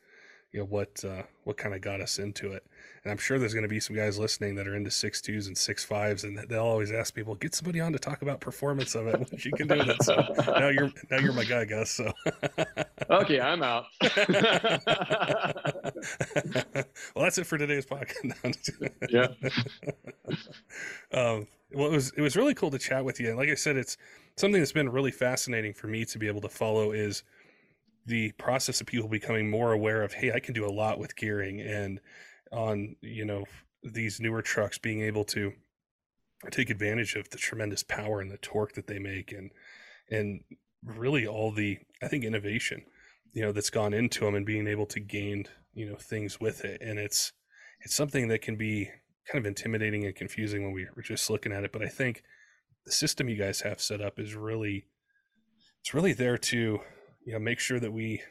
you 0.51 0.59
know 0.59 0.67
what 0.67 1.03
uh, 1.03 1.23
what 1.45 1.57
kind 1.57 1.73
of 1.73 1.81
got 1.81 2.01
us 2.01 2.19
into 2.19 2.51
it. 2.51 2.63
And 3.03 3.11
I'm 3.11 3.17
sure 3.17 3.39
there's 3.39 3.55
going 3.55 3.63
to 3.63 3.67
be 3.67 3.79
some 3.79 3.95
guys 3.95 4.19
listening 4.19 4.53
that 4.55 4.67
are 4.67 4.75
into 4.75 4.91
six 4.91 5.21
twos 5.21 5.47
and 5.47 5.57
six 5.57 5.83
fives, 5.83 6.23
and 6.23 6.37
they'll 6.47 6.61
always 6.61 6.91
ask 6.91 7.15
people, 7.15 7.33
"Get 7.33 7.55
somebody 7.55 7.79
on 7.79 7.91
to 7.93 7.97
talk 7.97 8.21
about 8.21 8.41
performance 8.41 8.93
of 8.93 9.07
it." 9.07 9.17
When 9.17 9.27
you 9.43 9.51
can 9.51 9.67
do 9.67 9.83
that, 9.83 10.03
so 10.03 10.13
now 10.59 10.67
you're 10.67 10.91
now 11.09 11.17
you're 11.17 11.33
my 11.33 11.45
guy, 11.45 11.65
Gus. 11.65 11.89
So 11.89 12.13
okay, 13.09 13.41
I'm 13.41 13.63
out. 13.63 13.85
well, 17.15 17.23
that's 17.23 17.39
it 17.39 17.47
for 17.47 17.57
today's 17.57 17.87
podcast. 17.87 18.93
yeah. 19.09 19.29
Um, 21.11 21.47
well, 21.75 21.87
it 21.87 21.91
was 21.91 22.11
it 22.17 22.21
was 22.21 22.35
really 22.35 22.53
cool 22.53 22.71
to 22.71 22.79
chat 22.79 23.05
with 23.05 23.19
you, 23.19 23.29
and 23.29 23.37
like 23.37 23.49
I 23.49 23.55
said, 23.55 23.77
it's 23.77 23.97
something 24.37 24.61
that's 24.61 24.71
been 24.71 24.89
really 24.89 25.11
fascinating 25.11 25.73
for 25.73 25.87
me 25.87 26.05
to 26.05 26.17
be 26.17 26.27
able 26.27 26.41
to 26.41 26.49
follow. 26.49 26.91
Is 26.91 27.23
the 28.05 28.31
process 28.33 28.81
of 28.81 28.87
people 28.87 29.09
becoming 29.09 29.49
more 29.49 29.71
aware 29.71 30.03
of, 30.03 30.13
hey, 30.13 30.31
I 30.31 30.39
can 30.39 30.53
do 30.53 30.65
a 30.65 30.71
lot 30.71 30.99
with 30.99 31.15
gearing 31.15 31.59
and 31.59 31.99
on, 32.51 32.95
you 33.01 33.25
know, 33.25 33.45
these 33.83 34.19
newer 34.19 34.41
trucks 34.41 34.77
being 34.77 35.01
able 35.01 35.23
to 35.25 35.53
take 36.51 36.69
advantage 36.69 37.15
of 37.15 37.29
the 37.29 37.37
tremendous 37.37 37.83
power 37.83 38.21
and 38.21 38.31
the 38.31 38.37
torque 38.37 38.73
that 38.73 38.87
they 38.87 38.99
make 38.99 39.31
and 39.31 39.51
and 40.11 40.41
really 40.83 41.25
all 41.25 41.51
the 41.51 41.79
I 42.01 42.07
think 42.07 42.23
innovation 42.23 42.83
you 43.33 43.41
know 43.41 43.51
that's 43.51 43.69
gone 43.69 43.93
into 43.93 44.25
them 44.25 44.35
and 44.35 44.45
being 44.45 44.67
able 44.67 44.85
to 44.87 44.99
gain 44.99 45.45
you 45.73 45.89
know 45.89 45.95
things 45.95 46.39
with 46.39 46.63
it 46.63 46.81
and 46.81 46.99
it's 46.99 47.31
it's 47.81 47.95
something 47.95 48.27
that 48.27 48.41
can 48.41 48.57
be 48.57 48.91
kind 49.31 49.43
of 49.43 49.47
intimidating 49.47 50.05
and 50.05 50.15
confusing 50.15 50.63
when 50.63 50.73
we 50.73 50.87
were 50.95 51.01
just 51.01 51.29
looking 51.29 51.51
at 51.51 51.63
it 51.63 51.71
but 51.71 51.81
I 51.81 51.87
think 51.87 52.23
the 52.85 52.91
system 52.91 53.27
you 53.27 53.35
guys 53.35 53.61
have 53.61 53.81
set 53.81 54.01
up 54.01 54.19
is 54.19 54.35
really 54.35 54.85
it's 55.81 55.93
really 55.93 56.13
there 56.13 56.37
to 56.37 56.79
you 57.25 57.33
know 57.33 57.39
make 57.39 57.59
sure 57.59 57.79
that 57.79 57.91
we 57.91 58.21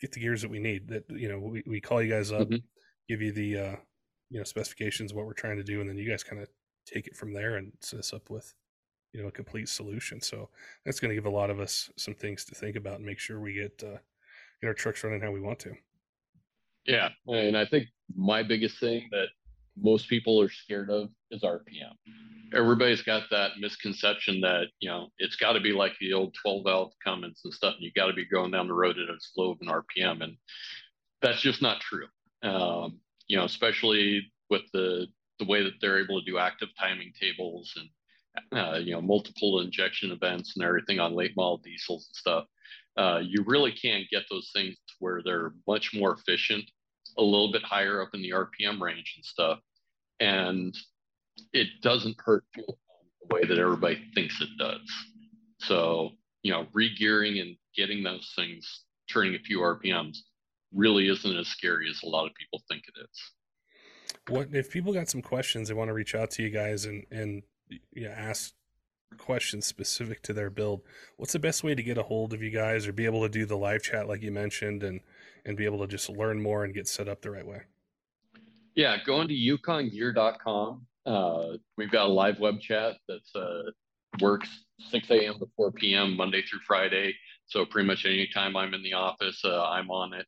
get 0.00 0.12
the 0.12 0.20
gears 0.20 0.42
that 0.42 0.50
we 0.50 0.58
need 0.58 0.88
that 0.88 1.04
you 1.10 1.28
know 1.28 1.38
we, 1.38 1.62
we 1.66 1.80
call 1.80 2.02
you 2.02 2.12
guys 2.12 2.30
up 2.30 2.48
mm-hmm. 2.48 2.56
give 3.08 3.22
you 3.22 3.32
the 3.32 3.58
uh 3.58 3.76
you 4.30 4.38
know 4.38 4.44
specifications 4.44 5.14
what 5.14 5.26
we're 5.26 5.32
trying 5.32 5.56
to 5.56 5.64
do 5.64 5.80
and 5.80 5.88
then 5.88 5.96
you 5.96 6.08
guys 6.08 6.22
kind 6.22 6.42
of 6.42 6.48
take 6.86 7.06
it 7.06 7.16
from 7.16 7.32
there 7.32 7.56
and 7.56 7.72
set 7.80 7.98
us 7.98 8.12
up 8.12 8.30
with 8.30 8.54
you 9.12 9.22
know 9.22 9.28
a 9.28 9.32
complete 9.32 9.68
solution 9.68 10.20
so 10.20 10.48
that's 10.84 11.00
going 11.00 11.08
to 11.08 11.14
give 11.14 11.26
a 11.26 11.30
lot 11.30 11.50
of 11.50 11.60
us 11.60 11.90
some 11.96 12.14
things 12.14 12.44
to 12.44 12.54
think 12.54 12.76
about 12.76 12.96
and 12.96 13.06
make 13.06 13.18
sure 13.18 13.40
we 13.40 13.54
get 13.54 13.82
uh, 13.82 13.96
get 14.60 14.68
our 14.68 14.74
trucks 14.74 15.02
running 15.04 15.20
how 15.20 15.30
we 15.30 15.40
want 15.40 15.58
to 15.58 15.72
yeah 16.86 17.08
and 17.28 17.56
i 17.56 17.64
think 17.64 17.86
my 18.14 18.42
biggest 18.42 18.78
thing 18.78 19.08
that 19.10 19.28
most 19.80 20.08
people 20.08 20.40
are 20.40 20.50
scared 20.50 20.90
of 20.90 21.08
is 21.30 21.42
rpm 21.42 21.94
everybody's 22.54 23.02
got 23.02 23.24
that 23.30 23.52
misconception 23.58 24.40
that 24.40 24.66
you 24.80 24.88
know 24.88 25.08
it's 25.18 25.36
got 25.36 25.52
to 25.52 25.60
be 25.60 25.72
like 25.72 25.92
the 26.00 26.12
old 26.12 26.34
12 26.42 26.64
valve 26.64 26.92
Cummins 27.02 27.40
and 27.44 27.52
stuff 27.52 27.74
and 27.74 27.82
you 27.82 27.90
got 27.96 28.06
to 28.06 28.12
be 28.12 28.24
going 28.24 28.50
down 28.50 28.68
the 28.68 28.74
road 28.74 28.98
at 28.98 29.08
a 29.08 29.16
slow 29.20 29.52
of 29.52 29.58
an 29.60 29.68
rpm 29.68 30.22
and 30.22 30.36
that's 31.22 31.40
just 31.40 31.62
not 31.62 31.80
true. 31.80 32.06
Um, 32.42 33.00
you 33.28 33.36
know 33.36 33.44
especially 33.44 34.30
with 34.50 34.62
the 34.72 35.06
the 35.38 35.44
way 35.46 35.62
that 35.62 35.72
they're 35.80 36.02
able 36.02 36.20
to 36.20 36.30
do 36.30 36.38
active 36.38 36.68
timing 36.78 37.12
tables 37.20 37.72
and 37.76 37.88
uh, 38.58 38.78
you 38.78 38.92
know 38.92 39.00
multiple 39.00 39.60
injection 39.60 40.10
events 40.10 40.54
and 40.54 40.64
everything 40.64 41.00
on 41.00 41.14
late 41.14 41.32
model 41.36 41.58
diesels 41.58 42.08
and 42.08 42.16
stuff 42.16 42.44
uh, 42.96 43.20
you 43.22 43.42
really 43.46 43.72
can't 43.72 44.08
get 44.10 44.22
those 44.30 44.50
things 44.54 44.76
where 45.00 45.22
they're 45.24 45.52
much 45.66 45.94
more 45.94 46.12
efficient 46.12 46.64
a 47.18 47.22
little 47.22 47.52
bit 47.52 47.62
higher 47.62 48.02
up 48.02 48.10
in 48.14 48.22
the 48.22 48.30
rpm 48.30 48.80
range 48.80 49.14
and 49.16 49.24
stuff. 49.24 49.60
And 50.20 50.76
it 51.52 51.68
doesn't 51.82 52.16
hurt 52.24 52.44
fuel 52.52 52.78
the 53.22 53.34
way 53.34 53.44
that 53.44 53.58
everybody 53.58 54.02
thinks 54.14 54.40
it 54.40 54.50
does. 54.58 54.80
So 55.60 56.10
you 56.42 56.52
know 56.52 56.66
regearing 56.74 57.40
and 57.40 57.56
getting 57.76 58.02
those 58.02 58.32
things 58.36 58.84
turning 59.10 59.34
a 59.34 59.38
few 59.40 59.58
rpms 59.58 60.18
really 60.72 61.08
isn't 61.08 61.36
as 61.36 61.48
scary 61.48 61.88
as 61.88 62.00
a 62.02 62.08
lot 62.08 62.26
of 62.26 62.34
people 62.34 62.62
think 62.68 62.82
it 62.88 63.00
is. 63.00 63.32
What 64.28 64.48
if 64.52 64.70
people 64.70 64.92
got 64.92 65.08
some 65.08 65.22
questions 65.22 65.68
they 65.68 65.74
want 65.74 65.88
to 65.88 65.94
reach 65.94 66.14
out 66.14 66.30
to 66.32 66.42
you 66.42 66.50
guys 66.50 66.84
and 66.84 67.04
and 67.10 67.42
you 67.68 68.04
know, 68.04 68.10
ask 68.10 68.52
questions 69.18 69.66
specific 69.66 70.22
to 70.22 70.32
their 70.32 70.50
build 70.50 70.82
what's 71.16 71.32
the 71.32 71.38
best 71.38 71.62
way 71.62 71.72
to 71.72 71.84
get 71.84 71.96
a 71.96 72.02
hold 72.02 72.32
of 72.32 72.42
you 72.42 72.50
guys 72.50 72.86
or 72.86 72.92
be 72.92 73.04
able 73.04 73.22
to 73.22 73.28
do 73.28 73.46
the 73.46 73.56
live 73.56 73.80
chat 73.80 74.08
like 74.08 74.22
you 74.22 74.32
mentioned 74.32 74.82
and 74.82 75.00
and 75.44 75.56
be 75.56 75.64
able 75.64 75.78
to 75.80 75.86
just 75.86 76.08
learn 76.08 76.40
more 76.40 76.64
and 76.64 76.74
get 76.74 76.88
set 76.88 77.08
up 77.08 77.22
the 77.22 77.30
right 77.30 77.46
way. 77.46 77.62
Yeah 78.74 78.96
going 79.04 79.28
to 79.28 79.34
yukongear.com 79.34 80.86
uh, 81.06 81.48
we've 81.76 81.90
got 81.90 82.06
a 82.06 82.12
live 82.12 82.40
web 82.40 82.60
chat 82.60 82.96
that's 83.08 83.34
uh, 83.36 83.62
works 84.20 84.48
6 84.90 85.10
a.m 85.10 85.38
to 85.38 85.46
4 85.56 85.72
p.m 85.72 86.16
monday 86.16 86.42
through 86.42 86.60
friday. 86.66 87.14
So 87.46 87.64
pretty 87.64 87.86
much 87.86 88.06
anytime 88.06 88.56
i'm 88.56 88.74
in 88.74 88.82
the 88.82 88.94
office 88.94 89.42
uh, 89.44 89.64
i'm 89.64 89.90
on 89.90 90.14
it. 90.14 90.26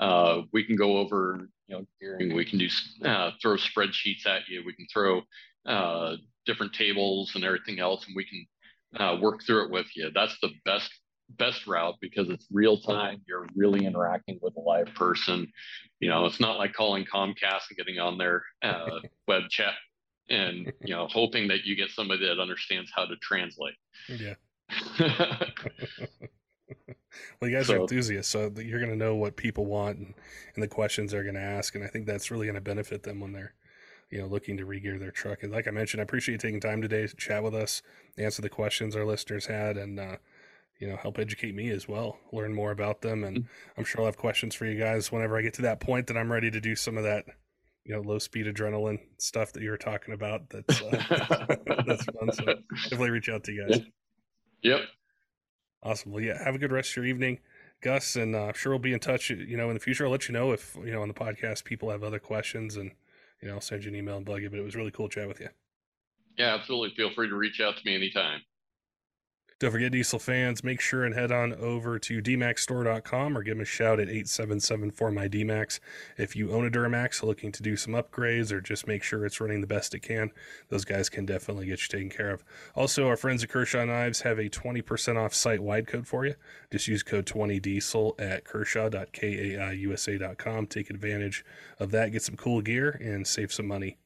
Uh, 0.00 0.42
we 0.52 0.64
can 0.64 0.74
go 0.74 0.98
over 0.98 1.48
you 1.68 1.76
know 1.76 1.86
gearing. 2.00 2.34
We 2.34 2.44
can 2.44 2.58
do 2.58 2.68
uh, 3.04 3.32
throw 3.40 3.56
spreadsheets 3.56 4.26
at 4.26 4.48
you. 4.48 4.62
We 4.64 4.74
can 4.74 4.86
throw 4.92 5.22
uh, 5.66 6.16
different 6.46 6.72
tables 6.72 7.32
and 7.34 7.44
everything 7.44 7.78
else 7.78 8.06
and 8.06 8.16
we 8.16 8.24
can 8.24 8.46
uh, 9.00 9.16
work 9.20 9.42
through 9.44 9.64
it 9.64 9.70
with 9.70 9.86
you. 9.94 10.10
That's 10.14 10.36
the 10.42 10.50
best 10.64 10.90
best 11.38 11.66
route 11.66 11.96
because 12.00 12.28
it's 12.28 12.46
real 12.50 12.78
time 12.78 13.20
you're 13.26 13.46
really 13.54 13.84
interacting 13.86 14.38
with 14.42 14.56
a 14.56 14.60
live 14.60 14.92
person. 14.94 15.50
You 16.00 16.08
know 16.08 16.26
it's 16.26 16.40
not 16.40 16.58
like 16.58 16.72
calling 16.72 17.04
comcast 17.04 17.68
and 17.70 17.76
getting 17.76 17.98
on 17.98 18.18
their 18.18 18.42
uh, 18.62 19.00
web 19.28 19.42
chat 19.50 19.74
and 20.28 20.72
you 20.84 20.94
know 20.94 21.06
hoping 21.08 21.48
that 21.48 21.64
you 21.64 21.76
get 21.76 21.90
somebody 21.90 22.26
that 22.26 22.40
understands 22.40 22.90
how 22.94 23.04
to 23.04 23.16
translate. 23.16 23.76
Yeah. 24.08 24.34
Well, 27.40 27.50
you 27.50 27.56
guys 27.56 27.66
so, 27.66 27.74
are 27.74 27.80
enthusiasts, 27.80 28.30
so 28.30 28.52
you're 28.56 28.78
going 28.78 28.90
to 28.90 28.96
know 28.96 29.14
what 29.14 29.36
people 29.36 29.66
want 29.66 29.98
and, 29.98 30.14
and 30.54 30.62
the 30.62 30.68
questions 30.68 31.12
they're 31.12 31.22
going 31.22 31.34
to 31.34 31.40
ask, 31.40 31.74
and 31.74 31.84
I 31.84 31.88
think 31.88 32.06
that's 32.06 32.30
really 32.30 32.46
going 32.46 32.54
to 32.54 32.60
benefit 32.60 33.02
them 33.02 33.20
when 33.20 33.32
they're, 33.32 33.54
you 34.10 34.18
know, 34.18 34.26
looking 34.26 34.56
to 34.58 34.66
regear 34.66 34.98
their 34.98 35.10
truck. 35.10 35.42
And 35.42 35.52
like 35.52 35.68
I 35.68 35.70
mentioned, 35.70 36.00
I 36.00 36.04
appreciate 36.04 36.34
you 36.34 36.38
taking 36.38 36.60
time 36.60 36.80
today 36.80 37.06
to 37.06 37.16
chat 37.16 37.42
with 37.42 37.54
us, 37.54 37.82
answer 38.16 38.42
the 38.42 38.48
questions 38.48 38.96
our 38.96 39.04
listeners 39.04 39.46
had, 39.46 39.76
and 39.76 39.98
uh, 39.98 40.16
you 40.82 40.88
know, 40.88 40.96
help 40.96 41.18
educate 41.18 41.54
me 41.54 41.70
as 41.70 41.88
well, 41.88 42.18
learn 42.32 42.52
more 42.52 42.72
about 42.72 43.00
them, 43.00 43.24
and 43.24 43.38
mm-hmm. 43.38 43.78
I'm 43.78 43.84
sure 43.84 44.02
I'll 44.02 44.06
have 44.06 44.16
questions 44.16 44.54
for 44.54 44.66
you 44.66 44.78
guys 44.78 45.10
whenever 45.10 45.38
I 45.38 45.42
get 45.42 45.54
to 45.54 45.62
that 45.62 45.80
point 45.80 46.08
that 46.08 46.16
I'm 46.16 46.30
ready 46.30 46.50
to 46.50 46.60
do 46.60 46.76
some 46.76 46.98
of 46.98 47.04
that 47.04 47.24
you 47.84 47.94
know 47.94 48.00
low 48.00 48.18
speed 48.18 48.46
adrenaline 48.46 48.98
stuff 49.18 49.52
that 49.52 49.62
you 49.62 49.70
were 49.70 49.76
talking 49.76 50.14
about 50.14 50.48
that's 50.50 50.80
uh, 50.82 51.46
that's 51.84 52.04
fun 52.04 52.32
so 52.32 52.44
definitely 52.84 53.10
reach 53.10 53.28
out 53.28 53.42
to 53.42 53.52
you 53.52 53.66
guys 53.66 53.80
yep 54.62 54.82
Awesome. 55.82 56.12
Well, 56.12 56.22
yeah, 56.22 56.42
have 56.42 56.54
a 56.54 56.58
good 56.58 56.70
rest 56.70 56.90
of 56.90 56.96
your 56.96 57.06
evening, 57.06 57.40
Gus, 57.80 58.14
and 58.14 58.36
uh, 58.36 58.46
I'm 58.46 58.54
sure 58.54 58.70
we'll 58.70 58.78
be 58.78 58.92
in 58.92 59.00
touch. 59.00 59.30
You 59.30 59.56
know, 59.56 59.68
in 59.68 59.74
the 59.74 59.80
future, 59.80 60.04
I'll 60.04 60.12
let 60.12 60.28
you 60.28 60.32
know 60.32 60.52
if 60.52 60.76
you 60.76 60.92
know 60.92 61.02
on 61.02 61.08
the 61.08 61.14
podcast 61.14 61.64
people 61.64 61.90
have 61.90 62.04
other 62.04 62.20
questions, 62.20 62.76
and 62.76 62.92
you 63.40 63.48
know, 63.48 63.54
I'll 63.54 63.60
send 63.60 63.82
you 63.82 63.90
an 63.90 63.96
email 63.96 64.16
and 64.16 64.24
bug 64.24 64.42
you. 64.42 64.50
But 64.50 64.60
it 64.60 64.64
was 64.64 64.76
really 64.76 64.92
cool 64.92 65.08
chat 65.08 65.26
with 65.26 65.40
you. 65.40 65.48
Yeah, 66.38 66.54
absolutely. 66.54 66.94
Feel 66.96 67.10
free 67.14 67.28
to 67.28 67.34
reach 67.34 67.60
out 67.60 67.76
to 67.76 67.82
me 67.84 67.96
anytime. 67.96 68.42
Don't 69.62 69.70
forget, 69.70 69.92
diesel 69.92 70.18
fans, 70.18 70.64
make 70.64 70.80
sure 70.80 71.04
and 71.04 71.14
head 71.14 71.30
on 71.30 71.54
over 71.54 71.96
to 71.96 72.20
dmaxstore.com 72.20 73.38
or 73.38 73.44
give 73.44 73.54
them 73.54 73.62
a 73.62 73.64
shout 73.64 74.00
at 74.00 74.08
877 74.08 74.90
for 74.90 75.12
my 75.12 75.28
DMAX. 75.28 75.78
If 76.18 76.34
you 76.34 76.50
own 76.50 76.66
a 76.66 76.70
Duramax 76.70 77.22
looking 77.22 77.52
to 77.52 77.62
do 77.62 77.76
some 77.76 77.94
upgrades 77.94 78.50
or 78.50 78.60
just 78.60 78.88
make 78.88 79.04
sure 79.04 79.24
it's 79.24 79.40
running 79.40 79.60
the 79.60 79.68
best 79.68 79.94
it 79.94 80.00
can, 80.00 80.32
those 80.68 80.84
guys 80.84 81.08
can 81.08 81.26
definitely 81.26 81.66
get 81.66 81.80
you 81.80 81.86
taken 81.86 82.10
care 82.10 82.30
of. 82.30 82.42
Also, 82.74 83.06
our 83.06 83.16
friends 83.16 83.44
at 83.44 83.50
Kershaw 83.50 83.84
Knives 83.84 84.22
have 84.22 84.40
a 84.40 84.48
20% 84.48 85.16
off 85.16 85.32
site 85.32 85.62
wide 85.62 85.86
code 85.86 86.08
for 86.08 86.26
you. 86.26 86.34
Just 86.72 86.88
use 86.88 87.04
code 87.04 87.26
20diesel 87.26 88.20
at 88.20 88.44
kershaw.kaiusa.com. 88.44 90.66
Take 90.66 90.90
advantage 90.90 91.44
of 91.78 91.92
that, 91.92 92.10
get 92.10 92.22
some 92.22 92.34
cool 92.34 92.62
gear, 92.62 93.00
and 93.00 93.24
save 93.24 93.52
some 93.52 93.68
money 93.68 93.96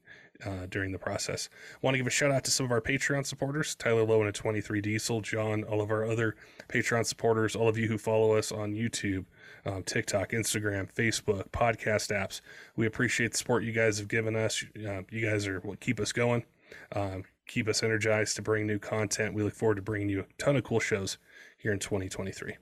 uh, 0.44 0.66
during 0.68 0.92
the 0.92 0.98
process. 0.98 1.48
Want 1.82 1.94
to 1.94 1.98
give 1.98 2.06
a 2.06 2.10
shout 2.10 2.30
out 2.30 2.44
to 2.44 2.50
some 2.50 2.66
of 2.66 2.72
our 2.72 2.80
Patreon 2.80 3.26
supporters 3.26 3.74
Tyler 3.74 4.04
Lowe 4.04 4.20
and 4.20 4.28
a 4.28 4.32
23 4.32 4.80
Diesel, 4.80 5.20
John, 5.20 5.64
all 5.64 5.80
of 5.80 5.90
our 5.90 6.04
other 6.04 6.36
Patreon 6.68 7.06
supporters, 7.06 7.56
all 7.56 7.68
of 7.68 7.78
you 7.78 7.88
who 7.88 7.98
follow 7.98 8.36
us 8.36 8.52
on 8.52 8.74
YouTube, 8.74 9.24
um, 9.64 9.82
TikTok, 9.82 10.30
Instagram, 10.30 10.92
Facebook, 10.92 11.50
podcast 11.50 12.14
apps. 12.14 12.40
We 12.76 12.86
appreciate 12.86 13.32
the 13.32 13.38
support 13.38 13.64
you 13.64 13.72
guys 13.72 13.98
have 13.98 14.08
given 14.08 14.36
us. 14.36 14.64
Uh, 14.76 15.02
you 15.10 15.26
guys 15.26 15.46
are 15.46 15.60
what 15.60 15.80
keep 15.80 16.00
us 16.00 16.12
going, 16.12 16.44
um, 16.92 17.24
keep 17.46 17.68
us 17.68 17.82
energized 17.82 18.36
to 18.36 18.42
bring 18.42 18.66
new 18.66 18.78
content. 18.78 19.34
We 19.34 19.42
look 19.42 19.54
forward 19.54 19.76
to 19.76 19.82
bringing 19.82 20.08
you 20.08 20.20
a 20.20 20.24
ton 20.38 20.56
of 20.56 20.64
cool 20.64 20.80
shows 20.80 21.18
here 21.58 21.72
in 21.72 21.78
2023. 21.78 22.56